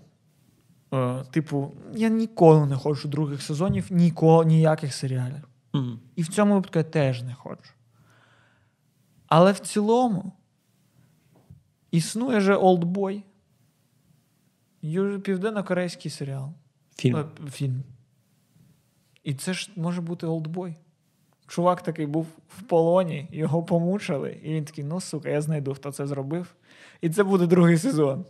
е, 0.93 1.23
типу, 1.31 1.71
я 1.93 2.09
ніколи 2.09 2.65
не 2.65 2.75
хочу 2.75 3.07
других 3.07 3.41
сезонів, 3.41 3.87
ніколи, 3.89 4.45
ніяких 4.45 4.93
серіалів. 4.93 5.47
Мгм. 5.73 5.99
І 6.15 6.21
в 6.21 6.27
цьому 6.27 6.53
випадку 6.53 6.79
я 6.79 6.83
теж 6.83 7.23
не 7.23 7.33
хочу. 7.33 7.71
Але 9.27 9.51
в 9.51 9.59
цілому 9.59 10.31
існує 11.91 12.41
же 12.41 12.55
Олдбой. 12.55 13.23
Південно-корейський 15.23 16.11
серіал. 16.11 16.53
Фільм. 16.99 17.15
Е, 17.17 17.51
фільм. 17.51 17.83
І 19.23 19.33
це 19.33 19.53
ж 19.53 19.71
може 19.75 20.01
бути 20.01 20.27
Олдбой. 20.27 20.75
Чувак 21.47 21.81
такий 21.81 22.05
був 22.05 22.27
в 22.57 22.61
полоні, 22.61 23.27
його 23.31 23.63
помучили, 23.63 24.37
і 24.43 24.53
він 24.53 24.65
такий: 24.65 24.83
ну 24.83 25.01
сука, 25.01 25.29
я 25.29 25.41
знайду, 25.41 25.73
хто 25.73 25.91
це 25.91 26.07
зробив. 26.07 26.55
І 27.01 27.09
це 27.09 27.23
буде 27.23 27.47
другий 27.47 27.77
сезон. 27.77 28.25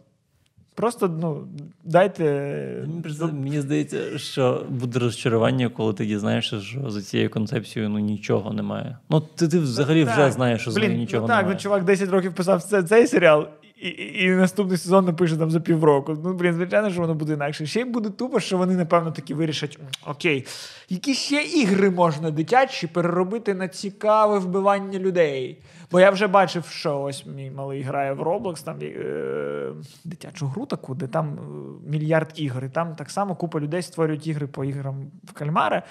Просто 0.76 1.07
ну, 1.07 1.47
дайте. 1.84 2.86
Мені, 3.32 3.61
здається, 3.61 4.17
що 4.17 4.65
буде 4.70 4.99
розчарування, 4.99 5.70
коли 5.70 5.93
ти 5.93 6.05
дізнаєшся, 6.05 6.61
що 6.61 6.89
за 6.89 7.01
цією 7.01 7.30
концепцією 7.30 7.89
ну, 7.89 7.99
нічого 7.99 8.53
немає. 8.53 8.97
Ну, 9.09 9.22
ти, 9.22 9.47
ти 9.47 9.59
взагалі 9.59 10.03
вже 10.03 10.32
знаєш, 10.32 10.61
що 10.61 10.72
за 10.72 10.80
нею 10.80 10.97
нічого 10.97 11.22
ну, 11.22 11.28
так, 11.28 11.38
немає. 11.38 11.55
ну 11.55 11.61
чувак 11.61 11.84
10 11.84 12.09
років 12.09 12.34
писав 12.34 12.63
це, 12.63 12.84
цей 12.84 13.07
серіал, 13.07 13.47
і, 13.82 14.23
і, 14.23 14.30
наступний 14.30 14.77
сезон 14.77 15.05
напише 15.05 15.38
там 15.38 15.51
за 15.51 15.59
півроку. 15.59 16.17
Ну, 16.23 16.34
блін, 16.34 16.53
звичайно, 16.53 16.91
що 16.91 17.01
воно 17.01 17.13
буде 17.15 17.34
інакше. 17.34 17.65
Ще 17.65 17.82
й 17.82 17.84
буде 17.84 18.09
тупо, 18.09 18.39
що 18.39 18.57
вони, 18.57 18.75
напевно, 18.75 19.11
таки 19.11 19.36
вирішать: 19.36 19.80
окей, 20.05 20.45
які 20.89 21.13
ще 21.13 21.43
ігри 21.43 21.89
можна 21.89 22.32
дитячі 22.32 22.88
переробити 22.88 23.53
на 23.53 23.67
цікаве 23.67 24.39
вбивання 24.39 24.99
людей. 24.99 25.61
Бо 25.91 25.99
я 25.99 26.11
вже 26.11 26.27
бачив, 26.27 26.65
що 26.65 27.01
ось 27.01 27.25
мій 27.25 27.51
малий 27.51 27.82
грає 27.82 28.13
в 28.13 28.21
Roblox, 28.21 28.63
там 28.63 28.75
е, 28.82 29.71
дитячу 30.03 30.47
гру 30.47 30.65
таку, 30.65 30.95
де 30.95 31.07
там 31.07 31.27
е, 31.27 31.89
мільярд 31.91 32.32
ігор. 32.36 32.65
І 32.65 32.69
там 32.69 32.95
так 32.95 33.11
само 33.11 33.36
купа 33.36 33.59
людей 33.59 33.82
створюють 33.82 34.27
ігри 34.27 34.47
по 34.47 34.65
іграм 34.65 35.11
в 35.23 35.34
кальмара. 35.34 35.84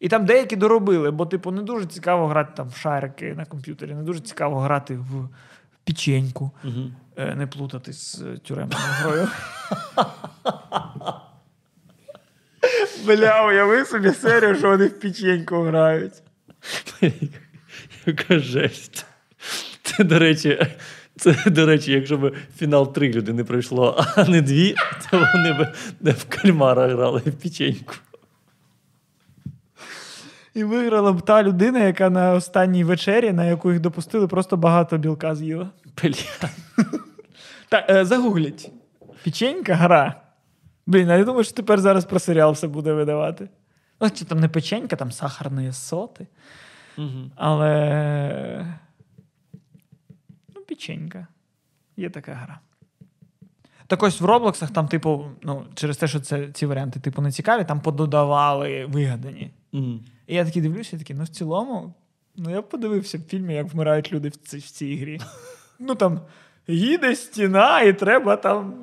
І 0.00 0.08
там 0.08 0.26
деякі 0.26 0.56
доробили, 0.56 1.10
бо, 1.10 1.26
типу, 1.26 1.50
не 1.50 1.62
дуже 1.62 1.86
цікаво 1.86 2.26
грати 2.26 2.52
там 2.56 2.68
в 2.68 2.76
шарики 2.76 3.34
на 3.34 3.44
комп'ютері, 3.44 3.94
не 3.94 4.02
дуже 4.02 4.20
цікаво 4.20 4.60
грати 4.60 4.96
в 4.96 5.28
печеньку, 5.84 6.50
Угу. 6.64 6.90
е, 7.16 7.34
не 7.34 7.46
плутати 7.46 7.92
з 7.92 8.22
тюремною 8.44 8.84
грою. 9.00 9.28
Бля, 13.06 13.46
уяви 13.46 13.84
собі 13.84 14.10
серію, 14.12 14.56
що 14.56 14.68
вони 14.68 14.86
в 14.86 15.00
печеньку 15.00 15.62
грають. 15.62 16.12
Яка 18.06 18.38
жесть. 18.38 19.06
Це, 19.82 20.04
до 20.04 20.18
речі, 20.18 20.66
це, 21.16 21.36
до 21.46 21.66
речі, 21.66 21.92
якщо 21.92 22.16
б 22.18 22.36
фінал 22.56 22.94
три 22.94 23.12
людини 23.12 23.44
пройшло, 23.44 24.04
а 24.16 24.24
не 24.24 24.40
дві, 24.42 24.74
то 25.10 25.18
вони 25.34 25.52
б 25.52 25.74
не 26.00 26.10
в 26.10 26.24
кальмара 26.24 26.88
грали 26.88 27.22
в 27.26 27.32
печеньку. 27.42 27.94
І 30.54 30.64
виграла 30.64 31.12
б 31.12 31.22
та 31.22 31.42
людина, 31.42 31.78
яка 31.78 32.10
на 32.10 32.32
останній 32.32 32.84
вечері, 32.84 33.32
на 33.32 33.44
яку 33.44 33.72
їх 33.72 33.80
допустили, 33.80 34.28
просто 34.28 34.56
багато 34.56 34.98
білка 34.98 35.34
з'їла. 35.34 35.70
Бля. 36.02 36.48
Так, 37.68 37.90
е, 37.90 38.04
загугліть. 38.04 38.70
Печенька 39.24 39.74
гра. 39.74 40.14
Блін, 40.86 41.10
а 41.10 41.16
я 41.16 41.24
думаю, 41.24 41.44
що 41.44 41.54
тепер 41.54 41.80
зараз 41.80 42.04
про 42.04 42.18
серіал 42.18 42.52
все 42.52 42.68
буде 42.68 42.92
видавати. 42.92 43.48
Ну, 44.00 44.10
чи 44.10 44.24
там 44.24 44.40
не 44.40 44.48
печенька, 44.48 44.96
там 44.96 45.12
сахарні 45.12 45.72
соти. 45.72 46.26
Угу. 46.98 47.30
Але. 47.36 48.76
Ну, 50.54 50.62
печенька. 50.68 51.26
Є 51.96 52.10
така 52.10 52.32
гра. 52.32 52.60
Так 53.86 54.02
ось 54.02 54.20
в 54.20 54.24
Роблоксах 54.24 54.70
там, 54.70 54.88
типу, 54.88 55.26
ну, 55.42 55.64
через 55.74 55.96
те, 55.96 56.08
що 56.08 56.20
це, 56.20 56.48
ці 56.52 56.66
варіанти, 56.66 57.00
типу, 57.00 57.22
не 57.22 57.32
цікаві, 57.32 57.64
там 57.64 57.80
пододавали 57.80 58.86
вигадані. 58.86 59.50
Угу. 59.72 60.00
І 60.26 60.34
я 60.34 60.44
такий 60.44 60.62
дивлюся, 60.62 60.96
і 60.96 60.98
такий, 60.98 61.16
ну 61.16 61.24
в 61.24 61.28
цілому, 61.28 61.94
ну 62.36 62.50
я 62.50 62.60
б 62.60 62.68
подивився 62.68 63.18
в 63.18 63.30
фільмі, 63.30 63.54
як 63.54 63.74
вмирають 63.74 64.12
люди 64.12 64.28
в 64.28 64.36
цій, 64.36 64.58
в 64.58 64.70
цій 64.70 64.96
грі. 64.96 65.20
Ну 65.78 65.94
там 65.94 66.20
їде 66.68 67.16
стіна, 67.16 67.80
і 67.80 67.92
треба 67.92 68.36
там 68.36 68.74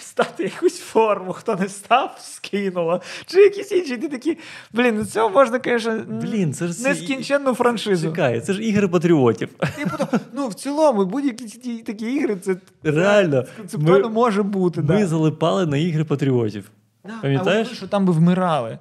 стати 0.00 0.42
якусь 0.42 0.78
форму. 0.80 1.32
Хто 1.32 1.56
не 1.56 1.68
став, 1.68 2.18
скинуло. 2.20 3.00
Чи 3.26 3.40
якісь 3.40 3.72
інші. 3.72 3.96
Ти 3.96 4.08
такі, 4.08 4.38
блін, 4.72 4.96
ну 4.98 5.04
цього 5.04 5.30
можна, 5.30 5.60
звісно, 5.64 6.04
Блін, 6.08 6.54
це 6.54 6.68
ж 6.68 6.82
нескінченну 6.82 7.54
франшизу. 7.54 8.08
Чекай, 8.08 8.40
це 8.40 8.52
ж 8.52 8.62
ігри 8.62 8.88
патріотів. 8.88 9.48
Типу, 9.76 9.96
то, 9.98 10.20
ну, 10.32 10.48
в 10.48 10.54
цілому, 10.54 11.04
будь-які 11.04 11.82
такі 11.82 12.12
ігри, 12.14 12.36
це 12.36 12.56
Реально. 12.82 13.44
концептуально 13.56 14.08
Ми, 14.08 14.14
може 14.14 14.42
бути. 14.42 14.80
ми 14.80 14.86
да. 14.86 15.06
залипали 15.06 15.66
на 15.66 15.76
ігри 15.76 16.04
патріотів. 16.04 16.70
Да, 17.04 17.12
пам'ятаєш? 17.22 17.68
А 17.72 17.74
що 17.74 17.88
там 17.88 18.06
би 18.06 18.12
вмирали. 18.12 18.78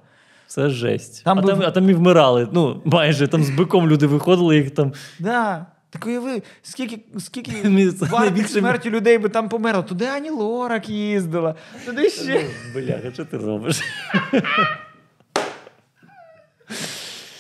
Це 0.47 0.69
жесть. 0.69 1.23
Там 1.23 1.39
а, 1.39 1.41
був- 1.41 1.51
там, 1.51 1.61
а 1.61 1.71
там 1.71 1.89
і 1.89 1.93
вмирали. 1.93 2.47
Ну, 2.51 2.81
майже 2.85 3.27
там 3.27 3.43
з 3.43 3.49
биком 3.49 3.87
люди 3.87 4.07
виходили, 4.07 4.57
їх 4.57 4.71
там. 4.71 4.93
Да. 5.19 5.65
Так 5.89 6.05
уяви, 6.05 6.41
скільки, 6.61 6.99
скільки 7.19 7.51
вартих 8.11 8.49
смерті 8.49 8.89
людей 8.89 9.17
би 9.17 9.29
там 9.29 9.49
померло. 9.49 9.83
Туди 9.83 10.05
Ані 10.05 10.29
Лорак 10.29 10.89
їздила, 10.89 11.55
туди 11.85 12.09
ще. 12.09 12.45
Бля, 12.75 13.11
що 13.13 13.25
ти 13.25 13.37
робиш? 13.37 13.81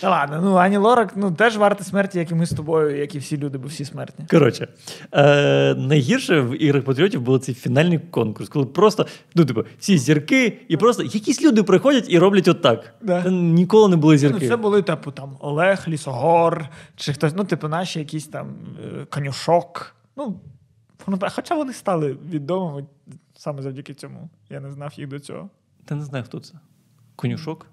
Та 0.03 0.09
ладно, 0.09 0.41
ну 0.43 0.55
Ані 0.55 0.77
Лорак 0.77 1.13
ну, 1.15 1.31
теж 1.31 1.57
варта 1.57 1.83
смерті, 1.83 2.19
як 2.19 2.31
і 2.31 2.35
ми 2.35 2.45
з 2.45 2.49
тобою, 2.49 2.97
як 2.97 3.15
і 3.15 3.19
всі 3.19 3.37
люди, 3.37 3.57
бо 3.57 3.67
всі 3.67 3.85
смертні. 3.85 4.25
Коротше, 4.29 4.67
е, 5.11 5.75
найгірше 5.75 6.41
в 6.41 6.63
іграх 6.63 6.83
патріотів 6.83 7.21
було 7.21 7.39
цей 7.39 7.55
фінальний 7.55 7.99
конкурс, 7.99 8.49
коли 8.49 8.65
просто, 8.65 9.05
ну, 9.35 9.45
типу, 9.45 9.63
всі 9.79 9.97
зірки, 9.97 10.59
і 10.67 10.77
просто 10.77 11.03
якісь 11.03 11.41
люди 11.41 11.63
приходять 11.63 12.05
і 12.09 12.19
роблять 12.19 12.47
отак. 12.47 12.93
Да. 13.01 13.29
Ніколи 13.31 13.89
не 13.89 13.95
були 13.95 14.13
Ну, 14.13 14.17
зірки. 14.17 14.47
це 14.47 14.57
були, 14.57 14.81
типу, 14.81 15.11
там 15.11 15.37
Олег, 15.39 15.85
Лісогор, 15.87 16.65
чи 16.95 17.13
хтось, 17.13 17.33
ну, 17.35 17.43
типу, 17.43 17.67
наші 17.67 17.99
якісь 17.99 18.27
там 18.27 18.47
е, 19.01 19.05
конюшок. 19.05 19.95
Ну, 20.17 20.39
хоча 21.35 21.55
вони 21.55 21.73
стали 21.73 22.17
відомими 22.29 22.85
саме 23.37 23.61
завдяки 23.61 23.93
цьому. 23.93 24.29
Я 24.49 24.59
не 24.59 24.71
знав 24.71 24.93
їх 24.95 25.07
до 25.07 25.19
цього. 25.19 25.49
Та 25.85 25.95
не 25.95 26.03
знаю, 26.03 26.23
хто 26.23 26.39
це. 26.39 26.53
Конюшок? 27.15 27.65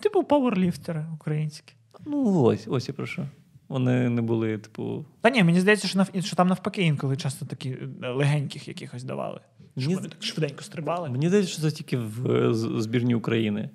Типу, 0.00 0.24
пауерліфтери 0.24 1.06
українські. 1.14 1.74
Ну, 2.06 2.42
ось, 2.42 2.66
ось 2.68 2.88
я 2.88 2.94
про 2.94 3.06
що. 3.06 3.26
Вони 3.68 4.08
не 4.08 4.22
були, 4.22 4.58
типу. 4.58 5.04
Та 5.20 5.30
ні, 5.30 5.44
мені 5.44 5.60
здається, 5.60 5.88
що, 5.88 5.98
нав... 5.98 6.08
що 6.20 6.36
там 6.36 6.48
навпаки 6.48 6.82
інколи 6.82 7.16
часто 7.16 7.46
такі 7.46 7.76
е, 8.02 8.08
легеньких 8.08 8.68
якихось 8.68 9.04
давали. 9.04 9.40
Щоб 9.76 9.82
Мені 9.82 9.94
вони 9.94 10.08
так 10.08 10.22
швиденько 10.22 10.62
стрибали. 10.62 11.10
Мені 11.10 11.28
здається, 11.28 11.52
що 11.52 11.62
це 11.62 11.70
тільки 11.70 11.96
в 11.96 12.54
збірні 12.54 13.14
України. 13.14 13.70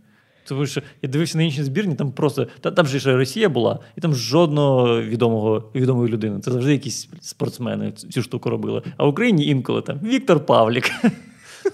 Тому 0.49 0.65
що 0.65 0.81
я 1.01 1.09
дивився 1.09 1.37
на 1.37 1.43
інші 1.43 1.63
збірні, 1.63 1.95
там 1.95 2.11
просто 2.11 2.47
та, 2.61 2.71
там 2.71 2.85
же 2.85 2.99
ще 2.99 3.15
Росія 3.15 3.49
була, 3.49 3.79
і 3.95 4.01
там 4.01 4.15
жодного 4.15 5.01
відомого 5.01 5.71
відомої 5.75 6.11
людини. 6.13 6.39
Це 6.39 6.51
завжди 6.51 6.71
якісь 6.71 7.09
спортсмени 7.21 7.91
цю 7.91 8.21
штуку 8.21 8.49
робили. 8.49 8.81
А 8.97 9.05
в 9.05 9.07
Україні 9.07 9.45
інколи 9.45 9.81
там 9.81 9.99
Віктор 9.99 10.45
Павлік. 10.45 10.91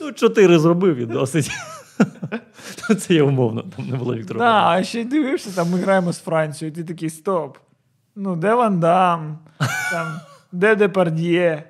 Ну, 0.02 0.12
чотири 0.12 0.60
зробив 0.60 0.96
і 0.98 1.06
досить. 1.06 1.52
Це 3.00 3.14
я 3.14 3.24
умовно, 3.24 3.62
там 3.62 3.90
не 3.90 3.96
було 3.98 4.16
Віктора 4.16 4.40
Да, 4.40 4.68
а 4.68 4.84
ще 4.84 5.02
й 5.02 5.06
дивишся, 5.06 5.56
там 5.56 5.70
ми 5.70 5.80
граємо 5.80 6.14
з 6.14 6.20
Францією, 6.20 6.74
і 6.74 6.76
ти 6.76 6.84
такий 6.84 7.10
стоп. 7.10 7.58
Ну, 8.16 8.36
де 8.36 8.54
Ван 8.54 8.80
Дам? 8.80 9.40
Там, 9.92 10.08
де 10.52 10.76
Депард'є? 10.76 11.64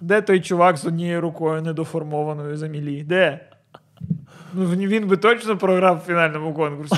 Де 0.00 0.22
той 0.22 0.40
чувак 0.40 0.76
з 0.76 0.86
однією 0.86 1.20
рукою 1.20 1.62
недоформованою 1.62 2.56
за 2.56 2.66
мілі? 2.66 3.02
Де? 3.02 3.40
Ну, 4.52 4.66
він- 4.66 5.08
би 5.08 5.16
точно 5.16 5.56
програв 5.58 5.96
в 5.96 6.06
фінальному 6.06 6.54
конкурсі. 6.54 6.96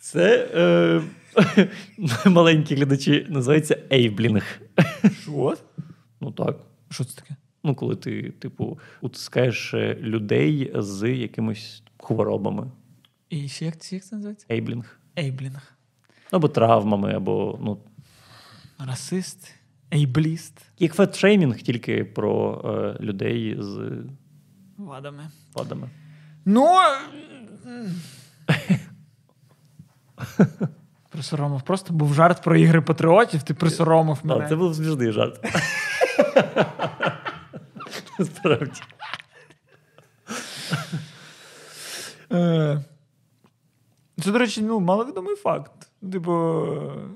Це 0.00 0.48
е, 0.54 1.00
маленькі 2.26 2.74
глядачі 2.74 3.26
називається 3.30 3.78
ейблінг. 3.92 4.60
Що? 5.22 5.56
Ну 6.20 6.30
так. 6.32 6.56
Що 6.90 7.04
це 7.04 7.16
таке? 7.20 7.36
Ну, 7.64 7.74
коли 7.74 7.96
ти, 7.96 8.30
типу, 8.30 8.78
утискаєш 9.00 9.74
е, 9.74 9.94
людей 10.00 10.72
з 10.74 11.08
якимись 11.14 11.82
хворобами. 11.98 12.70
І 13.30 13.48
ще 13.48 13.64
як, 13.64 13.78
це- 13.80 13.96
як 13.96 14.04
це 14.04 14.16
називається? 14.16 14.46
Ейблінг. 14.50 14.98
Ейблінг. 15.18 15.72
Або 16.30 16.48
травмами, 16.48 17.14
або 17.14 17.58
ну, 17.62 17.78
Расист, 18.86 19.54
ейбліст. 19.94 20.60
як 20.78 20.94
фетшеймінг, 20.94 21.56
тільки 21.62 22.04
про 22.04 22.62
е, 23.00 23.04
людей 23.04 23.56
з 23.60 23.92
Вадами. 24.76 25.30
вадами. 25.54 25.90
Ну. 26.44 26.68
Присоромив. 31.16 31.62
Просто 31.62 31.94
був 31.94 32.14
жарт 32.14 32.42
про 32.42 32.56
ігри 32.56 32.80
патріотів, 32.80 33.42
ти 33.42 33.54
присоромив 33.54 34.18
мене. 34.22 34.44
А, 34.44 34.48
це 34.48 34.56
був 34.56 34.74
смішний 34.74 35.12
жарт. 35.12 35.44
Насправді. 38.18 38.80
Е, 42.32 42.80
Це, 44.22 44.30
до 44.32 44.38
речі, 44.38 44.62
ну, 44.62 44.80
маловідомий 44.80 45.36
факт. 45.36 45.72
Типу, 46.12 46.66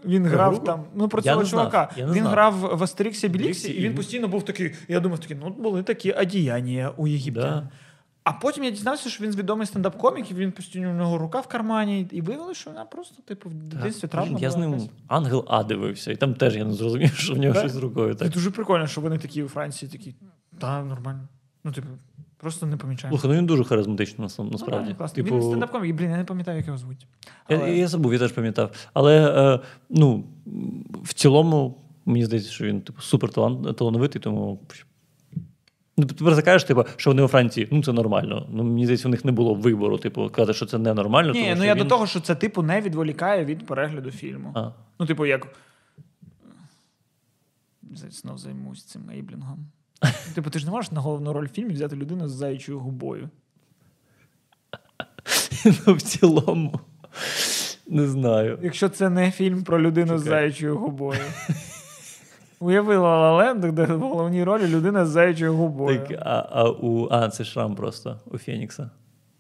він 0.05 0.27
грав 0.27 0.55
гру? 0.55 0.65
там. 0.65 0.85
Ну, 0.95 1.09
про 1.09 1.23
цього 1.23 1.45
чувака. 1.45 1.91
Він 1.99 2.13
знав. 2.13 2.33
грав 2.33 2.55
в 2.55 2.83
Астеріксі 2.83 3.29
Біліксі, 3.29 3.73
і 3.73 3.81
він 3.81 3.95
постійно 3.95 4.29
був 4.29 4.45
такий. 4.45 4.75
Я 4.89 5.01
думав, 5.01 5.19
такий, 5.19 5.37
ну, 5.41 5.51
були 5.51 5.83
такі 5.83 6.13
одіяння 6.13 6.93
у 6.97 7.07
єгиптян. 7.07 7.43
Да. 7.43 7.69
А 8.25 8.33
потім 8.33 8.65
я 8.65 8.71
дізнався, 8.71 9.11
що 9.11 9.25
він 9.25 9.31
відомий 9.37 9.67
стендап-комік, 9.67 10.31
і 10.31 10.35
він 10.35 10.53
постійно 10.53 10.91
у 10.91 10.95
нього 10.95 11.19
рука 11.19 11.41
в 11.41 11.47
кармані, 11.47 12.09
і 12.11 12.21
виявилося, 12.21 12.61
що 12.61 12.71
вона 12.71 12.85
просто, 12.85 13.23
типу, 13.23 13.49
в 13.49 13.55
дитинстві 13.55 14.09
травма. 14.09 14.39
Я 14.41 14.51
з 14.51 14.57
ним 14.57 14.73
якась. 14.73 14.89
ангел 15.09 15.45
А 15.49 15.65
дивився, 15.65 16.13
і 16.13 16.17
там 16.17 16.35
теж 16.35 16.57
я 16.57 16.65
не 16.65 16.73
зрозумів, 16.73 17.15
що 17.15 17.35
в 17.35 17.39
нього 17.39 17.55
Да? 17.55 17.61
щось 17.61 17.73
з 17.73 17.77
рукою. 17.77 18.15
Це 18.15 18.29
дуже 18.29 18.51
прикольно, 18.51 18.87
що 18.87 19.01
вони 19.01 19.19
такі 19.19 19.43
у 19.43 19.49
Франції 19.49 19.91
такі. 19.93 20.15
Та, 20.59 20.83
нормально. 20.85 21.29
Ну, 21.65 21.73
типу, 21.73 21.89
просто 22.37 22.67
не 22.67 22.77
помічаємо. 22.77 23.19
Слухай, 23.19 23.31
ну 23.31 23.39
він 23.39 23.47
дуже 23.47 23.65
харизматичний 23.65 24.29
насам- 24.29 24.51
насправді. 24.53 24.89
Ну, 25.01 25.07
да. 25.07 25.09
Типу, 25.09 25.35
Він 25.35 25.43
стендап-комік, 25.43 25.85
і, 25.85 25.93
блін, 25.93 26.11
я 26.11 26.17
не 26.17 26.25
пам'ятаю, 26.25 26.57
як 26.57 26.67
його 26.67 26.79
звуть. 26.79 27.07
Я, 27.49 27.57
Але- 27.57 27.77
я 27.77 27.89
забув, 27.89 28.13
я 28.13 28.19
теж 28.19 28.33
пам'ятав. 28.33 28.71
Але 28.93 29.45
е, 29.55 29.61
ну, 29.91 30.25
в 31.03 31.15
цілому, 31.15 31.79
мені 32.07 32.25
здається, 32.25 32.51
що 32.51 32.65
він 32.65 32.81
типу, 32.81 33.03
супер 33.03 33.31
талановитий, 33.75 34.23
тому. 34.23 34.61
Ну, 36.01 36.07
ти 36.07 36.15
тепер 36.15 36.35
закажеш, 36.35 36.65
типу, 36.65 36.85
що 36.97 37.11
вони 37.11 37.23
у 37.23 37.29
Франції, 37.29 37.69
ну 37.71 37.83
це 37.83 37.93
нормально. 37.93 38.47
Ну, 38.51 38.65
мені 38.65 38.85
здається, 38.85 39.09
у 39.09 39.11
них 39.11 39.25
не 39.25 39.33
було 39.33 39.55
вибору, 39.55 39.99
типу, 39.99 40.31
казати, 40.31 40.57
що 40.57 40.67
це 40.67 40.79
ненормально. 40.79 41.33
Ні, 41.33 41.43
тому, 41.43 41.55
ну 41.57 41.65
я 41.65 41.75
він... 41.75 41.83
до 41.83 41.89
того, 41.89 42.07
що 42.07 42.21
це, 42.21 42.35
типу, 42.35 42.63
не 42.63 42.81
відволікає 42.81 43.45
від 43.45 43.67
перегляду 43.67 44.11
фільму. 44.11 44.53
А. 44.55 44.71
Ну, 44.99 45.07
типу, 45.07 45.27
як. 45.27 45.47
Знов 48.11 48.39
займусь 48.39 48.85
цим 48.85 49.11
ейблінгом. 49.11 49.67
Типу, 50.35 50.51
ти 50.51 50.59
ж 50.59 50.65
не 50.65 50.71
можеш 50.71 50.93
на 50.93 51.01
головну 51.01 51.33
роль 51.33 51.47
в 51.47 51.49
фільмі 51.49 51.73
взяти 51.73 51.97
людину 51.97 52.29
з 52.29 52.33
заячою 52.33 52.79
губою. 52.79 53.29
ну, 55.87 55.95
в 55.95 56.03
цілому. 56.03 56.81
Не 57.87 58.07
знаю. 58.07 58.59
Якщо 58.63 58.89
це 58.89 59.11
не 59.11 59.31
фільм 59.31 59.63
про 59.63 59.83
людину 59.83 60.19
з 60.19 60.25
Чекай. 60.25 60.41
заячою 60.41 60.79
губою. 60.79 61.21
Уяви 62.63 62.97
Лаленд, 62.97 63.61
де 63.75 63.85
в 63.85 64.01
головній 64.01 64.45
ролі 64.45 64.67
людина 64.67 65.07
з 65.07 65.09
заячою 65.09 65.55
губою. 65.55 66.07
Так, 66.09 66.23
а, 66.23 66.49
а 66.51 66.71
у. 66.71 67.09
А, 67.11 67.29
це 67.29 67.45
шрам 67.45 67.75
просто 67.75 68.21
у 68.27 68.39
Фенікса. 68.39 68.91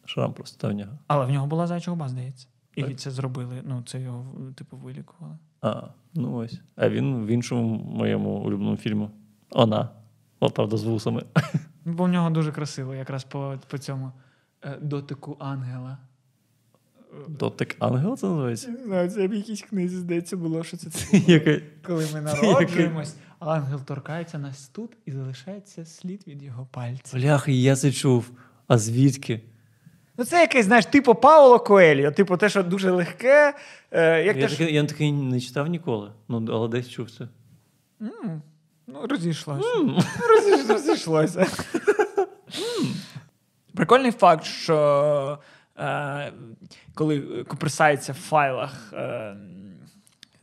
Шрам 0.05 0.33
просто 0.33 0.68
в 0.68 0.73
нього. 0.73 0.93
Але 1.07 1.27
в 1.27 1.31
нього 1.31 1.47
була 1.47 1.66
заяча 1.66 1.91
губа, 1.91 2.09
здається. 2.09 2.49
І 2.77 2.83
Так. 2.83 2.97
це 2.97 3.11
зробили. 3.11 3.62
Ну, 3.64 3.83
це 3.87 4.01
його, 4.01 4.25
типу, 4.55 4.77
вилікували. 4.77 5.39
А, 5.62 5.83
ну 6.14 6.37
ось. 6.37 6.61
А 6.77 6.89
він 6.89 7.27
в 7.27 7.27
іншому 7.27 7.77
моєму 7.79 8.31
улюбленому 8.31 8.77
фільмі. 8.77 9.09
Вона. 9.51 9.89
От, 10.41 10.55
правда, 10.55 10.77
з 10.77 10.85
вусами. 10.85 11.25
Бо 11.85 12.05
в 12.05 12.09
нього 12.09 12.31
дуже 12.31 12.53
красиво, 12.53 12.95
якраз 12.95 13.25
по, 13.25 13.55
по 13.68 13.79
цьому 13.79 14.12
е, 14.64 14.79
дотику 14.81 15.37
ангела. 15.39 15.99
Дотик 17.28 17.76
ангел 17.78 18.16
це 18.16 18.26
називається? 18.26 18.68
Не 18.68 18.84
знаю, 18.84 19.11
це 19.11 19.28
в 19.28 19.34
якійсь 19.34 19.62
книзі, 19.62 19.96
здається, 19.96 20.36
було, 20.36 20.64
що 20.64 20.76
це, 20.76 20.90
це 20.90 21.61
коли 21.86 22.06
ми 22.14 22.20
народжуємось, 22.20 23.14
ангел 23.38 23.80
торкається 23.80 24.38
нас 24.38 24.68
тут 24.68 24.90
і 25.06 25.12
залишається 25.12 25.84
слід 25.84 26.22
від 26.26 26.42
його 26.42 26.68
пальця. 26.70 27.16
Бляха, 27.16 27.50
я 27.50 27.76
це 27.76 27.92
чув. 27.92 28.30
А 28.68 28.78
звідки? 28.78 29.40
Ну, 30.18 30.24
це 30.24 30.40
якесь, 30.40 30.66
знаєш, 30.66 30.86
типу 30.86 31.14
Пауло 31.14 31.58
Коельо, 31.58 32.11
типу 32.11 32.36
те, 32.36 32.48
що 32.48 32.62
дуже 32.62 32.90
легке. 32.90 33.54
Е, 33.90 34.24
як 34.24 34.36
Я 34.36 34.42
те, 34.48 34.54
що... 34.54 34.64
я 34.64 34.84
таке 34.84 35.12
не 35.12 35.40
читав 35.40 35.66
ніколи, 35.66 36.12
ну, 36.28 36.46
але 36.52 36.68
десь 36.68 36.88
чув 36.88 37.11
це. 37.11 37.28
М, 38.02 38.42
Ну, 38.86 39.06
розійшлося. 39.06 39.68
Розійш- 39.78 40.72
Розійшлося. 40.72 41.46
Прикольний 43.74 44.12
факт, 44.12 44.44
що 44.44 45.38
е, 45.81 46.33
коли 46.95 47.45
копирсається 47.45 48.12
в 48.12 48.16
файлах 48.16 48.93
е, 48.93 49.37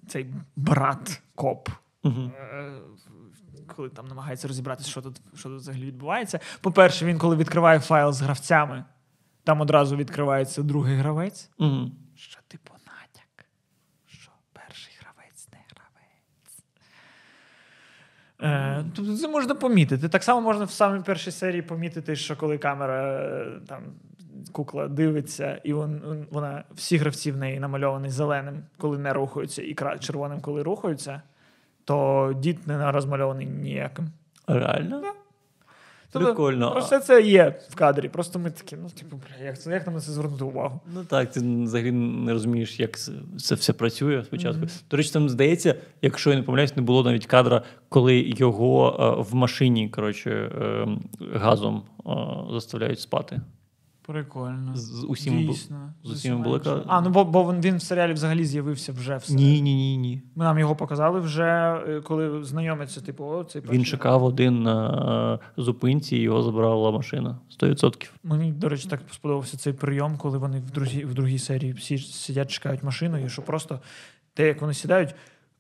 цей 0.08 0.34
брат 0.56 1.22
коп, 1.36 1.70
Угу. 2.04 2.32
е, 2.54 2.72
коли 3.76 3.90
там 3.90 4.08
намагається 4.08 4.48
розібратися, 4.48 4.90
що 4.90 5.02
тут, 5.02 5.22
що 5.36 5.50
тут 5.50 5.60
взагалі 5.60 5.86
відбувається. 5.86 6.40
По-перше, 6.62 7.06
він 7.06 7.18
коли 7.18 7.36
відкриває 7.36 7.80
файл 7.80 8.12
з 8.12 8.22
гравцями, 8.22 8.84
там 9.44 9.62
одразу 9.62 9.96
відкривається 9.96 10.64
другий 10.64 10.96
гравець. 10.96 11.50
Угу. 11.58 11.92
Що 12.16 12.40
типу 12.48 12.74
натяк, 12.74 13.46
що 14.08 14.32
перший 14.54 14.94
гравець 15.02 15.48
не 15.52 15.60
гравець. 15.70 16.64
Е, 18.42 18.92
тобто 18.96 19.18
це 19.18 19.28
можна 19.28 19.56
помітити. 19.56 20.10
Так 20.10 20.24
само 20.24 20.42
можна 20.42 20.66
в 20.66 20.72
самій 20.72 21.04
першій 21.04 21.32
серії 21.32 21.62
помітити, 21.62 22.16
що 22.16 22.38
коли 22.38 22.58
камера 22.58 23.04
е, 23.04 23.60
там. 23.68 23.84
Кукла 24.52 24.88
дивиться, 24.88 25.62
і 25.64 25.74
вон, 25.74 26.26
вона 26.32 26.64
всі 26.76 26.98
гравці 26.98 27.32
в 27.32 27.38
неї 27.38 27.60
намальовані 27.60 28.10
зеленим, 28.10 28.64
коли 28.78 28.98
не 28.98 29.14
рухаються, 29.14 29.62
і 29.62 29.76
червоним, 30.00 30.42
коли 30.42 30.64
рухаються, 30.64 31.22
то 31.86 32.34
дід 32.40 32.68
не 32.68 32.92
розмальований 32.92 33.46
ніяким. 33.46 34.10
Реально? 34.48 35.02
Тобто, 36.12 36.28
Прикольно. 36.28 36.72
Про 36.72 36.82
все 36.82 37.00
це 37.00 37.22
є 37.22 37.60
в 37.70 37.76
кадрі. 37.76 38.10
Просто 38.10 38.40
ми 38.40 38.52
такі, 38.52 38.76
ну, 38.84 38.90
типу, 38.90 39.16
бля, 39.16 39.46
як, 39.46 39.62
це, 39.62 39.72
як 39.72 39.86
нам 39.86 39.96
на 39.96 40.02
це 40.02 40.12
звернути 40.12 40.44
увагу? 40.44 40.80
Ну 40.94 41.04
так, 41.04 41.32
ти 41.32 41.40
взагалі 41.40 41.92
не 41.92 42.34
розумієш, 42.34 42.80
як 42.80 43.00
це 43.38 43.56
все 43.56 43.74
працює 43.74 44.24
спочатку. 44.24 44.68
До 44.92 44.98
речі, 44.98 45.12
там 45.12 45.30
здається, 45.30 45.76
якщо 46.02 46.30
я 46.30 46.36
не 46.36 46.44
помиляюсь, 46.44 46.76
не 46.76 46.82
було 46.82 47.04
навіть 47.04 47.26
кадра, 47.26 47.64
коли 47.90 48.20
його 48.20 48.98
е, 49.00 49.24
в 49.32 49.36
машині 49.36 49.90
коротше, 49.90 50.32
е, 50.32 50.88
газом 51.34 51.84
е, 52.00 52.12
заставляють 52.52 53.00
спати. 53.00 53.42
Прикольно. 54.08 54.76
З, 54.76 55.04
бу- 55.04 55.16
Дійсно. 55.16 55.94
з 56.04 56.12
усіма 56.12 56.44
були. 56.44 56.84
А, 56.88 57.02
ну 57.02 57.10
бо, 57.10 57.26
бо 57.26 57.54
він, 57.54 57.62
він 57.62 57.78
в 57.78 57.82
серіалі 57.82 58.14
взагалі 58.14 58.46
з'явився 58.46 58.92
вже 58.94 59.18
все. 59.18 59.34
Ні, 59.34 59.62
ні, 59.62 59.76
ні, 59.76 59.98
ні. 59.98 60.22
Ми 60.36 60.46
нам 60.46 60.60
його 60.60 60.76
показали 60.76 61.20
вже, 61.20 61.44
е, 61.88 62.02
коли 62.02 62.44
знайомиться, 62.44 63.02
типу, 63.02 63.26
о, 63.26 63.44
цей 63.44 63.62
Він 63.62 63.68
перший. 63.70 63.86
чекав 63.86 64.24
один 64.24 64.64
на 64.64 65.40
е, 65.58 65.62
зупинці, 65.62 66.18
і 66.18 66.22
його 66.22 66.44
забрала 66.44 66.92
машина. 66.92 67.38
100%. 67.62 68.10
Мені, 68.24 68.52
до 68.52 68.70
речі, 68.70 68.88
так 68.90 69.02
сподобався 69.12 69.58
цей 69.58 69.74
прийом, 69.74 70.18
коли 70.18 70.38
вони 70.38 70.60
в 70.60 70.72
другій, 70.72 71.06
в 71.06 71.14
другій 71.14 71.40
серії 71.40 71.74
всі 71.74 71.98
сидять, 71.98 72.52
чекають 72.52 72.84
машину, 72.84 73.26
і 73.26 73.30
що 73.30 73.42
просто 73.42 73.80
те, 74.34 74.48
як 74.48 74.62
вони 74.62 74.74
сідають, 74.74 75.16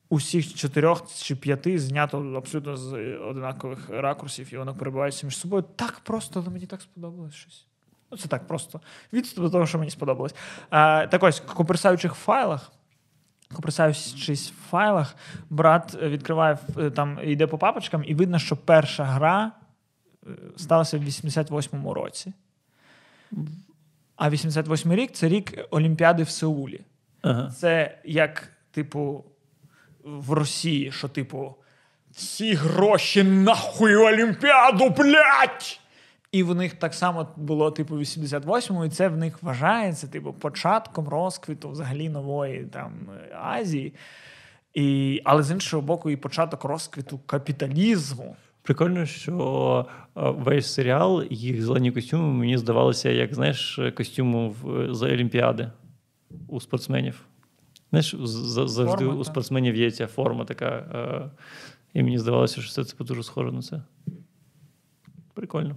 усіх 0.09 0.53
чотирьох 0.53 1.07
чи 1.21 1.35
п'яти 1.35 1.79
знято 1.79 2.33
абсолютно 2.37 2.77
з 2.77 2.93
однакових 3.17 3.89
ракурсів, 3.89 4.53
і 4.53 4.57
воно 4.57 4.75
перебувається 4.75 5.27
між 5.27 5.37
собою. 5.37 5.63
Так 5.75 5.99
просто, 6.03 6.39
але 6.39 6.49
мені 6.53 6.65
так 6.65 6.81
сподобалось 6.81 7.33
щось. 7.33 7.66
Ну, 8.11 8.17
це 8.17 8.27
так 8.27 8.47
просто. 8.47 8.81
Відступ 9.13 9.43
до 9.43 9.49
того, 9.49 9.65
що 9.65 9.77
мені 9.77 9.91
сподобалось. 9.91 10.35
А, 10.69 11.07
так 11.07 11.23
ось, 11.23 11.41
в 11.41 11.53
коперсаючих 11.53 12.13
файлах. 12.13 12.71
Коперсаючись 13.53 14.51
в 14.51 14.69
файлах, 14.69 15.15
брат 15.49 15.97
е, 16.01 16.09
відкриває 16.09 16.57
е, 16.77 16.89
там, 16.89 17.19
йде 17.23 17.47
по 17.47 17.57
папочкам, 17.57 18.03
і 18.07 18.15
видно, 18.15 18.39
що 18.39 18.57
перша 18.57 19.03
гра 19.03 19.51
е, 20.27 20.29
сталася 20.57 20.97
в 20.97 21.01
88-му 21.01 21.93
році. 21.93 22.33
А 24.15 24.29
88 24.29 24.93
рік 24.93 25.11
це 25.11 25.27
рік 25.27 25.67
Олімпіади 25.69 26.23
в 26.23 26.29
Сеулі. 26.29 26.81
Ага. 27.21 27.51
Це 27.51 27.99
як, 28.05 28.49
типу, 28.71 29.25
в 30.03 30.33
Росії, 30.33 30.91
що, 30.91 31.07
типу, 31.07 31.55
ці 32.11 32.53
гроші 32.53 33.23
нахуй 33.23 33.95
Олімпіаду, 33.95 34.89
блядь! 34.89 35.79
І 36.31 36.43
в 36.43 36.55
них 36.55 36.73
так 36.73 36.93
само 36.93 37.27
було, 37.35 37.71
типу, 37.71 37.95
в 37.95 37.99
88-му, 37.99 38.85
і 38.85 38.89
це 38.89 39.07
в 39.07 39.17
них 39.17 39.43
вважається, 39.43 40.07
типу, 40.07 40.33
початком 40.33 41.07
розквіту 41.07 41.69
взагалі 41.69 42.09
нової 42.09 42.65
там 42.65 42.91
Азії. 43.41 43.93
І, 44.73 45.21
але 45.23 45.43
з 45.43 45.51
іншого 45.51 45.81
боку, 45.81 46.09
і 46.09 46.15
початок 46.15 46.63
розквіту 46.63 47.19
капіталізму. 47.25 48.35
Прикольно, 48.61 49.05
що 49.05 49.85
е, 50.17 50.29
весь 50.29 50.73
серіал, 50.73 51.23
їх 51.29 51.61
зелені 51.61 51.91
костюми, 51.91 52.33
мені 52.33 52.57
здавалося, 52.57 53.09
як 53.09 53.33
знаєш, 53.33 53.79
костюми 53.97 54.49
в, 54.49 54.93
з 54.93 55.01
Олімпіади 55.01 55.71
у 56.47 56.59
спортсменів. 56.59 57.21
Знаєш, 57.89 58.15
завжди 58.19 58.85
Форма, 58.85 59.13
у 59.13 59.23
спортсменів 59.23 59.75
є 59.75 59.91
ця 59.91 60.07
форма 60.07 60.45
така. 60.45 60.69
Е, 60.69 61.29
і 61.93 62.03
мені 62.03 62.17
здавалося, 62.17 62.61
що 62.61 62.71
це 62.71 62.91
типу, 62.91 63.03
дуже 63.03 63.23
схоже 63.23 63.51
на 63.51 63.61
це. 63.61 63.81
Прикольно. 65.33 65.75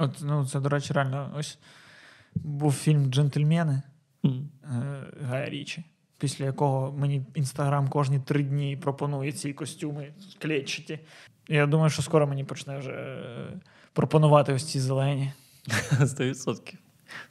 От, 0.00 0.18
ну, 0.22 0.46
це, 0.46 0.60
до 0.60 0.68
речі, 0.68 0.92
реально 0.92 1.34
ось 1.38 1.58
був 2.34 2.72
фільм 2.72 3.10
Джентльмени. 3.10 3.82
Е, 4.24 4.30
Гая 5.22 5.50
Річі, 5.50 5.84
після 6.18 6.44
якого 6.44 6.92
мені 6.92 7.22
інстаграм 7.34 7.88
кожні 7.88 8.20
три 8.20 8.42
дні 8.42 8.76
пропонує 8.76 9.32
ці 9.32 9.52
костюми 9.52 10.12
клетчаті. 10.38 10.98
Я 11.48 11.66
думаю, 11.66 11.90
що 11.90 12.02
скоро 12.02 12.26
мені 12.26 12.44
почне 12.44 12.78
вже 12.78 12.90
е, 12.90 13.60
пропонувати 13.92 14.52
ось 14.52 14.70
ці 14.70 14.80
зелені. 14.80 15.32
100%. 15.90 16.74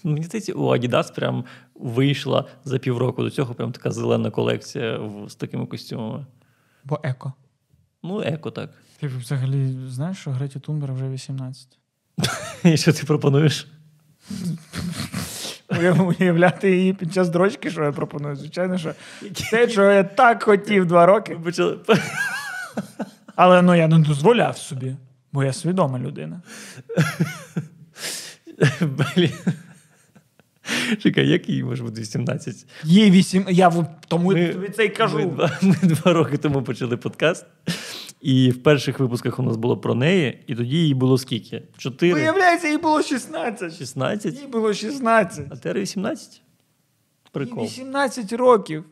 Мені 0.03 0.23
здається, 0.23 0.53
у 0.53 0.63
Adidas 0.63 1.15
прям 1.15 1.45
вийшла 1.75 2.45
за 2.63 2.79
півроку 2.79 3.23
до 3.23 3.29
цього 3.29 3.53
прям 3.53 3.71
така 3.71 3.91
зелена 3.91 4.31
колекція 4.31 5.09
з 5.27 5.35
такими 5.35 5.65
костюмами. 5.65 6.25
Бо 6.83 6.99
еко. 7.03 7.33
Ну, 8.03 8.21
еко 8.21 8.51
так. 8.51 8.69
Ти 8.99 9.07
взагалі 9.07 9.87
знаєш, 9.87 10.17
що 10.17 10.31
Греті 10.31 10.59
Тунбер 10.59 10.93
вже 10.93 11.09
18? 11.09 11.79
І 12.63 12.77
що 12.77 12.93
ти 12.93 13.03
пропонуєш? 13.03 13.67
Уявляти 16.19 16.71
її 16.77 16.93
під 16.93 17.13
час 17.13 17.29
дрочки, 17.29 17.71
що 17.71 17.83
я 17.83 17.91
пропоную. 17.91 18.35
Звичайно, 18.35 18.77
що 18.77 18.93
те, 19.51 19.69
що 19.69 19.91
я 19.91 20.03
так 20.03 20.43
хотів 20.43 20.85
два 20.85 21.05
роки. 21.05 21.37
Але 23.35 23.61
ну 23.61 23.75
я 23.75 23.87
не 23.87 23.99
дозволяв 23.99 24.57
собі, 24.57 24.95
бо 25.31 25.43
я 25.43 25.53
свідома 25.53 25.99
людина. 25.99 26.41
Блін. 28.81 29.31
Чекай, 30.99 31.27
як 31.27 31.49
їй 31.49 31.63
може 31.63 31.83
бути 31.83 32.01
18? 32.01 32.65
Їй 32.83 33.11
вісім. 33.11 33.45
Я 33.49 33.71
тому 34.07 34.31
Ми- 34.31 34.47
тобі 34.47 34.69
це 34.69 34.85
й 34.85 34.89
кажу. 34.89 35.17
Ми 35.17 35.25
два, 35.25 35.51
ми 35.61 35.75
два 35.81 36.13
роки 36.13 36.37
тому 36.37 36.61
почали 36.61 36.97
подкаст, 36.97 37.45
і 38.21 38.51
в 38.51 38.63
перших 38.63 38.99
випусках 38.99 39.39
у 39.39 39.43
нас 39.43 39.57
було 39.57 39.77
про 39.77 39.95
неї, 39.95 40.43
і 40.47 40.55
тоді 40.55 40.77
їй 40.77 40.93
було 40.93 41.17
скільки? 41.17 41.63
4? 41.77 42.13
Виявляється, 42.13 42.67
їй 42.67 42.77
було 42.77 43.01
16. 43.03 43.77
16? 43.77 44.41
Їй 44.41 44.47
було 44.47 44.73
16. 44.73 45.45
А 45.51 45.55
тепер 45.55 45.79
18? 45.79 46.41
Їй 47.35 47.53
18 47.63 48.33
років. 48.33 48.85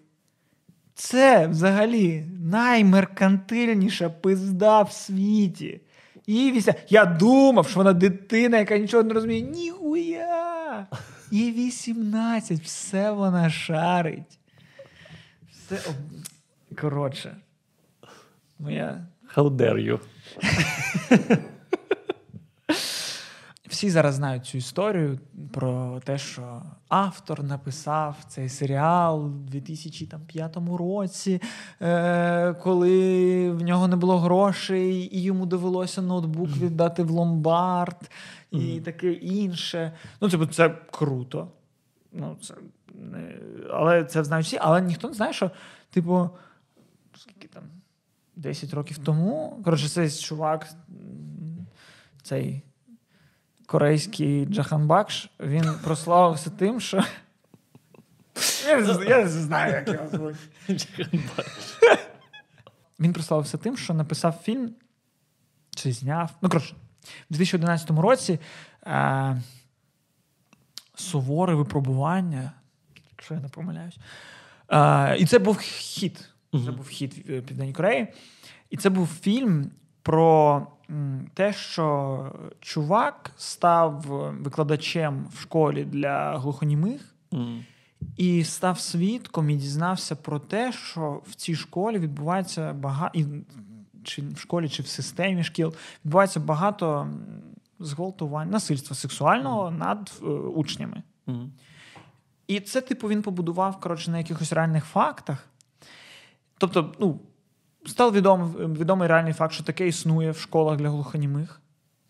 Це 0.93 1.47
взагалі 1.47 2.25
наймеркантильніша 2.43 4.09
пизда 4.09 4.81
в 4.81 4.91
світі. 4.91 5.81
Їй 6.27 6.51
віся... 6.51 6.75
Я 6.89 7.05
думав, 7.05 7.67
що 7.67 7.79
вона 7.79 7.93
дитина, 7.93 8.57
яка 8.57 8.77
нічого 8.77 9.03
не 9.03 9.13
розуміє. 9.13 9.41
Ніхуя! 9.41 10.87
Їй 11.31 11.51
18, 11.51 12.61
все 12.61 13.11
вона 13.11 13.49
шарить. 13.49 14.39
Все. 15.51 15.79
Коротше. 16.81 17.37
Моя 18.59 19.07
How 19.37 19.49
dare 19.49 19.77
you? 19.77 19.99
Всі 23.67 23.89
зараз 23.89 24.15
знають 24.15 24.45
цю 24.45 24.57
історію 24.57 25.19
про 25.53 26.01
те, 26.03 26.17
що 26.17 26.61
автор 26.87 27.43
написав 27.43 28.15
цей 28.27 28.49
серіал 28.49 29.25
у 29.25 29.29
2005 29.29 30.57
році, 30.77 31.41
е, 31.81 32.53
коли 32.53 33.51
в 33.51 33.61
нього 33.61 33.87
не 33.87 33.95
було 33.95 34.19
грошей, 34.19 35.17
і 35.17 35.23
йому 35.23 35.45
довелося 35.45 36.01
ноутбук 36.01 36.49
віддати 36.49 37.03
в 37.03 37.09
ломбард 37.09 38.11
і 38.51 38.81
таке 38.81 39.11
інше. 39.11 39.93
Ну, 40.21 40.29
це, 40.29 40.47
це 40.47 40.69
круто. 40.91 41.47
Ну, 42.13 42.37
це. 42.41 42.53
Але 43.71 44.03
це 44.03 44.23
знають 44.23 44.45
всі, 44.45 44.57
але 44.61 44.81
ніхто 44.81 45.07
не 45.07 45.13
знає, 45.13 45.33
що, 45.33 45.51
типу, 45.89 46.29
10 48.37 48.73
років 48.73 48.97
тому. 48.97 49.61
Коротше, 49.65 49.89
цей 49.89 50.11
чувак, 50.11 50.67
цей 52.23 52.63
корейський 53.65 54.45
Джахан 54.45 54.87
Бакш, 54.87 55.29
він 55.39 55.73
прославився 55.83 56.49
тим, 56.49 56.79
що. 56.79 57.03
Я 59.07 59.23
не 59.23 59.27
знаю, 59.27 59.73
як 59.73 59.87
його 59.87 60.07
звуть. 60.09 60.35
Він 62.99 63.13
прославився 63.13 63.57
тим, 63.57 63.77
що 63.77 63.93
написав 63.93 64.39
фільм 64.43 64.75
чи 65.75 65.91
зняв. 65.91 66.31
Ну, 66.41 66.49
коротше, 66.49 66.75
в 67.03 67.33
2011 67.33 67.89
році 67.89 68.39
е, 68.87 69.41
суворе 70.95 71.55
випробування, 71.55 72.51
якщо 73.11 73.33
я 73.33 73.39
не 73.39 73.49
помиляюсь. 73.49 73.97
Е, 74.71 75.17
і 75.17 75.25
це 75.25 75.39
був 75.39 75.57
хіт. 75.57 76.29
Це 76.51 76.71
був 76.71 76.87
хіт 76.87 77.17
в 77.17 77.41
Південній 77.41 77.73
Кореї. 77.73 78.07
І 78.69 78.77
це 78.77 78.89
був 78.89 79.07
фільм 79.07 79.71
про 80.01 80.67
те, 81.33 81.53
що 81.53 82.31
чувак 82.59 83.31
став 83.37 84.05
викладачем 84.41 85.25
в 85.33 85.39
школі 85.41 85.85
для 85.85 86.37
глухонімих. 86.37 87.15
Мгм. 87.31 87.65
І 88.17 88.43
став 88.43 88.79
свідком 88.79 89.49
і 89.49 89.55
дізнався 89.55 90.15
про 90.15 90.39
те, 90.39 90.71
що 90.71 91.21
в 91.27 91.35
цій 91.35 91.55
школі 91.55 91.99
відбувається 91.99 92.73
багато 92.73 93.19
чи 94.03 94.21
в 94.21 94.39
школі, 94.39 94.69
чи 94.69 94.83
в 94.83 94.87
системі 94.87 95.43
шкіл 95.43 95.73
відбувається 96.05 96.39
багато 96.39 97.07
зґвалтувань, 97.79 98.49
насильства 98.49 98.95
сексуального 98.95 99.71
над 99.71 100.21
е, 100.21 100.25
учнями. 100.25 101.03
Мгм. 101.25 101.51
І 102.47 102.59
це, 102.59 102.81
типу, 102.81 103.07
він 103.07 103.21
побудував 103.21 103.79
коротше, 103.79 104.11
на 104.11 104.17
якихось 104.17 104.53
реальних 104.53 104.85
фактах. 104.85 105.49
Тобто, 106.57 106.93
ну, 106.99 107.19
став 107.85 108.13
відомий, 108.13 108.49
відомий 108.67 109.07
реальний 109.07 109.33
факт, 109.33 109.53
що 109.53 109.63
таке 109.63 109.87
існує 109.87 110.31
в 110.31 110.37
школах 110.37 110.77
для 110.77 110.89
глухонімих. 110.89 111.61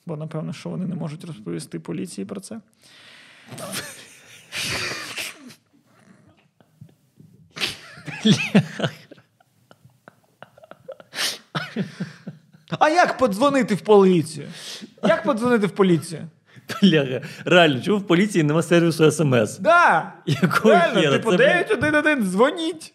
Бо, 0.05 0.17
напевно, 0.17 0.53
що 0.53 0.69
вони 0.69 0.85
не 0.85 0.95
можуть 0.95 1.25
розповісти 1.25 1.79
поліції 1.79 2.25
про 2.25 2.41
це. 2.41 2.59
А 12.79 12.89
як 12.89 13.17
подзвонити 13.17 13.75
в 13.75 13.81
поліцію? 13.81 14.47
Як 15.03 15.23
подзвонити 15.23 15.67
в 15.67 15.71
поліцію? 15.71 16.27
Бляха, 16.81 17.21
реально, 17.45 17.81
чому 17.81 17.97
в 17.97 18.07
поліції 18.07 18.43
нема 18.43 18.63
сервісу 18.63 19.11
смс? 19.11 19.57
Да! 19.59 20.13
Якого 20.25 20.69
Реально, 20.69 21.01
хера? 21.01 21.11
типу, 21.17 21.31
Це, 21.31 21.37
911, 21.37 22.23
дзвоніть. 22.23 22.93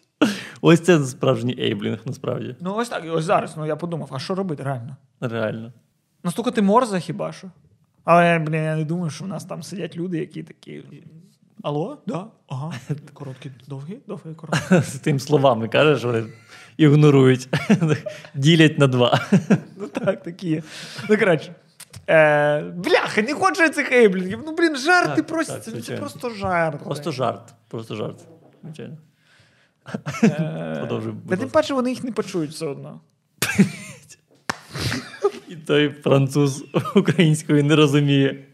Ось 0.65 0.79
це 0.79 1.03
справжній 1.03 1.55
ейблінг, 1.59 1.97
насправді. 2.05 2.55
Ну, 2.59 2.75
ось 2.75 2.89
так, 2.89 3.05
і 3.05 3.09
ось 3.09 3.25
зараз. 3.25 3.57
Ну 3.57 3.65
я 3.65 3.75
подумав, 3.75 4.09
а 4.11 4.19
що 4.19 4.35
робити 4.35 4.63
реально? 4.63 4.95
Реально. 5.21 5.71
Настукати 6.23 6.61
морза 6.61 6.99
хіба 6.99 7.31
що? 7.31 7.47
Але 8.03 8.39
блін, 8.39 8.63
я 8.63 8.75
не 8.75 8.85
думаю, 8.85 9.09
що 9.09 9.25
в 9.25 9.27
нас 9.27 9.45
там 9.45 9.63
сидять 9.63 9.97
люди, 9.97 10.17
які 10.17 10.43
такі. 10.43 10.83
Алло? 11.63 11.97
Да? 12.07 12.25
Ага. 12.47 12.73
Короткий, 13.13 13.51
довгий, 13.67 13.99
довгий, 14.07 14.35
короткий. 14.35 14.81
З 14.81 14.99
тим 14.99 15.19
словами 15.19 15.67
кажеш, 15.67 16.03
вони 16.03 16.23
ігнорують, 16.77 17.49
ділять 18.35 18.79
на 18.79 18.87
два. 18.87 19.19
Ну 19.77 19.87
так, 19.87 20.23
такі 20.23 20.49
є. 20.49 20.63
Ну, 21.09 21.17
коротше. 21.17 21.55
Е, 22.09 22.61
бляха, 22.61 23.21
не 23.21 23.33
хочу 23.33 23.69
цих 23.69 23.91
ейблінгів. 23.91 24.43
Ну, 24.45 24.55
блін, 24.55 24.75
жарти 24.75 25.23
просто. 25.23 25.59
це, 25.59 25.81
це 25.81 25.97
просто 25.97 26.29
жарт. 26.29 26.83
Просто 26.83 27.11
жарт. 27.11 27.53
Просто 27.67 27.95
жарт. 27.95 28.27
Звичайно. 28.63 28.97
Е, 30.23 30.87
Та 31.29 31.35
тим 31.37 31.49
паче 31.49 31.73
вони 31.73 31.89
їх 31.89 32.03
не 32.03 32.11
почують 32.11 32.51
все 32.51 32.65
одно. 32.65 33.01
І 35.47 35.55
той 35.55 35.89
француз 35.89 36.65
української 36.95 37.63
не 37.63 37.75
розуміє. 37.75 38.45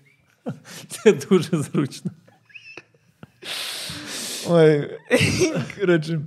Це 0.87 1.13
дуже 1.13 1.57
зручно. 1.57 2.11
Ой, 4.49 4.99
коротше. 5.79 6.21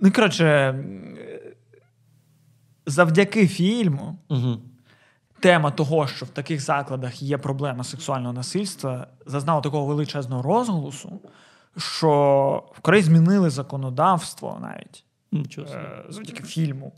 Ну, 0.00 0.12
коротше, 0.12 0.74
завдяки 2.86 3.48
фільму 3.48 4.18
Угу. 4.28 4.58
тема 5.40 5.70
того, 5.70 6.06
що 6.06 6.26
в 6.26 6.28
таких 6.28 6.60
закладах 6.60 7.22
є 7.22 7.38
проблема 7.38 7.84
сексуального 7.84 8.32
насильства, 8.32 9.06
зазнала 9.26 9.60
такого 9.60 9.86
величезного 9.86 10.42
розголосу, 10.42 11.20
що 11.76 12.64
в 12.72 12.80
Кореї 12.80 13.02
змінили 13.02 13.50
законодавство 13.50 14.58
навіть 14.62 15.04
Нічого 15.32 15.66
е, 15.70 16.04
завдяки 16.08 16.42
фільму. 16.42 16.92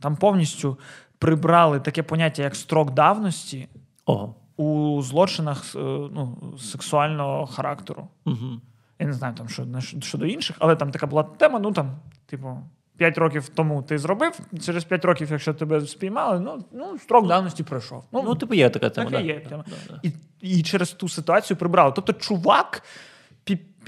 Там 0.00 0.16
повністю 0.16 0.78
прибрали 1.18 1.80
таке 1.80 2.02
поняття, 2.02 2.42
як 2.42 2.56
строк 2.56 2.90
давності 2.90 3.68
Ого. 4.06 4.34
у 4.56 5.02
злочинах 5.02 5.74
е, 5.74 5.78
ну, 5.78 6.54
сексуального 6.58 7.46
характеру. 7.46 8.08
Угу. 8.24 8.60
Я 8.98 9.06
не 9.06 9.12
знаю 9.12 9.34
там 9.34 9.48
що, 9.48 9.66
щодо 10.00 10.26
інших, 10.26 10.56
але 10.58 10.76
там 10.76 10.90
така 10.90 11.06
була 11.06 11.22
тема, 11.22 11.58
ну 11.58 11.72
там, 11.72 11.98
типу. 12.26 12.58
5 12.96 13.18
років 13.18 13.48
тому 13.48 13.82
ти 13.82 13.98
зробив, 13.98 14.40
через 14.62 14.84
5 14.84 15.04
років, 15.04 15.28
якщо 15.30 15.54
тебе 15.54 15.80
спіймали, 15.80 16.40
ну, 16.40 16.64
ну 16.72 16.98
строк 16.98 17.28
давності 17.28 17.62
пройшов. 17.62 18.04
Ну, 18.12 18.22
Ну, 18.22 18.34
типу, 18.34 18.54
є 18.54 18.70
така 18.70 18.90
тема. 18.90 19.10
Така 19.10 19.22
да. 19.22 19.28
є 19.28 19.40
Да, 19.44 19.48
тема. 19.48 19.64
да, 19.66 19.92
да. 19.92 20.00
і, 20.02 20.12
і 20.40 20.62
через 20.62 20.92
ту 20.92 21.08
ситуацію 21.08 21.56
прибрали. 21.56 21.92
Тобто, 21.96 22.12
чувак 22.12 22.82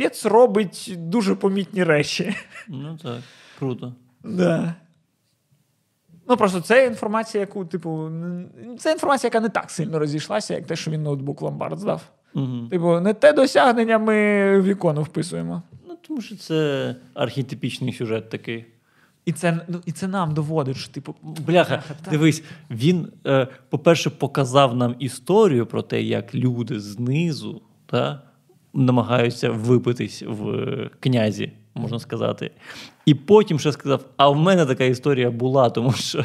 піпець 0.01 0.27
робить 0.27 0.95
дуже 0.97 1.35
помітні 1.35 1.85
речі. 1.85 2.37
Ну 2.69 2.99
так, 3.03 3.19
круто. 3.59 3.95
Да. 4.25 4.75
Ну, 6.29 6.37
просто 6.37 6.61
це 6.61 6.87
інформація, 6.87 7.41
яку, 7.41 7.65
типу, 7.65 8.11
це 8.79 8.93
інформація, 8.93 9.29
яка 9.29 9.41
не 9.41 9.49
так 9.49 9.71
сильно 9.71 9.99
розійшлася, 9.99 10.55
як 10.55 10.67
те, 10.67 10.77
що 10.77 10.91
він 10.91 11.03
ноутбук 11.03 11.43
ломбард 11.43 11.79
здав. 11.79 12.03
Угу. 12.35 12.69
Типу, 12.71 13.01
не 13.01 13.15
те 13.15 13.33
досягнення 13.33 13.99
ми 13.99 14.15
в 14.61 14.65
ікону 14.65 15.03
вписуємо. 15.03 15.63
Ну, 15.89 15.97
тому 16.09 16.21
що 16.21 16.37
це 16.37 16.97
архетипічний 17.15 17.93
сюжет 17.93 18.31
такий. 18.31 18.67
І 19.25 19.33
це, 19.33 19.61
ну, 19.69 19.81
і 19.87 19.93
це 19.93 20.09
нам 20.09 20.35
доводить, 20.35 20.77
що, 20.77 20.93
типу, 20.93 21.15
Бляха, 21.23 21.77
так. 21.77 22.11
дивись, 22.11 22.43
він, 22.71 23.13
е, 23.27 23.49
по-перше, 23.69 24.11
показав 24.11 24.77
нам 24.77 24.95
історію 24.99 25.67
про 25.67 25.83
те, 25.83 26.03
як 26.03 26.35
люди 26.35 26.81
знизу 26.81 27.63
та, 27.87 28.30
намагаються 28.75 29.51
випитись 29.51 30.25
в 30.27 30.49
е, 30.49 30.91
князі, 31.01 31.53
можна 31.75 31.99
сказати. 31.99 32.51
І 33.07 33.15
потім 33.15 33.59
ще 33.59 33.73
сказав: 33.73 34.05
а 34.17 34.29
в 34.29 34.37
мене 34.37 34.67
така 34.67 34.85
історія 34.85 35.31
була, 35.31 35.71
тому 35.71 35.93
що, 35.93 36.25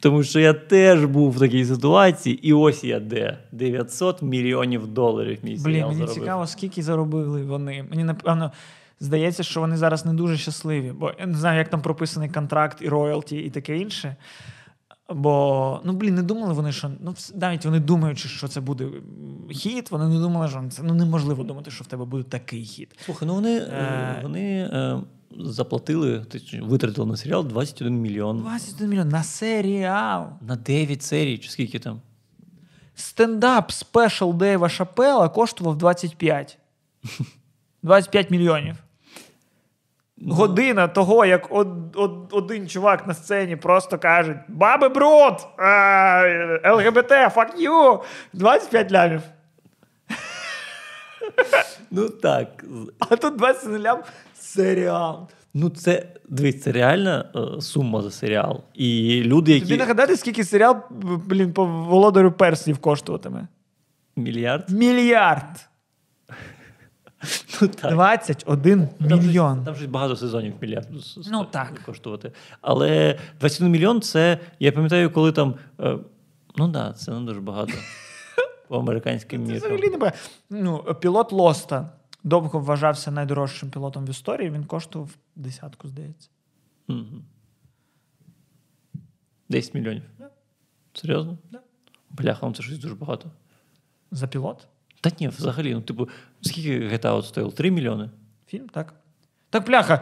тому 0.00 0.22
що 0.22 0.40
я 0.40 0.52
теж 0.52 1.04
був 1.04 1.32
в 1.32 1.38
такій 1.38 1.64
ситуації, 1.64 2.48
і 2.48 2.52
ось 2.52 2.84
я 2.84 3.00
де. 3.00 3.38
900 3.52 4.22
мільйонів 4.22 4.86
доларів 4.86 5.38
мій 5.42 5.58
Блін, 5.64 5.80
мені 5.80 5.94
заробив. 5.94 6.14
цікаво, 6.14 6.46
скільки 6.46 6.82
заробили 6.82 7.42
вони. 7.42 7.84
Мені 7.90 8.04
напевно 8.04 8.52
здається, 9.00 9.42
що 9.42 9.60
вони 9.60 9.76
зараз 9.76 10.06
не 10.06 10.12
дуже 10.12 10.36
щасливі, 10.36 10.92
бо 10.92 11.12
я 11.20 11.26
не 11.26 11.38
знаю, 11.38 11.58
як 11.58 11.68
там 11.68 11.82
прописаний 11.82 12.28
контракт 12.28 12.78
і 12.80 12.88
роялті, 12.88 13.36
і 13.36 13.50
таке 13.50 13.78
інше. 13.78 14.16
Бо, 15.08 15.80
ну 15.84 15.92
блін, 15.92 16.14
не 16.14 16.22
думали 16.22 16.52
вони, 16.52 16.72
що 16.72 16.90
ну 17.00 17.14
навіть 17.34 17.64
вони 17.64 17.80
думаючи, 17.80 18.28
що 18.28 18.48
це 18.48 18.60
буде 18.60 18.88
хіт, 19.50 19.90
вони 19.90 20.08
не 20.08 20.20
думали, 20.20 20.48
що 20.48 20.64
це 20.70 20.82
ну 20.82 20.94
неможливо 20.94 21.44
думати, 21.44 21.70
що 21.70 21.84
в 21.84 21.86
тебе 21.86 22.04
буде 22.04 22.22
такий 22.22 22.64
хіт. 22.64 22.98
Слухай, 23.04 23.28
ну 23.28 23.34
вони, 23.34 23.56
е, 23.56 24.16
Е, 24.16 24.20
вони 24.22 24.70
е, 24.72 25.00
заплатили, 25.38 26.26
витратили 26.62 27.06
на 27.06 27.16
серіал 27.16 27.44
21 27.44 28.00
мільйон. 28.00 28.38
21 28.38 28.90
мільйон 28.90 29.08
на 29.08 29.22
серіал. 29.22 30.26
На 30.40 30.56
9 30.56 31.02
серій, 31.02 31.38
чи 31.38 31.50
скільки 31.50 31.78
там? 31.78 32.00
Стендап 32.94 33.72
special 33.72 34.32
Дейва 34.32 34.68
Шапела 34.68 35.28
коштував 35.28 35.78
25. 35.78 36.58
25 37.82 38.30
мільйонів. 38.30 38.76
Година 40.22 40.88
того, 40.88 41.24
як 41.24 41.52
од, 41.54 41.96
од- 41.96 42.28
один 42.32 42.68
чувак 42.68 43.06
на 43.06 43.14
сцені 43.14 43.56
просто 43.56 43.98
каже: 43.98 44.40
Баби 44.48 44.88
бруд! 44.88 45.34
ЛГБТ, 46.74 47.10
fuck 47.10 47.48
you! 47.60 48.00
25 48.32 48.92
лямів. 48.92 49.20
Ну 51.90 52.08
так. 52.08 52.64
А 52.98 53.16
тут 53.16 53.36
20 53.36 53.80
лям 53.80 53.98
серіал. 54.34 55.28
Ну, 55.54 55.68
це 55.68 56.06
дивись, 56.28 56.62
це 56.62 56.72
реальна 56.72 57.24
е, 57.36 57.60
сума 57.60 58.02
за 58.02 58.10
серіал. 58.10 58.60
І 58.74 59.22
люди, 59.24 59.52
які. 59.52 59.66
Тобі 59.66 59.78
нагадати, 59.78 60.16
скільки 60.16 60.44
серіал, 60.44 60.76
блін, 61.26 61.52
по 61.52 61.64
володарю 61.64 62.32
перснів 62.32 62.78
коштуватиме? 62.78 63.48
Мільярд? 64.16 64.70
Мільярд. 64.70 65.68
Ну, 67.62 67.68
так. 67.68 67.90
21 67.92 68.88
Там 68.88 69.18
мільйон. 69.20 69.54
Щось, 69.54 69.64
там 69.64 69.74
щось 69.74 69.86
багато 69.88 70.16
сезонів 70.16 70.54
мільярд 70.60 70.88
Ну, 71.30 71.44
так. 71.44 71.82
коштувати. 71.86 72.32
Але 72.60 73.18
21 73.40 73.72
мільйон 73.72 74.00
це, 74.00 74.40
я 74.60 74.72
пам'ятаю, 74.72 75.10
коли 75.10 75.32
там. 75.32 75.54
е, 75.80 75.98
ну 76.56 76.64
так, 76.64 76.70
да, 76.70 76.92
це 76.92 77.12
не 77.12 77.20
дуже 77.20 77.40
багато. 77.40 77.72
По 78.68 78.78
американським 78.78 79.46
Це 79.46 79.54
взагалі 79.56 79.88
не 79.88 80.12
Ну, 80.50 80.78
пілот 81.00 81.32
Лоста 81.32 81.92
довго 82.24 82.60
вважався 82.60 83.10
найдорожчим 83.10 83.70
пілотом 83.70 84.04
в 84.06 84.10
історії. 84.10 84.50
Він 84.50 84.64
коштував 84.64 85.10
десятку, 85.36 85.88
здається. 85.88 86.28
Мгм. 86.88 87.24
10 89.48 89.74
мільйонів. 89.74 90.02
Серйозно? 90.94 91.38
Да. 91.50 91.60
Бляха, 92.10 92.46
ну 92.46 92.54
це 92.54 92.62
щось 92.62 92.78
дуже 92.78 92.94
багато. 92.94 93.30
За 94.10 94.28
пілот? 94.28 94.66
Та 95.00 95.10
ні, 95.20 95.28
взагалі, 95.28 95.74
ну, 95.74 95.80
типу, 95.80 96.08
скільки 96.40 96.88
GTA 96.88 97.14
от 97.14 97.26
стоїв? 97.26 97.52
3 97.52 97.70
мільйони? 97.70 98.10
Фільм, 98.46 98.68
так. 98.68 98.94
Так, 99.50 99.66
бляха. 99.66 100.00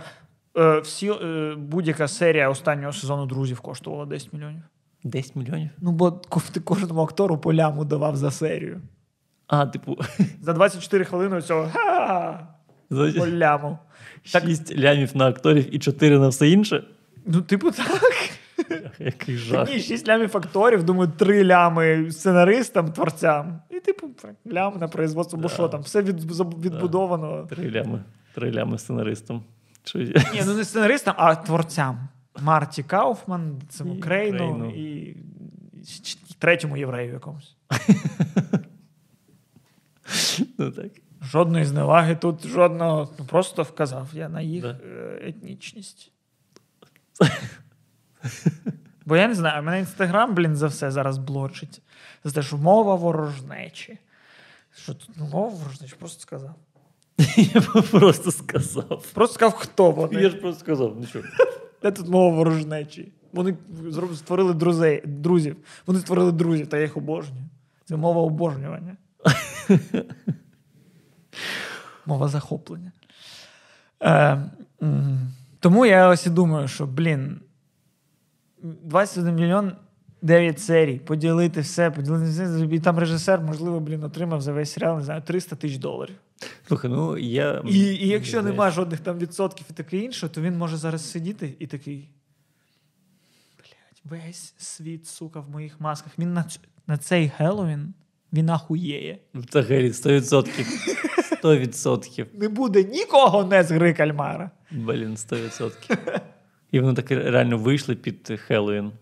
Е, 0.56 0.80
всі, 0.80 1.10
е, 1.10 1.54
будь-яка 1.58 2.08
серія 2.08 2.48
останнього 2.48 2.92
сезону 2.92 3.26
друзів 3.26 3.60
коштувала 3.60 4.06
10 4.06 4.32
мільйонів. 4.32 4.62
10 5.04 5.36
мільйонів? 5.36 5.70
Ну, 5.80 5.92
бо 5.92 6.10
ти 6.52 6.60
кожному 6.60 7.00
актору 7.00 7.38
по 7.38 7.54
ляму 7.54 7.84
давав 7.84 8.16
за 8.16 8.30
серію. 8.30 8.80
А, 9.46 9.66
типу, 9.66 9.98
За 10.40 10.52
24 10.52 11.04
хвилини 11.04 11.42
цього 11.42 11.70
ха 11.72 12.48
по 12.88 13.28
ляму. 13.28 13.78
Так. 14.32 14.44
6 14.44 14.78
лямів 14.78 15.16
на 15.16 15.28
акторів 15.28 15.74
і 15.74 15.78
4 15.78 16.18
на 16.18 16.28
все 16.28 16.48
інше. 16.48 16.84
Ну, 17.26 17.42
типу, 17.42 17.70
так. 17.70 18.02
Який 18.98 19.36
жах. 19.36 19.68
Ні, 19.68 19.80
6 19.80 20.08
лямів 20.08 20.36
акторів, 20.36 20.82
думаю, 20.82 21.12
3 21.16 21.44
лями 21.44 22.10
сценаристам, 22.12 22.92
творцям. 22.92 23.60
І, 23.70 23.80
типу, 23.80 24.10
лям 24.52 24.78
на 24.78 24.88
производство, 24.88 25.38
бо 25.38 25.48
що 25.48 25.68
там, 25.68 25.80
все 25.80 26.02
відбудовано. 26.02 27.46
Три 27.50 27.70
лями. 27.70 28.04
Три 28.34 28.52
лями 28.52 28.78
сценаристам. 28.78 29.42
Ні, 29.94 30.42
ну 30.46 30.54
не 30.54 30.64
сценаристам, 30.64 31.14
а 31.16 31.34
творцям. 31.34 32.08
Марті 32.42 32.82
Кауфман, 32.82 33.60
цьому 33.68 34.00
Крейну. 34.00 34.70
і 34.70 35.16
третьому 36.38 36.76
єврею 36.76 37.12
якомусь. 37.12 37.56
Ну 40.58 40.70
так. 40.70 40.90
Жодної 41.22 41.64
зневаги 41.64 42.16
тут, 42.16 42.46
жодного. 42.46 43.08
Ну 43.18 43.24
просто 43.24 43.62
вказав 43.62 44.08
я 44.12 44.28
на 44.28 44.40
їх 44.40 44.64
е, 44.64 44.76
етнічність. 45.22 46.12
Бо 49.06 49.16
я 49.16 49.28
не 49.28 49.34
знаю, 49.34 49.62
мене 49.62 49.78
інстаграм, 49.78 50.34
блін, 50.34 50.56
за 50.56 50.66
все 50.66 50.90
зараз 50.90 51.18
блочить. 51.18 51.82
За 52.24 52.30
те, 52.30 52.42
що 52.42 52.56
мова 52.56 52.94
ворожнечі. 52.94 53.98
Що 54.76 54.94
тут 54.94 55.10
ну, 55.16 55.28
мова 55.32 55.48
ворожнечі? 55.48 55.94
Просто 55.98 56.20
сказав. 56.20 56.54
Я 57.36 57.60
просто 57.90 58.30
сказав. 58.30 59.06
Просто 59.14 59.34
сказав, 59.34 59.52
хто 59.52 59.90
вони. 59.90 60.22
Я 60.22 60.30
ж 60.30 60.36
просто 60.36 60.60
сказав, 60.60 60.96
ну 61.00 61.06
що. 61.06 61.22
Де 61.82 61.90
тут 61.90 62.08
мова 62.08 62.36
ворожнечі? 62.36 63.12
Вони 63.32 63.56
створили 64.14 64.54
друзей, 64.54 65.02
друзів. 65.06 65.56
Вони 65.86 66.00
створили 66.00 66.32
друзів, 66.32 66.66
та 66.66 66.76
я 66.76 66.82
їх 66.82 66.96
обожнюю. 66.96 67.44
Це 67.84 67.96
мова 67.96 68.22
обожнювання. 68.22 68.96
мова 72.06 72.28
захоплення. 72.28 72.92
Е, 74.02 74.42
тому 75.60 75.86
я 75.86 76.08
ось 76.08 76.26
і 76.26 76.30
думаю, 76.30 76.68
що, 76.68 76.86
блін, 76.86 77.40
21 78.64 79.34
мільйон 79.34 79.72
9 80.22 80.60
серій, 80.60 80.98
поділити 80.98 81.60
все, 81.60 81.90
поділити 81.90 82.24
все. 82.24 82.68
І 82.72 82.80
там 82.80 82.98
режисер, 82.98 83.40
можливо, 83.40 83.80
блін, 83.80 84.04
отримав 84.04 84.40
за 84.40 84.52
весь 84.52 84.72
серіал, 84.72 84.96
не 84.96 85.04
знаю, 85.04 85.22
300 85.22 85.56
тисяч 85.56 85.78
доларів. 85.78 86.14
Слухай, 86.68 86.90
ну 86.90 87.18
я. 87.18 87.62
І, 87.66 87.78
і 87.78 88.08
якщо 88.08 88.40
Знаєш, 88.40 88.56
нема 88.56 88.70
жодних 88.70 89.00
там 89.00 89.18
відсотків 89.18 89.66
і 89.70 89.72
таке 89.72 89.98
інше, 89.98 90.28
то 90.28 90.40
він 90.40 90.58
може 90.58 90.76
зараз 90.76 91.10
сидіти 91.10 91.54
і 91.58 91.66
такий. 91.66 92.08
Блять, 93.58 94.22
весь 94.24 94.54
світ, 94.58 95.06
сука, 95.06 95.40
в 95.40 95.50
моїх 95.50 95.80
масках. 95.80 96.18
Він 96.18 96.32
на, 96.32 96.44
на 96.86 96.98
цей 96.98 97.28
Хеллоуін 97.28 97.94
він 98.32 98.50
ахуєє. 98.50 99.18
Взагалі, 99.34 99.90
100%. 99.90 100.64
100%. 101.42 102.26
Не 102.34 102.48
буде 102.48 102.84
нікого 102.84 103.44
не 103.44 103.64
з 103.64 103.70
гри 103.70 103.94
кальмара. 103.94 104.50
Блін, 104.70 105.14
100%. 105.14 106.20
І 106.74 106.80
вони 106.80 106.94
так 106.94 107.10
реально 107.10 107.58
вийшли 107.58 107.94
під 107.94 108.40
Хеллоуін. 108.46 108.92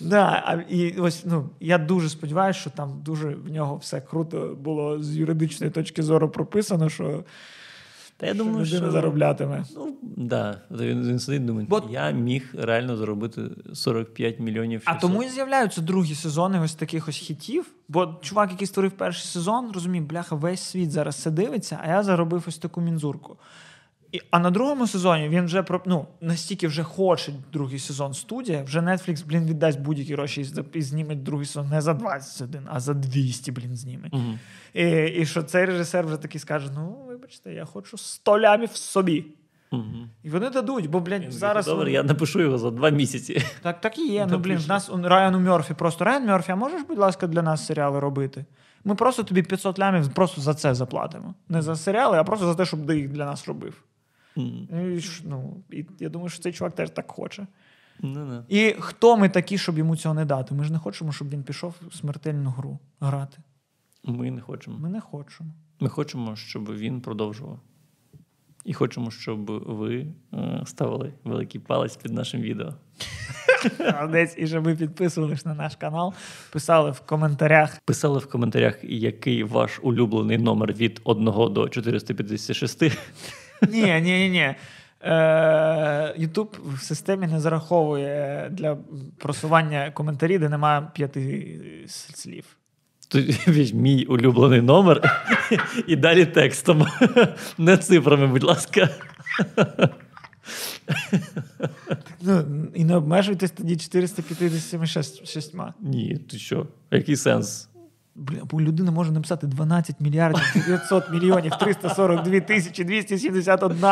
Да, 0.00 0.64
і 0.68 0.90
ось 0.90 1.24
ну 1.24 1.50
я 1.60 1.78
дуже 1.78 2.08
сподіваюся, 2.08 2.60
що 2.60 2.70
там 2.70 3.02
дуже 3.04 3.28
в 3.28 3.50
нього 3.50 3.76
все 3.76 4.00
круто 4.00 4.56
було 4.60 5.02
з 5.02 5.16
юридичної 5.16 5.72
точки 5.72 6.02
зору 6.02 6.28
прописано, 6.28 6.88
що, 6.88 7.24
Та 8.16 8.26
я 8.26 8.34
що 8.34 8.44
думаю, 8.44 8.64
людина 8.66 8.82
що 8.82 8.90
зароблятиме. 8.90 9.64
Ну, 9.76 9.96
да. 10.02 10.60
Він, 10.70 11.08
він 11.08 11.18
сидить 11.18 11.44
думає, 11.44 11.66
Бо- 11.70 11.82
я 11.90 12.10
міг 12.10 12.54
реально 12.58 12.96
заробити 12.96 13.42
45 13.74 14.40
мільйонів. 14.40 14.82
А 14.84 14.94
тому 14.94 15.22
і 15.22 15.28
з'являються 15.28 15.80
другі 15.80 16.14
сезони 16.14 16.60
ось 16.60 16.74
таких 16.74 17.08
ось 17.08 17.16
хітів. 17.16 17.66
Бо 17.88 18.14
чувак, 18.22 18.50
який 18.50 18.66
створив 18.66 18.92
перший 18.92 19.26
сезон, 19.26 19.72
розумів, 19.72 20.06
бляха, 20.06 20.36
весь 20.36 20.60
світ 20.60 20.90
зараз 20.90 21.16
це 21.16 21.30
дивиться, 21.30 21.80
а 21.82 21.88
я 21.88 22.02
заробив 22.02 22.44
ось 22.48 22.58
таку 22.58 22.80
мінзурку. 22.80 23.36
І, 24.12 24.20
а 24.30 24.38
на 24.38 24.50
другому 24.50 24.86
сезоні 24.86 25.28
він 25.28 25.44
вже 25.44 25.62
про 25.62 25.82
ну, 25.86 26.06
настільки 26.20 26.68
вже 26.68 26.82
хоче 26.82 27.32
другий 27.52 27.78
сезон 27.78 28.14
студія, 28.14 28.62
вже 28.62 28.80
Netflix, 28.80 29.26
блін, 29.26 29.44
віддасть 29.44 29.80
будь-які 29.80 30.12
гроші 30.12 30.46
і, 30.74 30.82
зніме 30.82 31.14
другий 31.14 31.46
сезон 31.46 31.68
не 31.68 31.80
за 31.80 31.94
21, 31.94 32.62
а 32.70 32.80
за 32.80 32.94
200, 32.94 33.52
блін, 33.52 33.76
зніме. 33.76 34.08
Мгм. 34.12 34.38
І, 34.74 35.06
і 35.06 35.26
що 35.26 35.42
цей 35.42 35.64
режисер 35.64 36.06
вже 36.06 36.16
такий 36.16 36.40
скаже: 36.40 36.70
ну, 36.74 36.96
вибачте, 37.08 37.52
я 37.52 37.64
хочу 37.64 37.98
100 37.98 38.40
лямів 38.40 38.70
собі. 38.70 39.24
Мгм. 39.70 40.10
І 40.22 40.30
вони 40.30 40.50
дадуть, 40.50 40.86
бо, 40.86 41.00
блядь, 41.00 41.24
Він 41.24 41.32
зараз. 41.32 41.66
Добре, 41.66 41.92
я 41.92 42.02
напишу 42.02 42.40
його 42.40 42.58
за 42.58 42.70
два 42.70 42.90
місяці. 42.90 43.42
так, 43.62 43.80
так 43.80 43.98
і 43.98 44.08
є. 44.08 44.26
Ну, 44.30 44.38
блін, 44.38 44.58
в 44.58 44.68
нас 44.68 44.90
Райану 45.02 45.40
Мьорфі 45.40 45.74
просто 45.74 46.04
Райан 46.04 46.26
Мьорфі, 46.26 46.52
а 46.52 46.56
можеш, 46.56 46.82
будь 46.82 46.98
ласка, 46.98 47.26
для 47.26 47.42
нас 47.42 47.66
серіали 47.66 48.00
робити? 48.00 48.44
Ми 48.84 48.94
просто 48.94 49.22
тобі 49.22 49.42
500 49.42 49.78
лямів 49.78 50.08
просто 50.08 50.40
за 50.40 50.54
це 50.54 50.74
заплатимо. 50.74 51.34
Не 51.48 51.62
за 51.62 51.76
серіали, 51.76 52.18
а 52.18 52.24
просто 52.24 52.46
за 52.46 52.54
те, 52.54 52.64
щоб 52.64 52.86
ти 52.86 52.96
їх 52.96 53.08
для 53.08 53.24
нас 53.24 53.48
робив. 53.48 53.82
Мгм. 54.36 54.68
І, 54.96 55.00
ну, 55.24 55.62
і 55.70 55.86
я 55.98 56.08
думаю, 56.08 56.28
що 56.28 56.42
цей 56.42 56.52
чувак 56.52 56.74
теж 56.74 56.90
так 56.90 57.10
хоче. 57.10 57.46
Ну-ну. 58.00 58.44
І 58.48 58.74
хто 58.78 59.16
ми 59.16 59.28
такі, 59.28 59.58
щоб 59.58 59.78
йому 59.78 59.96
цього 59.96 60.14
не 60.14 60.24
дати? 60.24 60.54
Ми 60.54 60.64
ж 60.64 60.72
не 60.72 60.78
хочемо, 60.78 61.12
щоб 61.12 61.30
він 61.30 61.42
пішов 61.42 61.74
в 61.88 61.94
смертельну 61.94 62.50
гру 62.50 62.78
грати. 63.00 63.38
Ми 64.04 64.30
не 64.30 64.40
хочемо. 64.40 64.78
Ми 64.78 64.88
не 64.88 65.00
хочемо. 65.00 65.50
Ми 65.80 65.88
хочемо, 65.88 66.36
щоб 66.36 66.76
він 66.76 67.00
продовжував. 67.00 67.60
І 68.64 68.72
хочемо, 68.72 69.10
щоб 69.10 69.50
ви 69.50 70.06
е, 70.34 70.62
ставили 70.66 71.12
великий 71.24 71.60
палець 71.60 71.96
під 71.96 72.12
нашим 72.12 72.40
відео. 72.40 72.74
Молодець, 74.00 74.34
і 74.38 74.46
щоб 74.46 74.64
ви 74.64 74.76
підписувались 74.76 75.44
на 75.46 75.54
наш 75.54 75.76
канал, 75.76 76.14
писали 76.52 76.90
в 76.90 77.00
коментарях. 77.00 77.80
Писали 77.84 78.18
в 78.18 78.26
коментарях, 78.26 78.78
який 78.82 79.44
ваш 79.44 79.80
улюблений 79.82 80.38
номер 80.38 80.72
від 80.72 81.00
1 81.04 81.24
до 81.24 81.68
456. 81.68 82.82
Ні, 83.68 83.82
ні, 83.82 84.00
ні, 84.00 84.30
ні. 84.30 84.54
Е, 85.02 86.14
Ютуб 86.16 86.56
в 86.64 86.82
системі 86.82 87.26
не 87.26 87.40
зараховує 87.40 88.48
для 88.52 88.78
просування 89.18 89.90
коментарів, 89.90 90.40
де 90.40 90.48
немає 90.48 90.82
п'яти 90.94 91.58
слів. 91.88 92.44
Тут 93.08 93.48
візь 93.48 93.72
мій 93.72 94.04
улюблений 94.04 94.60
номер 94.60 95.22
і 95.86 95.96
далі 95.96 96.26
текстом. 96.26 96.86
Не 97.58 97.76
цифрами, 97.76 98.26
будь 98.26 98.42
ласка. 98.42 98.88
Ну, 102.20 102.44
і 102.74 102.84
не 102.84 102.96
обмежуйтесь 102.96 103.50
тоді 103.50 103.76
456. 103.76 105.54
Ні, 105.80 106.18
ти 106.30 106.38
що? 106.38 106.66
Який 106.90 107.16
сенс? 107.16 107.68
Людина 108.52 108.90
може 108.90 109.12
написати 109.12 109.46
12 109.46 110.00
мільярдів 110.00 110.42
900 110.66 111.10
мільйонів 111.10 111.52
342 111.60 112.40
тисячі 112.40 112.84
271 112.84 113.90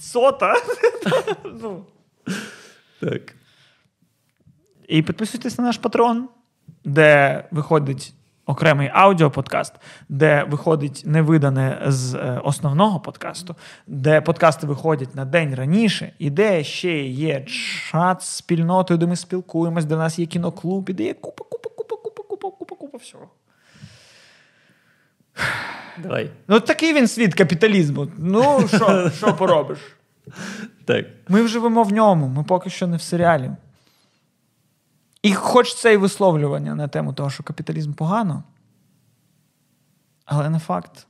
сота. 0.00 0.54
ну. 1.62 1.84
Так. 3.00 3.34
І 4.88 5.02
підписуйтесь 5.02 5.58
на 5.58 5.64
наш 5.64 5.78
патрон, 5.78 6.28
де 6.84 7.44
виходить 7.50 8.14
окремий 8.46 8.90
аудіоподкаст, 8.92 9.74
де 10.08 10.44
виходить 10.50 11.02
невидане 11.06 11.82
з 11.86 12.14
е, 12.14 12.40
основного 12.44 13.00
подкасту, 13.00 13.56
де 13.86 14.20
подкасти 14.20 14.66
виходять 14.66 15.14
на 15.14 15.24
день 15.24 15.54
раніше, 15.54 16.12
і 16.18 16.30
де 16.30 16.64
ще 16.64 17.02
є 17.06 17.40
чат 17.90 18.22
з 18.22 18.26
спільнотою, 18.26 18.98
де 18.98 19.06
ми 19.06 19.16
спілкуємось, 19.16 19.84
де 19.84 19.94
в 19.94 19.98
нас 19.98 20.18
є 20.18 20.26
кіноклуб, 20.26 20.90
і 20.90 20.92
де 20.92 21.04
є 21.04 21.14
купа, 21.14 21.44
купа 22.96 23.02
всього. 23.02 23.28
Давай. 26.02 26.30
Ну 26.48 26.60
такий 26.60 26.94
він 26.94 27.08
світ 27.08 27.34
капіталізму. 27.34 28.08
Ну 28.18 28.68
що, 28.68 29.10
що 29.16 29.34
поробиш? 29.34 29.78
Так. 30.84 31.06
Ми 31.28 31.48
живемо 31.48 31.82
в 31.82 31.92
ньому, 31.92 32.28
ми 32.28 32.44
поки 32.44 32.70
що 32.70 32.86
не 32.86 32.96
в 32.96 33.02
серіалі. 33.02 33.50
І 35.22 35.34
хоч 35.34 35.74
це 35.74 35.94
і 35.94 35.96
висловлювання 35.96 36.74
на 36.74 36.88
тему 36.88 37.12
того, 37.12 37.30
що 37.30 37.42
капіталізм 37.42 37.92
погано, 37.92 38.42
але 40.24 40.50
не 40.50 40.58
факт. 40.58 41.06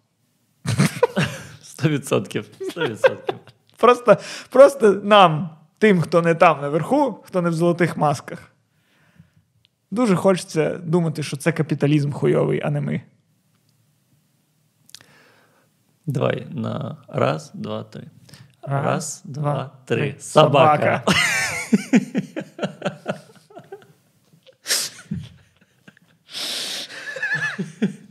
Сто 1.62 1.88
відсотків. 1.88 2.48
Сто 2.70 2.86
відсотків. 2.86 3.34
Просто, 3.76 4.16
просто 4.50 4.92
нам, 4.92 5.50
тим, 5.78 6.00
хто 6.00 6.22
не 6.22 6.34
там 6.34 6.60
наверху, 6.60 7.22
хто 7.26 7.42
не 7.42 7.50
в 7.50 7.52
золотих 7.52 7.96
масках, 7.96 8.55
Дуже 9.96 10.16
хочеться 10.16 10.78
думати, 10.78 11.22
що 11.22 11.36
це 11.36 11.52
капіталізм 11.52 12.12
хуйовий, 12.12 12.60
а 12.64 12.70
не 12.70 12.80
ми. 12.80 13.02
Давай 16.06 16.46
на 16.50 16.96
раз, 17.08 17.50
два, 17.54 17.82
три. 17.82 18.10
Раз, 18.62 18.84
раз 18.84 19.22
два, 19.24 19.42
два, 19.42 19.70
три. 19.84 20.16
Собака. 20.18 21.02
Собака. 21.06 21.12